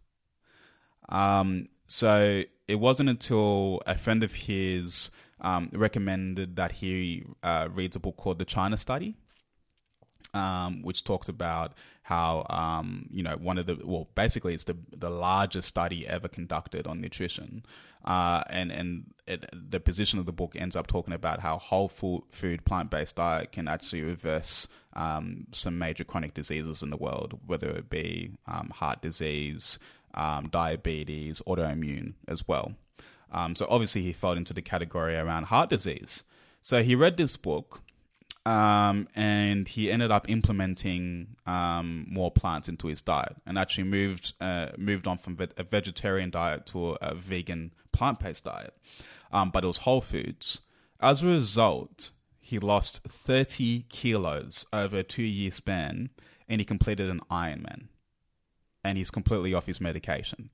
Um, 1.07 1.67
so 1.85 2.41
it 2.67 2.75
wasn't 2.75 3.09
until 3.09 3.83
a 3.85 3.95
friend 3.95 4.23
of 4.23 4.33
his 4.33 5.11
um, 5.41 5.69
recommended 5.73 6.55
that 6.55 6.71
he 6.71 7.25
uh, 7.43 7.67
reads 7.73 7.95
a 7.95 7.99
book 7.99 8.17
called 8.17 8.39
The 8.39 8.45
China 8.45 8.77
Study, 8.77 9.15
um, 10.33 10.81
which 10.83 11.03
talks 11.03 11.27
about 11.27 11.73
how 12.03 12.45
um, 12.49 13.07
you 13.11 13.23
know 13.23 13.35
one 13.37 13.57
of 13.57 13.65
the 13.65 13.77
well, 13.83 14.07
basically 14.15 14.53
it's 14.53 14.65
the 14.65 14.77
the 14.95 15.09
largest 15.09 15.67
study 15.67 16.07
ever 16.07 16.27
conducted 16.27 16.87
on 16.87 17.01
nutrition, 17.01 17.65
uh, 18.05 18.43
and 18.49 18.71
and 18.71 19.13
it, 19.27 19.45
the 19.53 19.79
position 19.79 20.19
of 20.19 20.25
the 20.25 20.31
book 20.31 20.55
ends 20.55 20.75
up 20.75 20.87
talking 20.87 21.13
about 21.13 21.39
how 21.39 21.57
whole 21.57 21.87
food, 21.87 22.23
food 22.29 22.65
plant 22.65 22.89
based 22.89 23.15
diet 23.15 23.51
can 23.51 23.67
actually 23.67 24.01
reverse 24.01 24.67
um, 24.93 25.47
some 25.51 25.77
major 25.77 26.03
chronic 26.03 26.33
diseases 26.33 26.83
in 26.83 26.89
the 26.89 26.97
world, 26.97 27.39
whether 27.45 27.69
it 27.69 27.89
be 27.89 28.31
um, 28.47 28.71
heart 28.75 29.01
disease, 29.01 29.79
um, 30.13 30.49
diabetes, 30.49 31.41
autoimmune 31.47 32.13
as 32.27 32.47
well. 32.47 32.73
Um, 33.32 33.55
so 33.55 33.65
obviously 33.69 34.01
he 34.01 34.13
fell 34.13 34.34
into 34.34 34.53
the 34.53 34.61
category 34.61 35.15
around 35.15 35.45
heart 35.45 35.69
disease. 35.69 36.23
So 36.61 36.84
he 36.84 36.95
read 36.95 37.17
this 37.17 37.38
book 37.38 37.82
um, 38.45 39.07
and 39.15 39.67
he 39.67 39.91
ended 39.91 40.11
up 40.11 40.29
implementing 40.29 41.36
um, 41.45 42.07
more 42.09 42.32
plants 42.32 42.67
into 42.67 42.88
his 42.88 43.01
diet, 43.01 43.36
and 43.45 43.57
actually 43.57 43.84
moved 43.84 44.34
uh, 44.41 44.69
moved 44.77 45.07
on 45.07 45.17
from 45.17 45.38
a 45.57 45.63
vegetarian 45.63 46.32
diet 46.32 46.65
to 46.67 46.97
a, 47.01 47.13
vegan 47.13 47.73
plant 47.91 48.19
based 48.19 48.45
diet. 48.45 48.75
Um, 49.32 49.51
but 49.51 49.63
it 49.63 49.67
was 49.67 49.77
whole 49.77 50.01
foods. 50.01 50.61
As 50.99 51.21
a 51.21 51.27
result, 51.27 52.11
he 52.39 52.57
lost 52.57 53.03
thirty 53.07 53.86
kilos 53.89 54.65
over 54.73 54.97
a 54.97 55.03
two 55.03 55.23
year 55.23 55.51
span, 55.51 56.09
and 56.49 56.59
he 56.59 56.65
completed 56.65 57.09
an 57.09 57.21
Ironman, 57.29 57.89
and 58.84 58.97
he's 58.97 59.11
completely 59.11 59.53
off 59.53 59.67
his 59.67 59.79
medication. 59.79 60.49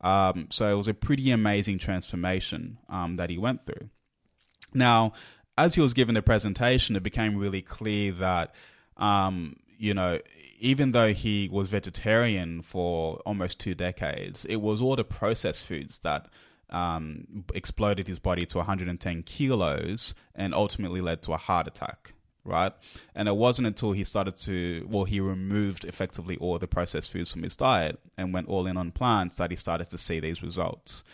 Um, 0.00 0.48
so 0.50 0.72
it 0.72 0.76
was 0.76 0.88
a 0.88 0.94
pretty 0.94 1.30
amazing 1.30 1.78
transformation 1.78 2.78
um, 2.88 3.16
that 3.16 3.30
he 3.30 3.38
went 3.38 3.66
through. 3.66 3.90
Now, 4.72 5.12
as 5.56 5.74
he 5.74 5.80
was 5.80 5.94
giving 5.94 6.14
the 6.14 6.22
presentation, 6.22 6.94
it 6.94 7.02
became 7.02 7.36
really 7.36 7.62
clear 7.62 8.12
that, 8.12 8.54
um, 8.96 9.56
you 9.76 9.94
know, 9.94 10.20
even 10.60 10.92
though 10.92 11.12
he 11.12 11.48
was 11.50 11.68
vegetarian 11.68 12.62
for 12.62 13.16
almost 13.26 13.58
two 13.58 13.74
decades, 13.74 14.44
it 14.44 14.56
was 14.56 14.80
all 14.80 14.96
the 14.96 15.04
processed 15.04 15.64
foods 15.64 16.00
that 16.00 16.28
um, 16.70 17.44
exploded 17.54 18.06
his 18.06 18.18
body 18.18 18.44
to 18.46 18.58
110 18.58 19.22
kilos 19.22 20.14
and 20.34 20.54
ultimately 20.54 21.00
led 21.00 21.22
to 21.22 21.32
a 21.32 21.36
heart 21.36 21.66
attack. 21.66 22.14
Right. 22.48 22.72
And 23.14 23.28
it 23.28 23.36
wasn't 23.36 23.66
until 23.66 23.92
he 23.92 24.04
started 24.04 24.34
to, 24.36 24.86
well, 24.88 25.04
he 25.04 25.20
removed 25.20 25.84
effectively 25.84 26.38
all 26.38 26.58
the 26.58 26.66
processed 26.66 27.12
foods 27.12 27.30
from 27.30 27.42
his 27.42 27.56
diet 27.56 28.00
and 28.16 28.32
went 28.32 28.48
all 28.48 28.66
in 28.66 28.78
on 28.78 28.90
plants 28.90 29.36
that 29.36 29.50
he 29.50 29.56
started 29.56 29.90
to 29.90 29.98
see 29.98 30.18
these 30.18 30.42
results. 30.42 31.04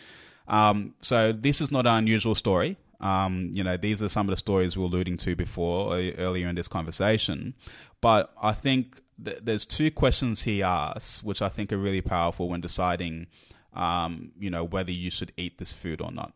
Um, 0.47 0.93
so 1.01 1.33
this 1.33 1.59
is 1.59 1.71
not 1.71 1.87
an 1.87 1.95
unusual 1.95 2.35
story. 2.35 2.77
Um, 3.01 3.49
you 3.51 3.65
know, 3.65 3.75
these 3.75 4.01
are 4.01 4.07
some 4.07 4.27
of 4.27 4.31
the 4.31 4.37
stories 4.37 4.77
we 4.77 4.83
were 4.83 4.87
alluding 4.87 5.17
to 5.17 5.35
before 5.35 5.97
uh, 5.97 6.11
earlier 6.17 6.47
in 6.47 6.55
this 6.55 6.69
conversation. 6.69 7.53
But 7.99 8.33
I 8.41 8.53
think 8.53 9.01
th- 9.21 9.39
there's 9.43 9.65
two 9.65 9.91
questions 9.91 10.43
he 10.43 10.63
asks, 10.63 11.21
which 11.21 11.41
I 11.41 11.49
think 11.49 11.73
are 11.73 11.77
really 11.77 11.99
powerful 12.01 12.47
when 12.47 12.61
deciding, 12.61 13.27
um, 13.73 14.31
you 14.39 14.49
know, 14.49 14.63
whether 14.63 14.91
you 14.91 15.11
should 15.11 15.33
eat 15.35 15.57
this 15.57 15.73
food 15.73 15.99
or 15.99 16.13
not. 16.13 16.33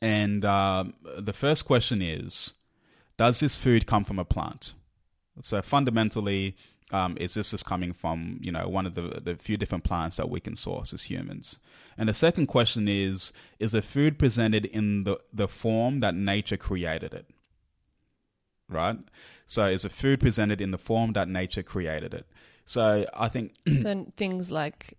And 0.00 0.42
um, 0.46 0.94
the 1.18 1.34
first 1.34 1.66
question 1.66 2.00
is, 2.00 2.54
does 3.20 3.40
this 3.40 3.54
food 3.54 3.86
come 3.86 4.02
from 4.02 4.18
a 4.18 4.24
plant? 4.24 4.72
So 5.42 5.60
fundamentally, 5.60 6.56
um, 6.90 7.18
is 7.20 7.34
this 7.34 7.52
is 7.52 7.62
coming 7.62 7.92
from 7.92 8.38
you 8.40 8.50
know 8.50 8.66
one 8.66 8.86
of 8.86 8.94
the 8.94 9.20
the 9.22 9.34
few 9.34 9.58
different 9.58 9.84
plants 9.84 10.16
that 10.16 10.30
we 10.30 10.40
can 10.40 10.56
source 10.56 10.94
as 10.94 11.02
humans? 11.02 11.58
And 11.98 12.08
the 12.08 12.14
second 12.14 12.46
question 12.46 12.88
is: 12.88 13.30
Is 13.58 13.72
the 13.72 13.82
food 13.82 14.18
presented 14.18 14.64
in 14.64 15.04
the 15.04 15.18
the 15.34 15.48
form 15.48 16.00
that 16.00 16.14
nature 16.14 16.56
created 16.56 17.12
it? 17.12 17.26
Right. 18.70 18.96
So 19.44 19.66
is 19.66 19.82
the 19.82 19.90
food 19.90 20.18
presented 20.18 20.62
in 20.62 20.70
the 20.70 20.78
form 20.78 21.12
that 21.12 21.28
nature 21.28 21.62
created 21.62 22.14
it? 22.14 22.26
So 22.64 23.04
I 23.12 23.28
think 23.28 23.52
so. 23.82 24.06
Things 24.16 24.50
like 24.50 24.96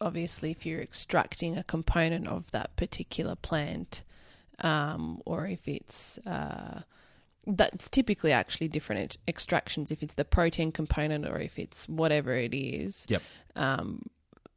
obviously, 0.00 0.50
if 0.50 0.66
you're 0.66 0.82
extracting 0.82 1.56
a 1.56 1.62
component 1.62 2.26
of 2.26 2.50
that 2.50 2.74
particular 2.74 3.36
plant, 3.36 4.02
um, 4.58 5.22
or 5.24 5.46
if 5.46 5.68
it's 5.68 6.18
uh, 6.26 6.80
that's 7.46 7.88
typically 7.88 8.32
actually 8.32 8.68
different 8.68 9.18
extractions 9.28 9.90
if 9.90 10.02
it's 10.02 10.14
the 10.14 10.24
protein 10.24 10.72
component 10.72 11.26
or 11.26 11.38
if 11.38 11.58
it's 11.58 11.88
whatever 11.88 12.34
it 12.34 12.54
is. 12.54 13.06
Yep. 13.08 13.22
Um, 13.54 14.06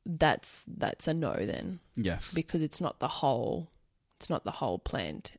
that's 0.06 0.64
that's 0.68 1.08
a 1.08 1.14
no 1.14 1.34
then. 1.34 1.80
Yes. 1.96 2.34
Because 2.34 2.62
it's 2.62 2.82
not 2.82 3.00
the 3.00 3.08
whole 3.08 3.70
it's 4.18 4.30
not 4.30 4.44
the 4.44 4.52
whole 4.52 4.80
plant. 4.80 5.34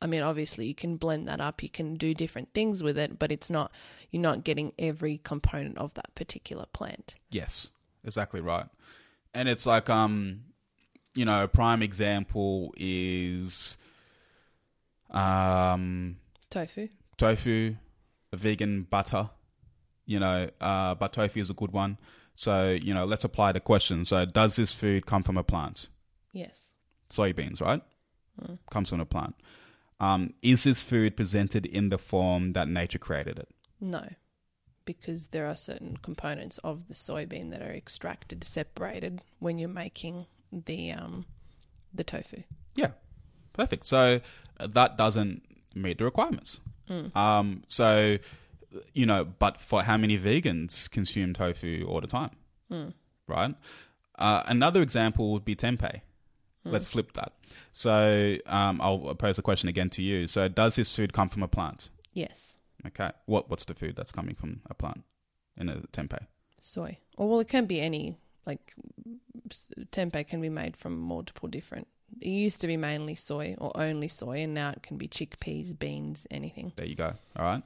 I 0.00 0.06
mean, 0.06 0.22
obviously 0.22 0.66
you 0.66 0.74
can 0.74 0.96
blend 0.96 1.28
that 1.28 1.40
up, 1.40 1.62
you 1.62 1.68
can 1.68 1.94
do 1.94 2.14
different 2.14 2.52
things 2.52 2.82
with 2.82 2.98
it, 2.98 3.18
but 3.18 3.30
it's 3.30 3.50
not 3.50 3.70
you're 4.10 4.22
not 4.22 4.44
getting 4.44 4.72
every 4.78 5.18
component 5.18 5.76
of 5.78 5.92
that 5.94 6.14
particular 6.14 6.66
plant. 6.72 7.14
Yes. 7.30 7.70
Exactly 8.04 8.40
right. 8.40 8.66
And 9.34 9.48
it's 9.48 9.66
like 9.66 9.90
um 9.90 10.40
you 11.14 11.24
know, 11.26 11.44
a 11.44 11.48
prime 11.48 11.82
example 11.82 12.72
is 12.78 13.76
um 15.10 16.16
Tofu. 16.54 16.88
Tofu, 17.18 17.74
vegan 18.32 18.84
butter. 18.84 19.30
You 20.06 20.20
know, 20.20 20.50
uh, 20.60 20.94
but 20.94 21.12
tofu 21.12 21.40
is 21.40 21.50
a 21.50 21.54
good 21.54 21.72
one. 21.72 21.98
So, 22.34 22.70
you 22.70 22.94
know, 22.94 23.04
let's 23.04 23.24
apply 23.24 23.52
the 23.52 23.60
question. 23.60 24.04
So, 24.04 24.24
does 24.24 24.56
this 24.56 24.72
food 24.72 25.06
come 25.06 25.22
from 25.22 25.36
a 25.36 25.42
plant? 25.42 25.88
Yes. 26.32 26.70
Soybeans, 27.10 27.60
right? 27.60 27.82
Mm. 28.40 28.58
Comes 28.70 28.90
from 28.90 29.00
a 29.00 29.06
plant. 29.06 29.34
Um, 30.00 30.34
is 30.42 30.64
this 30.64 30.82
food 30.82 31.16
presented 31.16 31.64
in 31.64 31.88
the 31.88 31.98
form 31.98 32.52
that 32.52 32.68
nature 32.68 32.98
created 32.98 33.38
it? 33.38 33.48
No, 33.80 34.08
because 34.84 35.28
there 35.28 35.46
are 35.46 35.56
certain 35.56 35.96
components 36.02 36.58
of 36.64 36.88
the 36.88 36.94
soybean 36.94 37.50
that 37.50 37.62
are 37.62 37.72
extracted, 37.72 38.44
separated 38.44 39.22
when 39.38 39.58
you're 39.58 39.68
making 39.68 40.26
the 40.52 40.92
um, 40.92 41.24
the 41.92 42.04
tofu. 42.04 42.42
Yeah, 42.74 42.90
perfect. 43.52 43.86
So 43.86 44.20
that 44.58 44.98
doesn't 44.98 45.42
meet 45.74 45.98
the 45.98 46.04
requirements. 46.04 46.60
Mm. 46.88 47.14
Um, 47.16 47.62
so, 47.66 48.18
you 48.92 49.06
know, 49.06 49.24
but 49.24 49.60
for 49.60 49.82
how 49.82 49.96
many 49.96 50.18
vegans 50.18 50.90
consume 50.90 51.32
tofu 51.32 51.84
all 51.88 52.00
the 52.00 52.06
time? 52.06 52.30
Mm. 52.70 52.92
Right? 53.26 53.54
Uh, 54.18 54.42
another 54.46 54.82
example 54.82 55.32
would 55.32 55.44
be 55.44 55.56
tempeh. 55.56 56.00
Mm. 56.66 56.72
Let's 56.72 56.86
flip 56.86 57.12
that. 57.14 57.32
So 57.72 58.36
um, 58.46 58.80
I'll 58.80 59.14
pose 59.14 59.36
the 59.36 59.42
question 59.42 59.68
again 59.68 59.90
to 59.90 60.02
you. 60.02 60.26
So, 60.26 60.48
does 60.48 60.76
this 60.76 60.94
food 60.94 61.12
come 61.12 61.28
from 61.28 61.42
a 61.42 61.48
plant? 61.48 61.90
Yes. 62.12 62.54
Okay. 62.86 63.10
What 63.26 63.50
What's 63.50 63.64
the 63.64 63.74
food 63.74 63.94
that's 63.96 64.12
coming 64.12 64.34
from 64.34 64.60
a 64.70 64.74
plant 64.74 65.02
in 65.56 65.68
a 65.68 65.76
tempeh? 65.92 66.26
Soy. 66.60 66.98
Or 67.16 67.28
well, 67.28 67.40
it 67.40 67.48
can 67.48 67.66
be 67.66 67.80
any. 67.80 68.18
Like 68.46 68.74
tempeh 69.90 70.28
can 70.28 70.40
be 70.40 70.48
made 70.50 70.76
from 70.76 70.98
multiple 70.98 71.48
different 71.48 71.88
it 72.20 72.28
used 72.28 72.60
to 72.60 72.66
be 72.66 72.76
mainly 72.76 73.14
soy 73.14 73.56
or 73.58 73.72
only 73.74 74.08
soy, 74.08 74.38
and 74.42 74.54
now 74.54 74.70
it 74.70 74.82
can 74.82 74.96
be 74.96 75.08
chickpeas, 75.08 75.78
beans, 75.78 76.26
anything. 76.30 76.72
There 76.76 76.86
you 76.86 76.94
go. 76.94 77.14
All 77.36 77.44
right. 77.44 77.62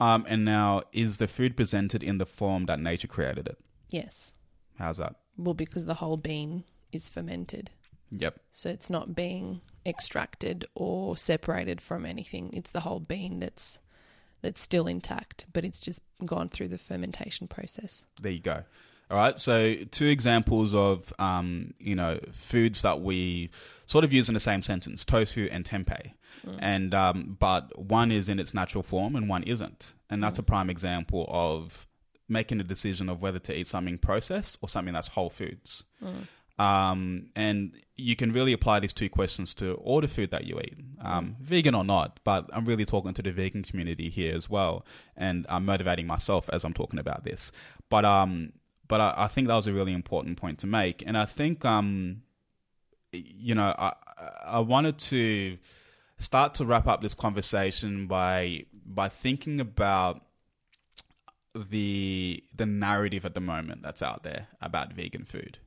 Um, 0.00 0.24
and 0.28 0.44
now, 0.44 0.82
is 0.92 1.18
the 1.18 1.26
food 1.26 1.56
presented 1.56 2.02
in 2.02 2.18
the 2.18 2.26
form 2.26 2.66
that 2.66 2.78
nature 2.78 3.08
created 3.08 3.48
it? 3.48 3.58
Yes. 3.90 4.32
How's 4.78 4.98
that? 4.98 5.16
Well, 5.36 5.54
because 5.54 5.86
the 5.86 5.94
whole 5.94 6.16
bean 6.16 6.64
is 6.92 7.08
fermented. 7.08 7.70
Yep. 8.10 8.40
So 8.52 8.70
it's 8.70 8.88
not 8.88 9.14
being 9.14 9.60
extracted 9.84 10.66
or 10.74 11.16
separated 11.16 11.80
from 11.80 12.06
anything. 12.06 12.50
It's 12.52 12.70
the 12.70 12.80
whole 12.80 13.00
bean 13.00 13.40
that's 13.40 13.78
that's 14.40 14.60
still 14.60 14.86
intact, 14.86 15.46
but 15.52 15.64
it's 15.64 15.80
just 15.80 16.00
gone 16.24 16.48
through 16.48 16.68
the 16.68 16.78
fermentation 16.78 17.48
process. 17.48 18.04
There 18.22 18.30
you 18.30 18.40
go. 18.40 18.62
All 19.10 19.16
right. 19.16 19.38
So 19.38 19.74
two 19.90 20.06
examples 20.06 20.74
of 20.74 21.12
um, 21.18 21.74
you 21.78 21.94
know 21.94 22.20
foods 22.32 22.82
that 22.82 23.00
we 23.00 23.50
sort 23.86 24.04
of 24.04 24.12
use 24.12 24.28
in 24.28 24.34
the 24.34 24.40
same 24.40 24.62
sentence: 24.62 25.04
tofu 25.04 25.48
and 25.50 25.64
tempeh. 25.64 26.12
Mm. 26.46 26.58
And 26.60 26.94
um, 26.94 27.36
but 27.38 27.78
one 27.78 28.12
is 28.12 28.28
in 28.28 28.38
its 28.38 28.54
natural 28.54 28.82
form 28.82 29.16
and 29.16 29.28
one 29.28 29.42
isn't, 29.42 29.94
and 30.10 30.22
that's 30.22 30.38
mm. 30.38 30.42
a 30.42 30.44
prime 30.44 30.70
example 30.70 31.26
of 31.28 31.86
making 32.28 32.60
a 32.60 32.64
decision 32.64 33.08
of 33.08 33.22
whether 33.22 33.38
to 33.38 33.58
eat 33.58 33.66
something 33.66 33.98
processed 33.98 34.58
or 34.60 34.68
something 34.68 34.92
that's 34.92 35.08
whole 35.08 35.30
foods. 35.30 35.84
Mm. 36.04 36.26
Um, 36.62 37.30
and 37.36 37.72
you 37.96 38.16
can 38.16 38.32
really 38.32 38.52
apply 38.52 38.80
these 38.80 38.92
two 38.92 39.08
questions 39.08 39.54
to 39.54 39.74
all 39.74 40.00
the 40.00 40.08
food 40.08 40.32
that 40.32 40.44
you 40.44 40.58
eat, 40.58 40.76
um, 41.00 41.36
vegan 41.40 41.74
or 41.74 41.84
not. 41.84 42.18
But 42.24 42.50
I'm 42.52 42.64
really 42.64 42.84
talking 42.84 43.14
to 43.14 43.22
the 43.22 43.30
vegan 43.30 43.62
community 43.62 44.10
here 44.10 44.34
as 44.34 44.50
well, 44.50 44.84
and 45.16 45.46
I'm 45.48 45.64
motivating 45.64 46.06
myself 46.06 46.50
as 46.52 46.64
I'm 46.64 46.74
talking 46.74 46.98
about 46.98 47.24
this. 47.24 47.52
But 47.88 48.04
um, 48.04 48.52
but 48.88 49.00
I, 49.00 49.14
I 49.16 49.28
think 49.28 49.48
that 49.48 49.54
was 49.54 49.66
a 49.66 49.72
really 49.72 49.92
important 49.92 50.36
point 50.38 50.58
to 50.60 50.66
make, 50.66 51.02
and 51.06 51.16
I 51.16 51.24
think 51.26 51.64
um, 51.64 52.22
you 53.12 53.54
know, 53.54 53.74
I 53.78 53.92
I 54.44 54.58
wanted 54.60 54.98
to 54.98 55.58
start 56.18 56.54
to 56.54 56.64
wrap 56.64 56.86
up 56.88 57.00
this 57.00 57.14
conversation 57.14 58.06
by 58.06 58.64
by 58.84 59.08
thinking 59.08 59.60
about 59.60 60.22
the 61.54 62.42
the 62.54 62.66
narrative 62.66 63.24
at 63.24 63.34
the 63.34 63.40
moment 63.40 63.82
that's 63.82 64.02
out 64.02 64.22
there 64.22 64.48
about 64.60 64.92
vegan 64.92 65.24
food, 65.24 65.58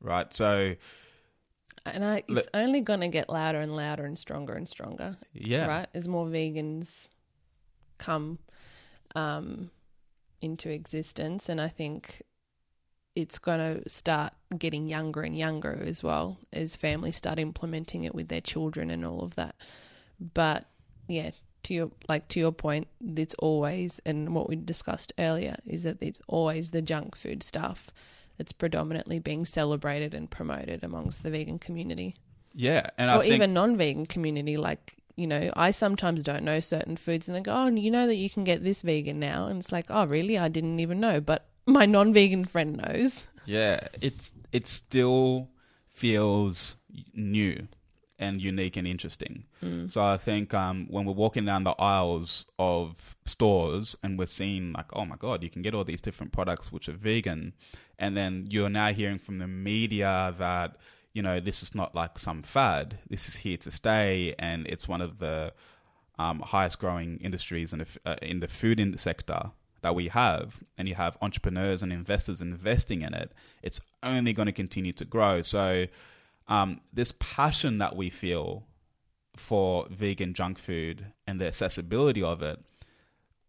right? 0.00 0.32
So 0.32 0.76
And 1.86 2.04
I, 2.04 2.22
it's 2.28 2.48
only 2.54 2.80
going 2.80 3.00
to 3.00 3.08
get 3.08 3.28
louder 3.28 3.60
and 3.60 3.76
louder 3.76 4.04
and 4.06 4.18
stronger 4.18 4.54
and 4.54 4.68
stronger, 4.68 5.18
yeah, 5.32 5.66
right? 5.66 5.88
As 5.92 6.08
more 6.08 6.26
vegans 6.26 7.08
come 7.98 8.38
um, 9.14 9.70
into 10.40 10.70
existence. 10.70 11.48
And 11.48 11.60
I 11.60 11.68
think 11.68 12.22
it's 13.14 13.38
going 13.38 13.58
to 13.58 13.88
start 13.88 14.32
getting 14.58 14.88
younger 14.88 15.22
and 15.22 15.36
younger 15.36 15.82
as 15.86 16.02
well 16.02 16.38
as 16.52 16.76
families 16.76 17.16
start 17.16 17.38
implementing 17.38 18.04
it 18.04 18.14
with 18.14 18.28
their 18.28 18.40
children 18.40 18.90
and 18.90 19.04
all 19.04 19.22
of 19.22 19.36
that. 19.36 19.54
But 20.18 20.66
yeah, 21.06 21.30
to 21.64 21.74
your 21.74 21.90
like 22.08 22.28
to 22.28 22.40
your 22.40 22.52
point, 22.52 22.88
it's 23.16 23.34
always 23.38 24.00
and 24.04 24.34
what 24.34 24.48
we 24.48 24.56
discussed 24.56 25.12
earlier 25.18 25.56
is 25.64 25.84
that 25.84 25.98
it's 26.00 26.20
always 26.26 26.70
the 26.70 26.82
junk 26.82 27.16
food 27.16 27.42
stuff 27.42 27.90
that's 28.36 28.52
predominantly 28.52 29.18
being 29.18 29.44
celebrated 29.44 30.12
and 30.12 30.30
promoted 30.30 30.82
amongst 30.82 31.22
the 31.22 31.30
vegan 31.30 31.58
community. 31.58 32.14
Yeah, 32.52 32.90
and 32.98 33.10
I 33.10 33.16
or 33.16 33.22
think 33.22 33.34
even 33.34 33.52
non-vegan 33.52 34.06
community 34.06 34.56
like 34.56 34.96
you 35.16 35.28
know 35.28 35.52
i 35.54 35.70
sometimes 35.70 36.24
don't 36.24 36.42
know 36.42 36.58
certain 36.58 36.96
foods 36.96 37.28
and 37.28 37.36
they 37.36 37.40
go 37.40 37.52
oh 37.52 37.66
you 37.68 37.88
know 37.88 38.08
that 38.08 38.16
you 38.16 38.28
can 38.28 38.42
get 38.42 38.64
this 38.64 38.82
vegan 38.82 39.20
now? 39.20 39.46
And 39.46 39.60
it's 39.60 39.72
like 39.72 39.86
oh 39.88 40.04
really? 40.06 40.36
I 40.36 40.48
didn't 40.48 40.80
even 40.80 41.00
know. 41.00 41.20
But 41.20 41.46
my 41.66 41.86
non-vegan 41.86 42.44
friend 42.44 42.76
knows 42.76 43.24
Yeah, 43.46 43.88
it's 44.00 44.32
it 44.52 44.66
still 44.66 45.48
feels 45.88 46.76
new 47.14 47.68
and 48.18 48.40
unique 48.40 48.76
and 48.76 48.86
interesting. 48.86 49.44
So 49.88 50.04
I 50.04 50.16
think 50.18 50.52
um, 50.54 50.86
when 50.90 51.04
we're 51.04 51.14
walking 51.14 51.44
down 51.46 51.64
the 51.64 51.72
aisles 51.72 52.46
of 52.58 53.16
stores 53.24 53.96
and 54.02 54.18
we're 54.18 54.26
seeing 54.26 54.72
like, 54.72 54.94
oh 54.94 55.04
my 55.04 55.16
god, 55.16 55.42
you 55.42 55.50
can 55.50 55.62
get 55.62 55.74
all 55.74 55.84
these 55.84 56.00
different 56.02 56.32
products 56.32 56.70
which 56.70 56.88
are 56.88 56.92
vegan, 56.92 57.54
and 57.98 58.16
then 58.16 58.46
you're 58.50 58.68
now 58.68 58.92
hearing 58.92 59.18
from 59.18 59.38
the 59.38 59.48
media 59.48 60.34
that 60.38 60.76
you 61.12 61.22
know 61.22 61.40
this 61.40 61.62
is 61.62 61.74
not 61.74 61.94
like 61.94 62.18
some 62.18 62.42
fad. 62.42 62.98
This 63.08 63.28
is 63.28 63.36
here 63.36 63.56
to 63.58 63.70
stay, 63.70 64.34
and 64.38 64.66
it's 64.66 64.86
one 64.86 65.00
of 65.00 65.18
the 65.18 65.52
um, 66.18 66.40
highest 66.40 66.78
growing 66.78 67.18
industries 67.18 67.72
in 67.72 67.80
the, 67.80 67.86
uh, 68.04 68.16
in 68.22 68.40
the 68.40 68.48
food 68.48 68.78
in 68.78 68.96
sector 68.96 69.50
that 69.84 69.94
we 69.94 70.08
have, 70.08 70.60
and 70.78 70.88
you 70.88 70.94
have 70.94 71.18
entrepreneurs 71.20 71.82
and 71.82 71.92
investors 71.92 72.40
investing 72.40 73.02
in 73.02 73.12
it, 73.12 73.32
it's 73.62 73.82
only 74.02 74.32
going 74.32 74.46
to 74.46 74.52
continue 74.52 74.94
to 74.94 75.04
grow. 75.04 75.42
So, 75.42 75.86
um, 76.48 76.80
this 76.90 77.12
passion 77.20 77.76
that 77.78 77.94
we 77.94 78.08
feel 78.08 78.64
for 79.36 79.86
vegan 79.90 80.32
junk 80.32 80.58
food 80.58 81.12
and 81.26 81.38
the 81.38 81.46
accessibility 81.46 82.22
of 82.22 82.42
it, 82.42 82.64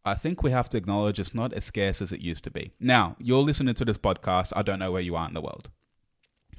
I 0.04 0.16
think 0.16 0.44
we 0.44 0.52
have 0.52 0.68
to 0.70 0.78
acknowledge 0.78 1.20
it's 1.20 1.34
not 1.34 1.54
as 1.54 1.64
scarce 1.64 2.02
as 2.02 2.12
it 2.12 2.20
used 2.20 2.44
to 2.44 2.52
be. 2.52 2.74
Now, 2.82 3.16
you're 3.18 3.42
listening 3.42 3.76
to 3.76 3.86
this 3.86 3.98
podcast. 3.98 4.52
I 4.58 4.62
don't 4.62 4.80
know 4.80 4.92
where 4.92 5.02
you 5.02 5.16
are 5.16 5.28
in 5.30 5.34
the 5.34 5.42
world. 5.42 5.70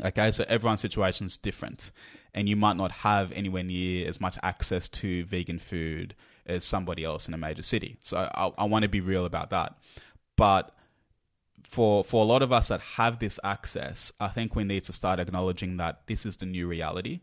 Okay, 0.02 0.30
so 0.30 0.46
everyone's 0.48 0.80
situation 0.80 1.26
is 1.26 1.36
different, 1.36 1.90
and 2.32 2.48
you 2.48 2.56
might 2.56 2.78
not 2.78 2.92
have 2.92 3.30
anywhere 3.32 3.62
near 3.62 4.08
as 4.08 4.22
much 4.22 4.38
access 4.42 4.88
to 4.88 5.26
vegan 5.26 5.58
food 5.58 6.14
as 6.46 6.64
somebody 6.64 7.04
else 7.04 7.28
in 7.28 7.34
a 7.34 7.38
major 7.38 7.62
city. 7.62 7.96
So 8.02 8.16
I, 8.16 8.50
I 8.56 8.64
want 8.64 8.82
to 8.84 8.88
be 8.88 9.00
real 9.00 9.24
about 9.24 9.50
that. 9.50 9.76
But 10.36 10.72
for 11.68 12.04
for 12.04 12.22
a 12.22 12.26
lot 12.26 12.42
of 12.42 12.52
us 12.52 12.68
that 12.68 12.80
have 12.80 13.18
this 13.18 13.40
access, 13.42 14.12
I 14.20 14.28
think 14.28 14.54
we 14.54 14.64
need 14.64 14.84
to 14.84 14.92
start 14.92 15.18
acknowledging 15.20 15.76
that 15.78 16.02
this 16.06 16.24
is 16.24 16.36
the 16.36 16.46
new 16.46 16.66
reality. 16.68 17.20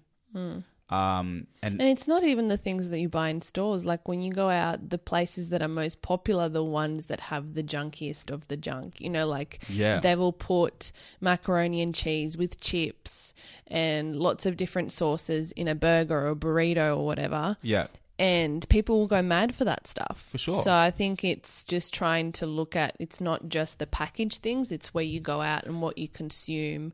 Um, 0.90 1.48
and 1.62 1.80
and 1.82 1.90
it's 1.90 2.08
not 2.08 2.24
even 2.24 2.50
the 2.50 2.58
things 2.58 2.90
that 2.90 3.00
you 3.00 3.08
buy 3.10 3.30
in 3.30 3.42
stores 3.42 3.86
like 3.86 4.08
when 4.08 4.22
you 4.22 4.32
go 4.34 4.50
out 4.50 4.90
the 4.90 4.98
places 4.98 5.50
that 5.50 5.62
are 5.62 5.68
most 5.68 6.02
popular 6.02 6.50
the 6.50 6.64
ones 6.64 7.06
that 7.08 7.20
have 7.20 7.54
the 7.56 7.64
junkiest 7.64 8.30
of 8.30 8.48
the 8.50 8.58
junk 8.58 9.00
you 9.00 9.10
know 9.10 9.26
like 9.26 9.64
Yeah. 9.70 10.02
they 10.02 10.16
will 10.16 10.34
put 10.34 10.92
macaroni 11.22 11.82
and 11.82 11.96
cheese 11.96 12.38
with 12.38 12.60
chips 12.60 13.34
and 13.66 14.18
lots 14.18 14.46
of 14.46 14.56
different 14.58 14.92
sauces 14.92 15.52
in 15.54 15.68
a 15.68 15.74
burger 15.74 16.20
or 16.28 16.30
a 16.32 16.36
burrito 16.36 16.98
or 16.98 17.06
whatever 17.06 17.58
yeah, 17.64 17.88
and 18.20 18.68
people 18.70 19.00
will 19.00 19.08
go 19.08 19.22
mad 19.22 19.56
for 19.56 19.66
that 19.66 19.88
stuff. 19.88 20.28
For 20.32 20.38
sure. 20.38 20.62
So 20.62 20.72
I 20.72 20.92
think 20.92 21.24
it's 21.24 21.64
just 21.64 21.94
trying 21.94 22.32
to 22.34 22.46
look 22.46 22.76
at 22.76 22.96
it's 23.00 23.20
not 23.20 23.50
just 23.50 23.80
the 23.80 23.88
packaged 23.88 24.42
things, 24.42 24.72
it's 24.72 24.94
where 24.94 25.04
you 25.04 25.20
go 25.20 25.42
out 25.42 25.66
and 25.66 25.82
what 25.82 25.98
you 25.98 26.08
consume, 26.08 26.94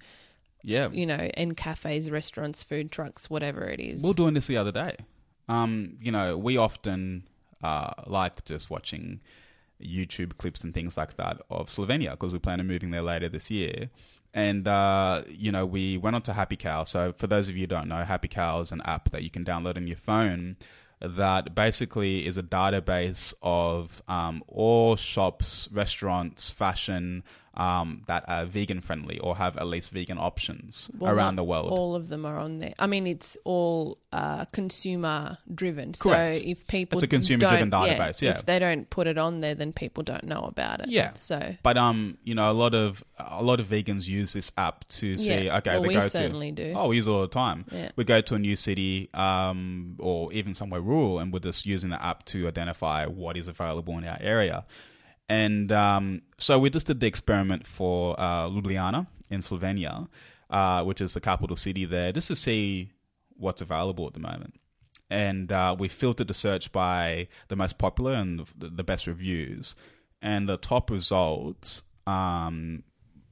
yeah. 0.63 0.89
you 0.89 1.05
know, 1.05 1.30
in 1.36 1.55
cafes, 1.55 2.09
restaurants, 2.09 2.63
food 2.63 2.91
trucks, 2.91 3.30
whatever 3.30 3.65
it 3.65 3.80
is. 3.80 4.01
We 4.01 4.11
are 4.11 4.13
doing 4.13 4.34
this 4.34 4.47
the 4.47 4.57
other 4.57 4.72
day. 4.72 4.97
Um, 5.49 5.97
you 6.01 6.11
know, 6.11 6.38
we 6.38 6.57
often 6.57 7.28
uh, 7.63 7.91
like 8.07 8.45
just 8.45 8.70
watching 8.70 9.20
YouTube 9.82 10.38
clips 10.38 10.63
and 10.63 10.74
things 10.74 10.97
like 10.97 11.17
that 11.17 11.41
of 11.49 11.67
Slovenia 11.67 12.11
because 12.11 12.32
we 12.32 12.39
plan 12.39 12.59
on 12.59 12.67
moving 12.67 12.91
there 12.91 13.01
later 13.01 13.28
this 13.28 13.51
year. 13.51 13.89
And 14.34 14.67
uh, 14.67 15.24
you 15.28 15.51
know, 15.51 15.65
we 15.65 15.97
went 15.97 16.15
on 16.15 16.22
to 16.24 16.34
Happy 16.34 16.55
Cow. 16.55 16.84
So 16.84 17.13
for 17.17 17.28
those 17.28 17.49
of 17.49 17.55
you 17.55 17.63
who 17.63 17.67
don't 17.67 17.88
know, 17.88 18.03
Happy 18.03 18.28
Cow 18.28 18.61
is 18.61 18.72
an 18.72 18.82
app 18.86 19.09
that 19.09 19.24
you 19.24 19.30
can 19.30 19.43
download 19.43 19.76
on 19.76 19.88
your 19.88 19.97
phone 19.97 20.55
that 21.02 21.56
basically 21.56 22.26
is 22.28 22.38
a 22.38 22.43
database 22.43 23.34
of 23.41 24.02
um, 24.08 24.43
all 24.47 24.95
shops, 24.95 25.70
restaurants, 25.72 26.50
fashion 26.50 27.24
um, 27.60 28.03
that 28.07 28.24
are 28.28 28.45
vegan 28.45 28.82
friendly 28.82 29.20
or 29.20 29.36
have 29.36 29.57
at 29.57 29.68
least 29.68 29.91
vegan 29.91 30.18
options 30.18 30.89
Well, 30.97 31.12
around 31.14 31.36
the 31.36 31.43
world. 31.43 31.72
All 31.72 31.93
of 31.95 32.07
them 32.10 32.26
are 32.26 32.38
on 32.38 32.60
there. 32.60 32.74
I 32.80 32.88
mean, 32.88 33.05
it's 33.05 33.38
all 33.43 33.97
uh, 34.14 34.45
consumer 34.45 35.38
driven. 35.53 35.93
Correct. 35.93 36.38
So 36.39 36.43
if 36.49 36.66
people 36.68 36.97
It's 36.97 37.03
a 37.03 37.07
consumer-driven 37.07 37.70
don't- 37.70 37.88
database, 37.89 38.22
yeah. 38.22 38.38
If 38.38 38.45
they 38.45 38.60
don't 38.60 38.89
put 38.89 39.07
it 39.07 39.18
on 39.18 39.41
there, 39.41 39.55
then 39.55 39.74
people 39.74 40.03
don't 40.03 40.24
know 40.24 40.43
about 40.43 40.80
it. 40.82 40.89
Yeah. 40.89 41.12
So 41.16 41.55
But 41.62 41.78
um, 41.78 42.18
you 42.24 42.34
know, 42.34 42.49
a 42.49 42.53
lot 42.53 42.74
of 42.74 43.03
a 43.20 43.43
lot 43.43 43.60
of 43.60 43.68
vegans 43.68 44.07
use 44.07 44.32
this 44.34 44.51
app 44.57 44.88
to 44.89 45.18
see. 45.18 45.45
Yeah. 45.45 45.57
Okay, 45.57 45.72
Well, 45.72 45.82
they 45.82 45.88
we 45.89 45.93
go 45.95 46.07
certainly 46.07 46.51
to. 46.53 46.72
do. 46.72 46.74
Oh, 46.78 46.88
we 46.88 46.95
use 46.95 47.07
it 47.07 47.12
all 47.12 47.22
the 47.22 47.28
time. 47.28 47.66
Yeah. 47.72 47.91
We 47.97 48.03
go 48.05 48.22
to 48.22 48.36
a 48.36 48.39
new 48.39 48.55
city, 48.55 49.10
um, 49.14 49.95
or 49.99 50.32
even 50.34 50.55
somewhere 50.55 50.82
rural, 50.82 51.20
and 51.20 51.34
we're 51.34 51.39
just 51.39 51.66
using 51.66 51.89
the 51.89 52.01
app 52.03 52.24
to 52.26 52.47
identify 52.47 53.05
what 53.05 53.36
is 53.38 53.47
available 53.49 53.97
in 53.97 54.05
our 54.05 54.18
area. 54.22 54.66
And 55.30 55.71
um, 55.71 56.23
so 56.39 56.57
we 56.57 56.71
just 56.71 56.88
did 56.88 56.99
the 56.99 57.07
experiment 57.07 57.67
for 57.67 58.19
uh, 58.19 58.49
Ljubljana 58.49 59.05
in 59.30 59.41
Slovenia, 59.41 60.07
uh, 60.49 60.84
which 60.84 61.01
is 61.01 61.13
the 61.13 61.21
capital 61.21 61.55
city 61.55 61.86
there, 61.86 62.11
just 62.11 62.27
to 62.30 62.36
see 62.36 62.91
what's 63.38 63.61
available 63.61 64.07
at 64.07 64.13
the 64.13 64.19
moment. 64.19 64.55
And 65.11 65.51
uh, 65.51 65.75
we 65.77 65.88
filtered 65.88 66.27
the 66.27 66.34
search 66.34 66.71
by 66.71 67.27
the 67.47 67.55
most 67.55 67.77
popular 67.77 68.13
and 68.13 68.45
the, 68.57 68.84
best 68.84 69.07
reviews. 69.07 69.75
And 70.21 70.49
the 70.49 70.57
top 70.57 70.91
result, 70.91 71.82
um, 72.05 72.84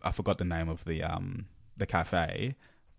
I 0.03 0.11
forgot 0.11 0.37
the 0.37 0.45
name 0.45 0.69
of 0.69 0.85
the 0.85 1.03
um, 1.03 1.45
the 1.75 1.85
cafe, 1.85 2.55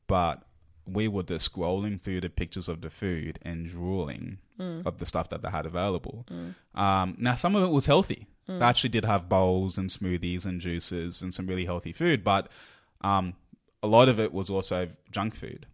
but 0.06 0.44
we 0.86 1.08
were 1.08 1.22
just 1.22 1.52
scrolling 1.52 2.00
through 2.00 2.20
the 2.20 2.28
pictures 2.28 2.68
of 2.68 2.80
the 2.80 2.90
food 2.90 3.38
and 3.42 3.68
drooling 3.68 4.38
of 4.86 4.98
the 4.98 5.06
stuff 5.06 5.28
that 5.30 5.42
they 5.42 5.50
had 5.50 5.66
available. 5.66 6.26
Um, 6.74 7.16
now, 7.18 7.34
some 7.34 7.54
of 7.56 7.62
it 7.62 7.70
was 7.70 7.86
healthy. 7.86 8.26
They 8.46 8.64
actually 8.64 8.90
did 8.90 9.04
have 9.04 9.28
bowls 9.28 9.76
and 9.76 9.90
smoothies 9.90 10.44
and 10.46 10.60
juices 10.60 11.20
and 11.22 11.34
some 11.34 11.46
really 11.46 11.66
healthy 11.66 11.92
food, 11.92 12.24
but 12.24 12.48
um, 13.02 13.34
a 13.82 13.86
lot 13.86 14.08
of 14.08 14.18
it 14.18 14.32
was 14.32 14.48
also 14.50 14.88
junk 15.10 15.34
food 15.34 15.66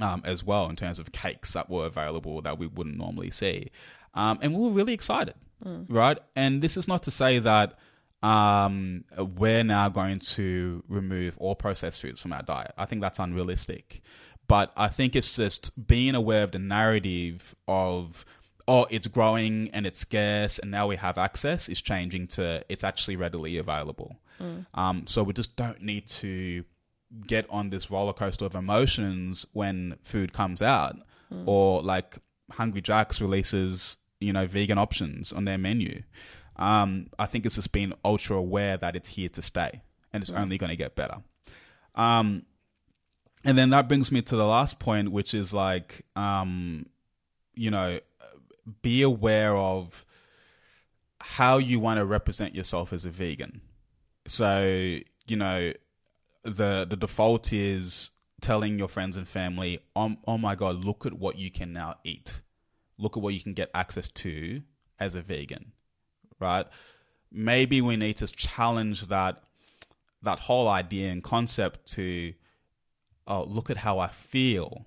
um, 0.00 0.22
as 0.24 0.42
well 0.42 0.68
in 0.70 0.76
terms 0.76 0.98
of 0.98 1.12
cakes 1.12 1.52
that 1.52 1.68
were 1.68 1.84
available 1.86 2.40
that 2.42 2.58
we 2.58 2.66
wouldn't 2.66 2.96
normally 2.96 3.30
see. 3.30 3.70
Um, 4.14 4.38
and 4.42 4.54
we 4.54 4.62
were 4.64 4.70
really 4.70 4.94
excited, 4.94 5.34
right? 5.88 6.18
And 6.34 6.62
this 6.62 6.76
is 6.76 6.88
not 6.88 7.02
to 7.04 7.10
say 7.10 7.38
that 7.40 7.78
um, 8.22 9.04
we're 9.36 9.64
now 9.64 9.88
going 9.88 10.18
to 10.20 10.82
remove 10.88 11.36
all 11.38 11.54
processed 11.54 12.00
foods 12.00 12.20
from 12.22 12.32
our 12.32 12.42
diet. 12.42 12.72
I 12.78 12.86
think 12.86 13.00
that's 13.02 13.18
unrealistic. 13.18 14.00
But 14.52 14.70
I 14.76 14.88
think 14.88 15.16
it's 15.16 15.34
just 15.34 15.70
being 15.86 16.14
aware 16.14 16.42
of 16.42 16.52
the 16.52 16.58
narrative 16.58 17.54
of, 17.66 18.26
oh, 18.68 18.86
it's 18.90 19.06
growing 19.06 19.70
and 19.72 19.86
it's 19.86 20.00
scarce 20.00 20.58
and 20.58 20.70
now 20.70 20.86
we 20.86 20.96
have 20.96 21.16
access 21.16 21.70
is 21.70 21.80
changing 21.80 22.26
to 22.36 22.62
it's 22.68 22.84
actually 22.84 23.16
readily 23.16 23.56
available. 23.56 24.18
Um, 24.74 25.06
so 25.06 25.22
we 25.22 25.32
just 25.32 25.56
don't 25.56 25.80
need 25.80 26.06
to 26.20 26.64
get 27.26 27.46
on 27.48 27.70
this 27.70 27.90
roller 27.90 28.12
coaster 28.12 28.44
of 28.44 28.54
emotions 28.54 29.46
when 29.54 29.96
food 30.02 30.34
comes 30.34 30.60
out 30.60 30.96
or 31.46 31.80
like 31.80 32.18
Hungry 32.50 32.82
Jack's 32.82 33.22
releases, 33.22 33.96
you 34.20 34.34
know, 34.34 34.46
vegan 34.46 34.76
options 34.76 35.32
on 35.32 35.46
their 35.46 35.56
menu. 35.56 36.02
Um, 36.56 37.06
I 37.18 37.24
think 37.24 37.46
it's 37.46 37.54
just 37.54 37.72
being 37.72 37.94
ultra 38.04 38.36
aware 38.36 38.76
that 38.76 38.96
it's 38.96 39.08
here 39.08 39.30
to 39.30 39.40
stay 39.40 39.80
and 40.12 40.22
it's 40.22 40.30
only 40.30 40.58
going 40.58 40.68
to 40.68 40.76
get 40.76 40.94
better. 40.94 41.22
Um, 41.94 42.42
and 43.44 43.58
then 43.58 43.70
that 43.70 43.88
brings 43.88 44.12
me 44.12 44.22
to 44.22 44.36
the 44.36 44.44
last 44.44 44.78
point, 44.78 45.10
which 45.10 45.34
is 45.34 45.52
like, 45.52 46.04
um, 46.16 46.86
you 47.54 47.70
know, 47.70 48.00
be 48.82 49.02
aware 49.02 49.56
of 49.56 50.04
how 51.20 51.58
you 51.58 51.80
want 51.80 51.98
to 51.98 52.04
represent 52.04 52.54
yourself 52.54 52.92
as 52.92 53.04
a 53.04 53.10
vegan. 53.10 53.60
So, 54.26 54.98
you 55.26 55.36
know, 55.36 55.72
the 56.44 56.86
the 56.88 56.96
default 56.96 57.52
is 57.52 58.10
telling 58.40 58.78
your 58.78 58.88
friends 58.88 59.16
and 59.16 59.26
family, 59.26 59.80
oh, 59.94 60.16
oh 60.26 60.38
my 60.38 60.54
God, 60.54 60.84
look 60.84 61.06
at 61.06 61.14
what 61.14 61.38
you 61.38 61.50
can 61.50 61.72
now 61.72 61.96
eat. 62.04 62.42
Look 62.98 63.16
at 63.16 63.22
what 63.22 63.34
you 63.34 63.40
can 63.40 63.54
get 63.54 63.70
access 63.74 64.08
to 64.08 64.62
as 64.98 65.14
a 65.14 65.22
vegan, 65.22 65.72
right? 66.38 66.66
Maybe 67.30 67.80
we 67.80 67.96
need 67.96 68.18
to 68.18 68.26
challenge 68.26 69.06
that 69.08 69.44
that 70.22 70.38
whole 70.38 70.68
idea 70.68 71.10
and 71.10 71.22
concept 71.22 71.86
to 71.94 72.32
oh 73.26 73.44
look 73.44 73.70
at 73.70 73.78
how 73.78 73.98
I 73.98 74.08
feel 74.08 74.86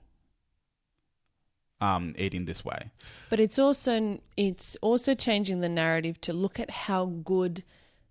um, 1.82 2.16
eating 2.18 2.46
this 2.46 2.64
way. 2.64 2.92
But 3.30 3.40
it's 3.40 3.60
also 3.60 4.20
it's 4.38 4.76
also 4.82 5.16
changing 5.16 5.62
the 5.62 5.70
narrative 5.70 6.20
to 6.22 6.34
look 6.34 6.60
at 6.60 6.70
how 6.72 7.06
good 7.06 7.64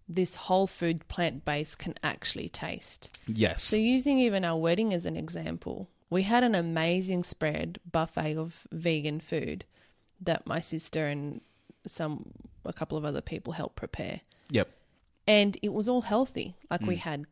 this 0.08 0.34
whole 0.34 0.66
food 0.66 1.06
plant 1.08 1.44
base 1.44 1.74
can 1.74 1.94
actually 2.02 2.48
taste. 2.48 3.18
Yes. 3.26 3.62
So 3.62 3.76
using 3.76 4.18
even 4.18 4.44
our 4.44 4.58
wedding 4.58 4.92
as 4.92 5.06
an 5.06 5.16
example, 5.16 5.88
we 6.10 6.22
had 6.22 6.44
an 6.44 6.54
amazing 6.54 7.24
spread 7.24 7.78
buffet 7.90 8.36
of 8.36 8.66
vegan 8.70 9.20
food 9.20 9.64
that 10.20 10.46
my 10.46 10.60
sister 10.60 11.06
and 11.06 11.40
some 11.86 12.32
a 12.64 12.72
couple 12.72 12.96
of 12.98 13.04
other 13.04 13.20
people 13.20 13.54
helped 13.54 13.76
prepare. 13.76 14.20
Yep. 14.50 14.68
And 15.26 15.56
it 15.62 15.72
was 15.72 15.88
all 15.88 16.02
healthy. 16.02 16.54
Like 16.70 16.82
we 16.82 16.96
had 16.96 17.24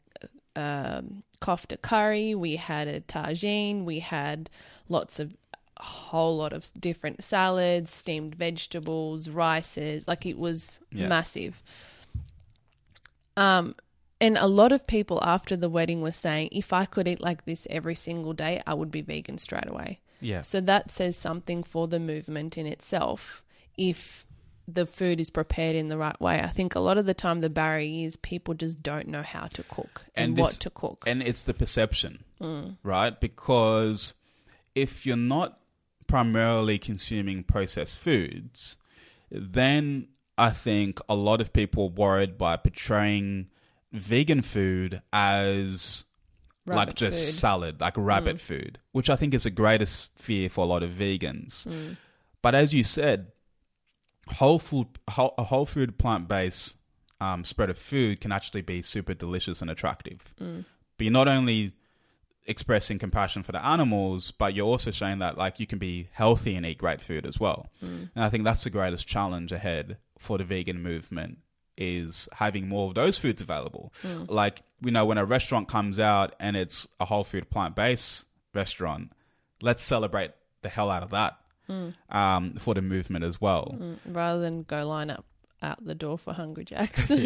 um, 0.56 1.22
kofta 1.40 1.80
curry, 1.80 2.34
we 2.34 2.56
had 2.56 2.88
a 2.88 3.00
tagine, 3.00 3.84
we 3.84 4.00
had 4.00 4.50
lots 4.88 5.18
of 5.18 5.34
a 5.76 5.82
whole 5.82 6.36
lot 6.36 6.52
of 6.52 6.70
different 6.78 7.24
salads, 7.24 7.92
steamed 7.92 8.34
vegetables, 8.34 9.28
rices. 9.28 10.06
Like 10.06 10.24
it 10.26 10.38
was 10.38 10.78
Yeah. 10.92 11.08
massive. 11.08 11.62
Um, 13.36 13.74
and 14.20 14.36
a 14.38 14.46
lot 14.46 14.72
of 14.72 14.86
people 14.86 15.18
after 15.22 15.56
the 15.56 15.68
wedding 15.68 16.00
were 16.02 16.12
saying, 16.12 16.50
if 16.52 16.72
I 16.72 16.84
could 16.84 17.08
eat 17.08 17.20
like 17.20 17.44
this 17.44 17.66
every 17.70 17.94
single 17.94 18.32
day, 18.32 18.62
I 18.66 18.74
would 18.74 18.90
be 18.90 19.00
vegan 19.00 19.38
straight 19.38 19.66
away. 19.68 20.00
Yeah. 20.20 20.42
So 20.42 20.60
that 20.60 20.92
says 20.92 21.16
something 21.16 21.64
for 21.64 21.88
the 21.88 21.98
movement 21.98 22.56
in 22.56 22.66
itself. 22.66 23.42
If 23.76 24.24
the 24.68 24.86
food 24.86 25.20
is 25.20 25.30
prepared 25.30 25.74
in 25.76 25.88
the 25.88 25.98
right 25.98 26.18
way, 26.20 26.40
I 26.40 26.46
think 26.48 26.74
a 26.74 26.80
lot 26.80 26.98
of 26.98 27.06
the 27.06 27.14
time 27.14 27.40
the 27.40 27.50
barrier 27.50 28.06
is 28.06 28.16
people 28.16 28.54
just 28.54 28.82
don't 28.82 29.08
know 29.08 29.22
how 29.22 29.46
to 29.48 29.62
cook 29.64 30.02
and, 30.14 30.30
And 30.30 30.38
what 30.38 30.52
to 30.52 30.70
cook. 30.70 31.04
and 31.06 31.22
it's 31.22 31.42
the 31.42 31.54
perception, 31.54 32.24
right? 32.82 33.18
Because 33.20 34.14
if 34.74 35.04
you're 35.04 35.16
not 35.16 35.58
primarily 36.06 36.78
consuming 36.78 37.42
processed 37.42 37.98
foods, 37.98 38.76
then 39.30 40.08
I 40.38 40.50
think 40.50 41.00
a 41.08 41.14
lot 41.14 41.40
of 41.40 41.52
people 41.52 41.84
are 41.84 41.88
worried 41.88 42.38
by 42.38 42.56
portraying 42.56 43.48
vegan 43.92 44.42
food 44.42 45.02
as 45.12 46.04
like 46.66 46.94
just 46.94 47.18
food. 47.18 47.28
Mm. 47.34 47.40
salad, 47.40 47.80
like 47.80 47.94
rabbit 47.96 48.40
food, 48.40 48.78
which 48.92 49.10
I 49.10 49.16
think 49.16 49.34
is 49.34 49.42
the 49.42 49.50
greatest 49.50 50.10
fear 50.16 50.48
for 50.48 50.62
a 50.64 50.68
lot 50.68 50.82
of 50.82 50.90
vegans. 50.90 51.66
Mm. 51.66 51.96
But 52.40 52.54
as 52.54 52.72
you 52.72 52.84
said, 52.84 53.32
whole 54.28 54.58
food, 54.58 54.86
whole, 55.08 55.34
a 55.38 55.44
whole 55.44 55.66
food 55.66 55.98
plant 55.98 56.28
based 56.28 56.76
um, 57.20 57.44
spread 57.44 57.70
of 57.70 57.78
food 57.78 58.20
can 58.20 58.32
actually 58.32 58.62
be 58.62 58.82
super 58.82 59.14
delicious 59.14 59.60
and 59.60 59.70
attractive. 59.70 60.34
Mm. 60.40 60.64
But 60.96 61.04
you're 61.04 61.12
not 61.12 61.28
only 61.28 61.72
expressing 62.46 62.98
compassion 62.98 63.42
for 63.42 63.52
the 63.52 63.64
animals, 63.64 64.32
but 64.32 64.54
you're 64.54 64.66
also 64.66 64.90
showing 64.90 65.20
that 65.20 65.38
like 65.38 65.60
you 65.60 65.66
can 65.66 65.78
be 65.78 66.08
healthy 66.12 66.56
and 66.56 66.66
eat 66.66 66.78
great 66.78 67.00
food 67.00 67.24
as 67.26 67.38
well. 67.38 67.68
Mm. 67.82 68.10
And 68.14 68.24
I 68.24 68.28
think 68.28 68.44
that's 68.44 68.64
the 68.64 68.70
greatest 68.70 69.06
challenge 69.06 69.52
ahead 69.52 69.98
for 70.18 70.38
the 70.38 70.44
vegan 70.44 70.82
movement 70.82 71.38
is 71.76 72.28
having 72.34 72.68
more 72.68 72.88
of 72.88 72.94
those 72.94 73.18
foods 73.18 73.40
available. 73.40 73.92
Like, 74.28 74.62
you 74.84 74.90
know, 74.90 75.04
when 75.04 75.18
a 75.18 75.24
restaurant 75.24 75.68
comes 75.68 75.98
out 75.98 76.34
and 76.38 76.56
it's 76.56 76.86
a 77.00 77.04
whole 77.04 77.24
food 77.24 77.50
plant 77.50 77.74
based 77.74 78.26
restaurant, 78.54 79.12
let's 79.62 79.82
celebrate 79.82 80.32
the 80.62 80.68
hell 80.68 80.90
out 80.90 81.02
of 81.02 81.10
that 81.10 81.38
um, 82.10 82.54
for 82.54 82.74
the 82.74 82.82
movement 82.82 83.24
as 83.24 83.40
well. 83.40 83.76
Mm, 83.78 83.98
rather 84.06 84.40
than 84.40 84.62
go 84.62 84.86
line 84.86 85.10
up 85.10 85.24
out 85.62 85.84
the 85.84 85.94
door 85.94 86.18
for 86.18 86.32
Hungry 86.32 86.64
Jacks. 86.64 87.10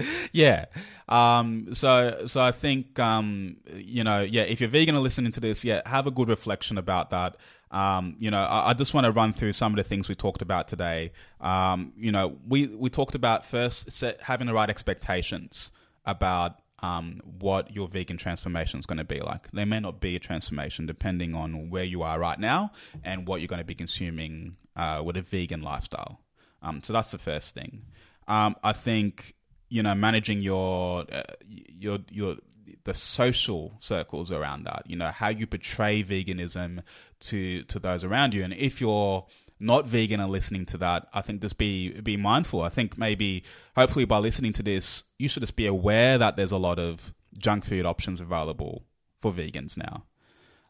Yeah. 0.32 0.66
Um, 1.08 1.74
so 1.74 2.22
so 2.26 2.40
I 2.40 2.52
think 2.52 2.98
um, 2.98 3.56
you 3.74 4.04
know, 4.04 4.20
yeah, 4.20 4.42
if 4.42 4.60
you're 4.60 4.70
vegan 4.70 4.94
and 4.94 5.04
listening 5.04 5.32
to 5.32 5.40
this, 5.40 5.64
yeah, 5.64 5.82
have 5.86 6.06
a 6.06 6.10
good 6.10 6.28
reflection 6.28 6.78
about 6.78 7.10
that. 7.10 7.36
Um, 7.70 8.16
you 8.18 8.30
know, 8.30 8.40
I, 8.42 8.70
I 8.70 8.72
just 8.72 8.94
want 8.94 9.04
to 9.04 9.12
run 9.12 9.32
through 9.32 9.52
some 9.52 9.72
of 9.72 9.76
the 9.76 9.84
things 9.84 10.08
we 10.08 10.14
talked 10.14 10.42
about 10.42 10.68
today. 10.68 11.12
Um, 11.40 11.92
you 11.96 12.12
know, 12.12 12.36
we 12.48 12.68
we 12.68 12.90
talked 12.90 13.14
about 13.14 13.44
first 13.44 13.92
set, 13.92 14.22
having 14.22 14.46
the 14.46 14.54
right 14.54 14.70
expectations 14.70 15.70
about 16.04 16.59
um, 16.82 17.20
what 17.38 17.74
your 17.74 17.88
vegan 17.88 18.16
transformation 18.16 18.80
is 18.80 18.86
going 18.86 18.98
to 18.98 19.04
be 19.04 19.20
like. 19.20 19.50
There 19.52 19.66
may 19.66 19.80
not 19.80 20.00
be 20.00 20.16
a 20.16 20.18
transformation 20.18 20.86
depending 20.86 21.34
on 21.34 21.70
where 21.70 21.84
you 21.84 22.02
are 22.02 22.18
right 22.18 22.38
now 22.38 22.72
and 23.04 23.26
what 23.26 23.40
you're 23.40 23.48
going 23.48 23.60
to 23.60 23.64
be 23.64 23.74
consuming 23.74 24.56
uh, 24.76 25.02
with 25.04 25.16
a 25.16 25.22
vegan 25.22 25.62
lifestyle. 25.62 26.20
Um, 26.62 26.82
so 26.82 26.92
that's 26.92 27.10
the 27.10 27.18
first 27.18 27.54
thing. 27.54 27.82
Um, 28.28 28.56
I 28.62 28.72
think 28.72 29.34
you 29.68 29.82
know 29.82 29.94
managing 29.94 30.42
your 30.42 31.04
uh, 31.12 31.22
your 31.46 31.98
your 32.10 32.36
the 32.84 32.94
social 32.94 33.72
circles 33.80 34.30
around 34.30 34.64
that. 34.64 34.84
You 34.86 34.96
know 34.96 35.08
how 35.08 35.28
you 35.28 35.46
portray 35.46 36.02
veganism 36.02 36.82
to 37.20 37.62
to 37.64 37.78
those 37.78 38.04
around 38.04 38.34
you, 38.34 38.42
and 38.44 38.52
if 38.52 38.80
you're 38.80 39.26
not 39.60 39.86
vegan 39.86 40.20
and 40.20 40.32
listening 40.32 40.66
to 40.66 40.78
that, 40.78 41.06
I 41.12 41.20
think 41.20 41.42
just 41.42 41.58
be 41.58 42.00
be 42.00 42.16
mindful. 42.16 42.62
I 42.62 42.70
think 42.70 42.98
maybe 42.98 43.44
hopefully 43.76 44.04
by 44.06 44.18
listening 44.18 44.52
to 44.54 44.62
this, 44.62 45.04
you 45.18 45.28
should 45.28 45.42
just 45.42 45.56
be 45.56 45.66
aware 45.66 46.18
that 46.18 46.36
there's 46.36 46.52
a 46.52 46.56
lot 46.56 46.78
of 46.78 47.12
junk 47.38 47.64
food 47.64 47.86
options 47.86 48.20
available 48.20 48.84
for 49.20 49.32
vegans 49.32 49.76
now. 49.76 50.04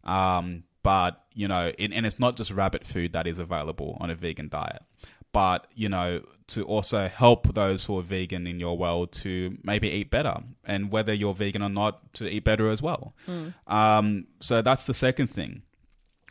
Um, 0.05 0.65
but 0.83 1.25
you 1.35 1.47
know, 1.49 1.73
it, 1.79 1.93
and 1.93 2.05
it's 2.05 2.19
not 2.19 2.37
just 2.37 2.51
rabbit 2.51 2.85
food 2.87 3.13
that 3.13 3.27
is 3.27 3.39
available 3.39 3.97
on 4.01 4.11
a 4.11 4.15
vegan 4.15 4.49
diet, 4.49 4.83
but 5.33 5.67
you 5.75 5.89
know, 5.89 6.23
to 6.49 6.65
also 6.65 7.07
help 7.07 7.55
those 7.55 7.85
who 7.85 7.99
are 7.99 8.03
vegan 8.03 8.47
in 8.47 8.59
your 8.59 8.77
world 8.77 9.13
to 9.13 9.57
maybe 9.63 9.89
eat 9.89 10.11
better, 10.11 10.35
and 10.65 10.91
whether 10.91 11.13
you're 11.13 11.35
vegan 11.35 11.63
or 11.63 11.69
not, 11.69 12.13
to 12.15 12.27
eat 12.27 12.45
better 12.45 12.69
as 12.71 12.83
well. 12.83 13.15
Um, 13.67 14.27
so 14.41 14.63
that's 14.63 14.87
the 14.87 14.95
second 14.95 15.29
thing. 15.29 15.63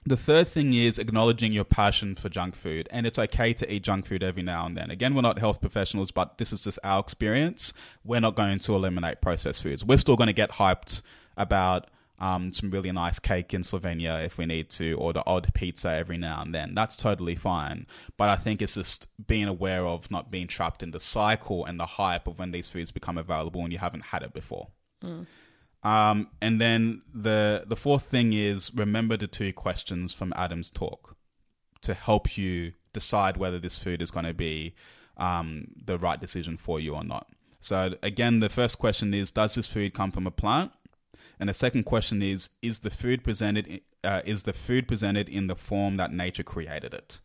The 0.05 0.17
third 0.17 0.47
thing 0.47 0.73
is 0.73 0.97
acknowledging 0.97 1.51
your 1.51 1.65
passion 1.65 2.15
for 2.15 2.29
junk 2.29 2.55
food, 2.55 2.87
and 2.91 3.05
it's 3.05 3.19
okay 3.19 3.53
to 3.53 3.71
eat 3.71 3.83
junk 3.83 4.05
food 4.07 4.23
every 4.23 4.43
now 4.43 4.65
and 4.65 4.75
then. 4.77 4.89
Again, 4.89 5.13
we're 5.13 5.21
not 5.21 5.39
health 5.39 5.61
professionals, 5.61 6.11
but 6.11 6.37
this 6.37 6.53
is 6.53 6.63
just 6.63 6.79
our 6.83 6.99
experience. 6.99 7.73
We're 8.03 8.21
not 8.21 8.35
going 8.35 8.59
to 8.59 8.75
eliminate 8.75 9.21
processed 9.21 9.61
foods. 9.61 9.83
We're 9.83 9.97
still 9.97 10.15
going 10.15 10.27
to 10.27 10.33
get 10.33 10.51
hyped 10.51 11.01
about 11.37 11.89
um, 12.19 12.51
some 12.51 12.69
really 12.69 12.91
nice 12.91 13.19
cake 13.19 13.53
in 13.53 13.61
Slovenia 13.61 14.25
if 14.25 14.37
we 14.37 14.45
need 14.45 14.69
to, 14.71 14.93
or 14.93 15.13
the 15.13 15.23
odd 15.25 15.53
pizza 15.53 15.89
every 15.91 16.17
now 16.17 16.41
and 16.41 16.53
then. 16.53 16.73
That's 16.75 16.95
totally 16.95 17.35
fine. 17.35 17.87
But 18.17 18.29
I 18.29 18.35
think 18.35 18.61
it's 18.61 18.75
just 18.75 19.07
being 19.27 19.47
aware 19.47 19.85
of 19.85 20.11
not 20.11 20.29
being 20.31 20.47
trapped 20.47 20.83
in 20.83 20.91
the 20.91 20.99
cycle 20.99 21.65
and 21.65 21.79
the 21.79 21.85
hype 21.85 22.27
of 22.27 22.39
when 22.39 22.51
these 22.51 22.67
foods 22.69 22.91
become 22.91 23.17
available 23.17 23.61
and 23.63 23.71
you 23.71 23.79
haven't 23.79 24.05
had 24.05 24.23
it 24.23 24.33
before. 24.33 24.67
Um, 25.83 26.27
and 26.41 26.59
then 26.59 27.01
the 27.13 27.63
the 27.65 27.75
fourth 27.75 28.03
thing 28.03 28.33
is 28.33 28.73
remember 28.73 29.15
the 29.15 29.27
two 29.27 29.53
questions 29.53 30.13
from 30.13 30.33
Adam's 30.35 30.69
talk 30.69 31.15
to 31.81 31.93
help 31.93 32.37
you 32.37 32.73
decide 32.91 33.37
whether 33.37 33.59
this 33.59 33.77
food 33.77 34.01
is 34.01 34.11
going 34.11 34.25
to 34.25 34.33
be 34.33 34.75
um, 35.17 35.69
the 35.85 35.97
right 35.97 36.19
decision 36.19 36.57
for 36.57 36.79
you 36.79 36.95
or 36.95 37.03
not. 37.03 37.27
So 37.61 37.95
again, 38.03 38.39
the 38.39 38.49
first 38.49 38.77
question 38.77 39.13
is: 39.13 39.31
Does 39.31 39.55
this 39.55 39.67
food 39.67 39.93
come 39.93 40.11
from 40.11 40.27
a 40.27 40.31
plant? 40.31 40.71
And 41.39 41.47
the 41.47 41.53
second 41.53 41.83
question 41.83 42.21
is: 42.21 42.49
Is 42.61 42.79
the 42.79 42.89
food 42.89 43.23
presented 43.23 43.81
uh, 44.03 44.21
is 44.25 44.43
the 44.43 44.53
food 44.53 44.87
presented 44.87 45.29
in 45.29 45.47
the 45.47 45.55
form 45.55 45.97
that 45.97 46.11
nature 46.13 46.43
created 46.43 46.93
it? 46.93 47.19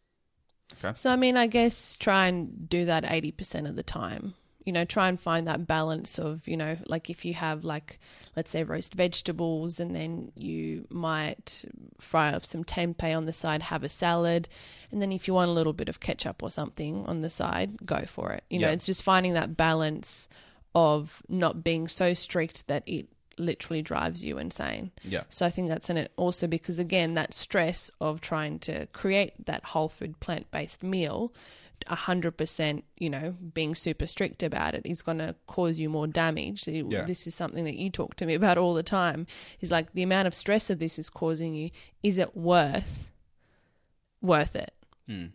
Okay. 0.78 0.94
So, 0.96 1.11
I 1.11 1.16
mean, 1.16 1.36
I 1.36 1.46
guess 1.46 1.94
try 1.94 2.26
and 2.26 2.68
do 2.68 2.84
that 2.86 3.05
80% 3.05 3.68
of 3.68 3.76
the 3.76 3.82
time. 3.82 4.34
You 4.64 4.72
know, 4.72 4.84
try 4.84 5.08
and 5.08 5.20
find 5.20 5.46
that 5.46 5.66
balance 5.66 6.18
of, 6.18 6.46
you 6.48 6.56
know, 6.56 6.76
like 6.86 7.10
if 7.10 7.24
you 7.24 7.34
have, 7.34 7.64
like, 7.64 8.00
let's 8.34 8.50
say 8.50 8.62
roast 8.64 8.94
vegetables 8.94 9.78
and 9.78 9.94
then 9.94 10.32
you 10.36 10.86
might 10.90 11.64
fry 12.00 12.32
up 12.32 12.44
some 12.44 12.64
tempeh 12.64 13.16
on 13.16 13.26
the 13.26 13.32
side, 13.32 13.62
have 13.62 13.84
a 13.84 13.88
salad. 13.88 14.48
And 14.90 15.02
then 15.02 15.12
if 15.12 15.28
you 15.28 15.34
want 15.34 15.50
a 15.50 15.54
little 15.54 15.74
bit 15.74 15.88
of 15.88 16.00
ketchup 16.00 16.42
or 16.42 16.50
something 16.50 17.04
on 17.06 17.20
the 17.20 17.30
side, 17.30 17.84
go 17.84 18.04
for 18.06 18.32
it. 18.32 18.44
You 18.48 18.58
know, 18.58 18.70
it's 18.70 18.86
just 18.86 19.02
finding 19.02 19.34
that 19.34 19.56
balance 19.56 20.28
of 20.74 21.22
not 21.28 21.62
being 21.62 21.86
so 21.86 22.14
strict 22.14 22.66
that 22.66 22.82
it 22.86 23.06
literally 23.38 23.82
drives 23.82 24.24
you 24.24 24.38
insane. 24.38 24.90
Yeah. 25.02 25.22
So 25.28 25.46
I 25.46 25.50
think 25.50 25.68
that's 25.68 25.90
in 25.90 25.96
it 25.96 26.12
also 26.16 26.46
because 26.46 26.78
again 26.78 27.14
that 27.14 27.34
stress 27.34 27.90
of 28.00 28.20
trying 28.20 28.58
to 28.60 28.86
create 28.86 29.32
that 29.46 29.64
whole 29.64 29.88
food 29.88 30.20
plant 30.20 30.50
based 30.50 30.82
meal 30.82 31.32
100%, 31.87 32.82
you 32.99 33.11
know, 33.11 33.35
being 33.53 33.74
super 33.74 34.07
strict 34.07 34.43
about 34.43 34.74
it 34.74 34.82
is 34.85 35.03
going 35.03 35.18
to 35.18 35.35
cause 35.47 35.78
you 35.78 35.89
more 35.89 36.07
damage. 36.07 36.66
Yeah. 36.66 37.05
This 37.05 37.26
is 37.26 37.35
something 37.35 37.64
that 37.64 37.76
you 37.76 37.91
talk 37.91 38.14
to 38.16 38.26
me 38.26 38.35
about 38.35 38.59
all 38.59 38.74
the 38.74 38.82
time. 38.82 39.26
Is 39.61 39.70
like 39.70 39.93
the 39.93 40.03
amount 40.03 40.26
of 40.26 40.35
stress 40.35 40.66
that 40.68 40.78
this 40.78 40.99
is 40.99 41.11
causing 41.11 41.55
you, 41.55 41.70
is 42.03 42.18
it 42.18 42.37
worth 42.37 43.09
worth 44.20 44.57
it? 44.57 44.72
Mm. 45.09 45.30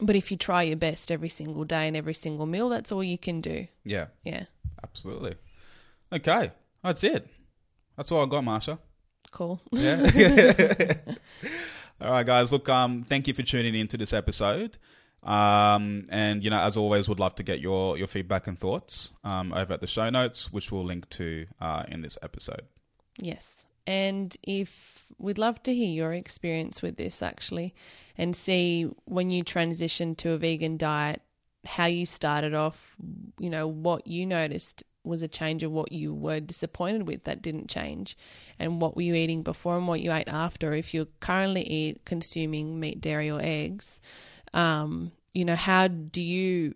But 0.00 0.16
if 0.16 0.30
you 0.30 0.36
try 0.36 0.62
your 0.62 0.76
best 0.76 1.12
every 1.12 1.28
single 1.28 1.64
day 1.64 1.86
and 1.88 1.96
every 1.96 2.14
single 2.14 2.46
meal, 2.46 2.68
that's 2.68 2.90
all 2.90 3.04
you 3.04 3.18
can 3.18 3.40
do. 3.40 3.66
Yeah, 3.84 4.06
Yeah. 4.24 4.44
absolutely. 4.82 5.36
Okay, 6.12 6.50
that's 6.82 7.04
it. 7.04 7.26
That's 7.96 8.10
all 8.10 8.22
I 8.24 8.26
got, 8.26 8.44
Marsha. 8.44 8.78
Cool. 9.30 9.60
Yeah. 9.72 10.94
All 12.00 12.10
right, 12.10 12.26
guys. 12.26 12.50
Look, 12.50 12.68
um, 12.68 13.04
thank 13.08 13.28
you 13.28 13.34
for 13.34 13.42
tuning 13.42 13.76
in 13.76 13.86
to 13.88 13.96
this 13.96 14.12
episode. 14.12 14.76
Um, 15.22 16.06
and 16.08 16.42
you 16.42 16.50
know, 16.50 16.58
as 16.58 16.76
always, 16.76 17.08
would 17.08 17.20
love 17.20 17.34
to 17.36 17.42
get 17.42 17.60
your 17.60 17.96
your 17.96 18.06
feedback 18.06 18.46
and 18.46 18.58
thoughts 18.58 19.12
um, 19.24 19.52
over 19.52 19.72
at 19.74 19.80
the 19.80 19.86
show 19.86 20.10
notes, 20.10 20.52
which 20.52 20.72
we'll 20.72 20.84
link 20.84 21.08
to 21.10 21.46
uh, 21.60 21.84
in 21.88 22.02
this 22.02 22.18
episode. 22.22 22.62
Yes. 23.18 23.46
And 23.86 24.36
if 24.42 25.06
we'd 25.18 25.38
love 25.38 25.62
to 25.64 25.74
hear 25.74 25.88
your 25.88 26.12
experience 26.14 26.82
with 26.82 26.96
this 26.96 27.22
actually 27.22 27.74
and 28.16 28.34
see 28.34 28.88
when 29.04 29.30
you 29.30 29.44
transitioned 29.44 30.16
to 30.18 30.30
a 30.30 30.38
vegan 30.38 30.76
diet, 30.76 31.20
how 31.64 31.86
you 31.86 32.06
started 32.06 32.54
off, 32.54 32.96
you 33.38 33.50
know, 33.50 33.66
what 33.66 34.06
you 34.06 34.26
noticed 34.26 34.84
was 35.04 35.22
a 35.22 35.28
change 35.28 35.62
of 35.62 35.72
what 35.72 35.90
you 35.90 36.14
were 36.14 36.38
disappointed 36.40 37.06
with 37.08 37.24
that 37.24 37.42
didn't 37.42 37.68
change 37.68 38.16
and 38.58 38.80
what 38.80 38.94
were 38.94 39.02
you 39.02 39.14
eating 39.14 39.42
before 39.42 39.76
and 39.76 39.88
what 39.88 40.00
you 40.00 40.12
ate 40.12 40.28
after 40.28 40.74
if 40.74 40.94
you're 40.94 41.08
currently 41.18 41.62
eat 41.62 42.04
consuming 42.04 42.78
meat 42.78 43.00
dairy 43.00 43.28
or 43.28 43.40
eggs 43.42 43.98
um, 44.54 45.12
you 45.34 45.44
know 45.44 45.56
how 45.56 45.88
do 45.88 46.20
you 46.20 46.74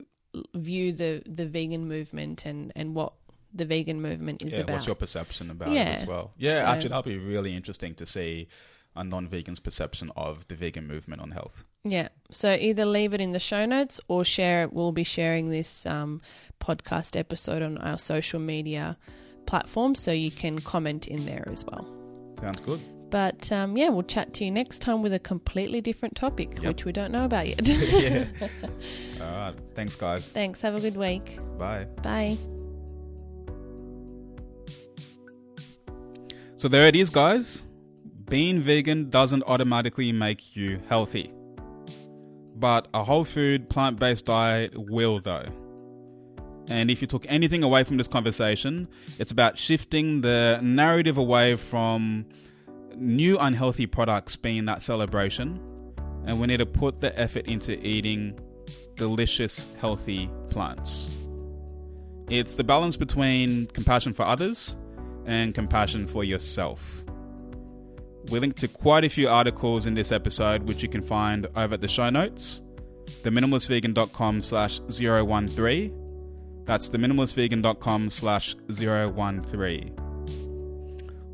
view 0.55 0.93
the 0.93 1.23
the 1.27 1.47
vegan 1.47 1.89
movement 1.89 2.45
and 2.47 2.73
and 2.77 2.95
what 2.95 3.13
the 3.55 3.65
vegan 3.65 4.03
movement 4.03 4.43
is 4.43 4.53
yeah, 4.53 4.61
about 4.61 4.75
what's 4.75 4.87
your 4.87 4.95
perception 4.95 5.51
about 5.51 5.69
it 5.69 5.77
as 5.79 6.07
well? 6.07 6.33
Yeah, 6.37 6.61
So- 6.61 6.67
actually, 6.67 6.89
that'll 6.91 7.03
be 7.03 7.19
really 7.19 7.55
interesting 7.55 7.95
to 7.95 8.07
see 8.07 8.49
a 8.95 9.05
non-vegan's 9.05 9.61
perception 9.61 10.11
of 10.17 10.47
the 10.49 10.55
vegan 10.55 10.87
movement 10.87 11.21
on 11.21 11.31
health. 11.31 11.65
Yeah. 11.85 12.09
So 12.31 12.53
either 12.53 12.85
leave 12.87 13.13
it 13.13 13.21
in 13.21 13.33
the 13.33 13.41
show 13.41 13.67
notes 13.67 14.01
or 14.09 14.25
share 14.25 14.63
it. 14.63 14.73
We'll 14.73 14.93
be 14.93 15.05
sharing 15.05 15.51
this 15.51 15.85
um, 15.87 16.23
podcast 16.61 17.15
episode 17.19 17.63
on 17.63 17.79
our 17.79 17.99
social 17.99 18.41
media 18.41 18.97
platforms 19.45 20.01
so 20.01 20.13
you 20.13 20.31
can 20.31 20.59
comment 20.59 21.07
in 21.07 21.25
there 21.27 21.47
as 21.51 21.65
well. 21.65 21.87
Sounds 22.41 22.61
good. 22.61 22.81
But 23.11 23.51
um, 23.53 23.77
yeah, 23.77 23.89
we'll 23.89 24.03
chat 24.03 24.35
to 24.35 24.45
you 24.45 24.51
next 24.51 24.81
time 24.81 25.01
with 25.03 25.15
a 25.15 25.19
completely 25.19 25.81
different 25.81 26.17
topic, 26.17 26.51
Yep. 26.57 26.65
which 26.65 26.85
we 26.85 26.93
don't 26.93 27.13
know 27.13 27.25
about 27.25 27.47
yet. 27.49 27.67
yeah. 27.69 28.25
All 29.21 29.37
right. 29.37 29.55
Thanks, 29.75 29.95
guys. 29.95 30.29
Thanks. 30.31 30.61
Have 30.61 30.75
a 30.75 30.81
good 30.81 30.97
week. 30.97 31.39
Bye. 31.59 31.85
Bye. 32.03 32.37
So 36.57 36.69
there 36.69 36.87
it 36.89 36.97
is, 36.97 37.11
guys. 37.11 37.63
Being 38.29 38.61
vegan 38.61 39.11
doesn't 39.11 39.45
automatically 39.47 40.11
make 40.11 40.57
you 40.57 40.81
healthy. 40.89 41.33
But 42.57 42.89
a 42.95 43.05
whole 43.05 43.25
food, 43.25 43.69
plant 43.69 43.99
based 43.99 44.25
diet 44.25 44.73
will, 44.77 45.21
though. 45.21 45.47
And 46.69 46.91
if 46.91 47.01
you 47.01 47.07
took 47.07 47.25
anything 47.29 47.63
away 47.63 47.85
from 47.85 47.99
this 47.99 48.09
conversation, 48.09 48.89
it's 49.19 49.31
about 49.31 49.57
shifting 49.59 50.23
the 50.23 50.59
narrative 50.63 51.17
away 51.19 51.55
from 51.57 52.25
new 52.97 53.39
unhealthy 53.39 53.87
products 53.87 54.37
being 54.37 54.65
that 54.67 54.83
celebration. 54.83 55.61
And 56.27 56.41
we 56.41 56.47
need 56.47 56.57
to 56.59 56.67
put 56.67 57.01
the 57.01 57.17
effort 57.19 57.47
into 57.47 57.79
eating 57.87 58.39
delicious, 58.97 59.67
healthy 59.79 60.31
plants. 60.51 61.09
It's 62.29 62.55
the 62.57 62.65
balance 62.65 62.97
between 62.97 63.67
compassion 63.67 64.13
for 64.13 64.25
others 64.25 64.77
and 65.27 65.55
compassion 65.55 66.07
for 66.07 66.25
yourself. 66.25 67.05
We 68.31 68.41
link 68.41 68.57
to 68.57 68.69
quite 68.69 69.05
a 69.05 69.09
few 69.09 69.29
articles 69.29 69.87
in 69.87 69.95
this 69.95 70.11
episode, 70.11 70.67
which 70.67 70.83
you 70.83 70.89
can 70.89 71.03
find 71.03 71.47
over 71.55 71.75
at 71.75 71.81
the 71.81 71.89
show 71.89 72.11
notes, 72.11 72.63
theminimalistvegan.com 73.23 74.43
slash 74.43 74.81
013. 74.89 75.93
That's 76.65 76.89
theminimalistvegan.com 76.89 78.11
slash 78.11 78.57
013. 78.69 80.06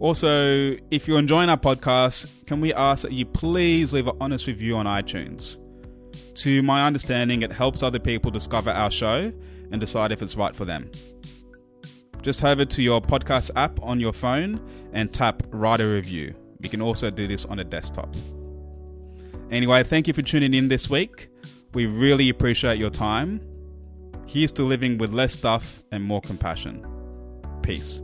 Also, 0.03 0.77
if 0.91 1.07
you're 1.07 1.21
enjoying 1.21 1.49
our 1.49 1.57
podcast, 1.57 2.29
can 2.47 2.61
we 2.61 2.75
ask 2.75 3.03
that 3.03 3.13
you 3.13 3.25
please 3.25 3.93
leave 3.93 4.09
an 4.09 4.17
honest 4.21 4.49
review 4.49 4.77
on 4.77 4.85
iTunes? 4.85 5.59
To 6.39 6.61
my 6.61 6.85
understanding, 6.85 7.43
it 7.43 7.53
helps 7.53 7.85
other 7.85 8.01
people 8.01 8.33
discover 8.33 8.73
our 8.73 8.91
show 8.91 9.33
and 9.71 9.81
decide 9.81 10.11
if 10.11 10.21
it's 10.21 10.35
right 10.35 10.57
for 10.57 10.65
them. 10.65 10.91
Just 12.21 12.41
head 12.41 12.59
over 12.59 12.65
to 12.65 12.83
your 12.83 13.01
podcast 13.01 13.53
app 13.55 13.81
on 13.81 14.01
your 14.01 14.13
phone 14.13 14.61
and 14.93 15.13
tap 15.13 15.45
write 15.51 15.81
a 15.81 15.87
review. 15.87 16.35
You 16.59 16.69
can 16.69 16.83
also 16.83 17.09
do 17.09 17.29
this 17.29 17.45
on 17.45 17.61
a 17.61 17.65
desktop. 17.65 18.13
Anyway, 19.53 19.85
thank 19.85 20.09
you 20.09 20.15
for 20.15 20.23
tuning 20.23 20.53
in 20.53 20.67
this 20.67 20.91
week. 20.91 21.29
We 21.75 21.87
really 21.87 22.29
appreciate 22.29 22.77
your 22.77 22.91
time. 22.91 23.41
Here's 24.27 24.51
to 24.55 24.65
living 24.65 24.99
with 24.99 25.13
less 25.13 25.33
stuff 25.33 25.81
and 25.93 26.03
more 26.03 26.21
compassion. 26.21 26.85
Peace. 27.63 28.03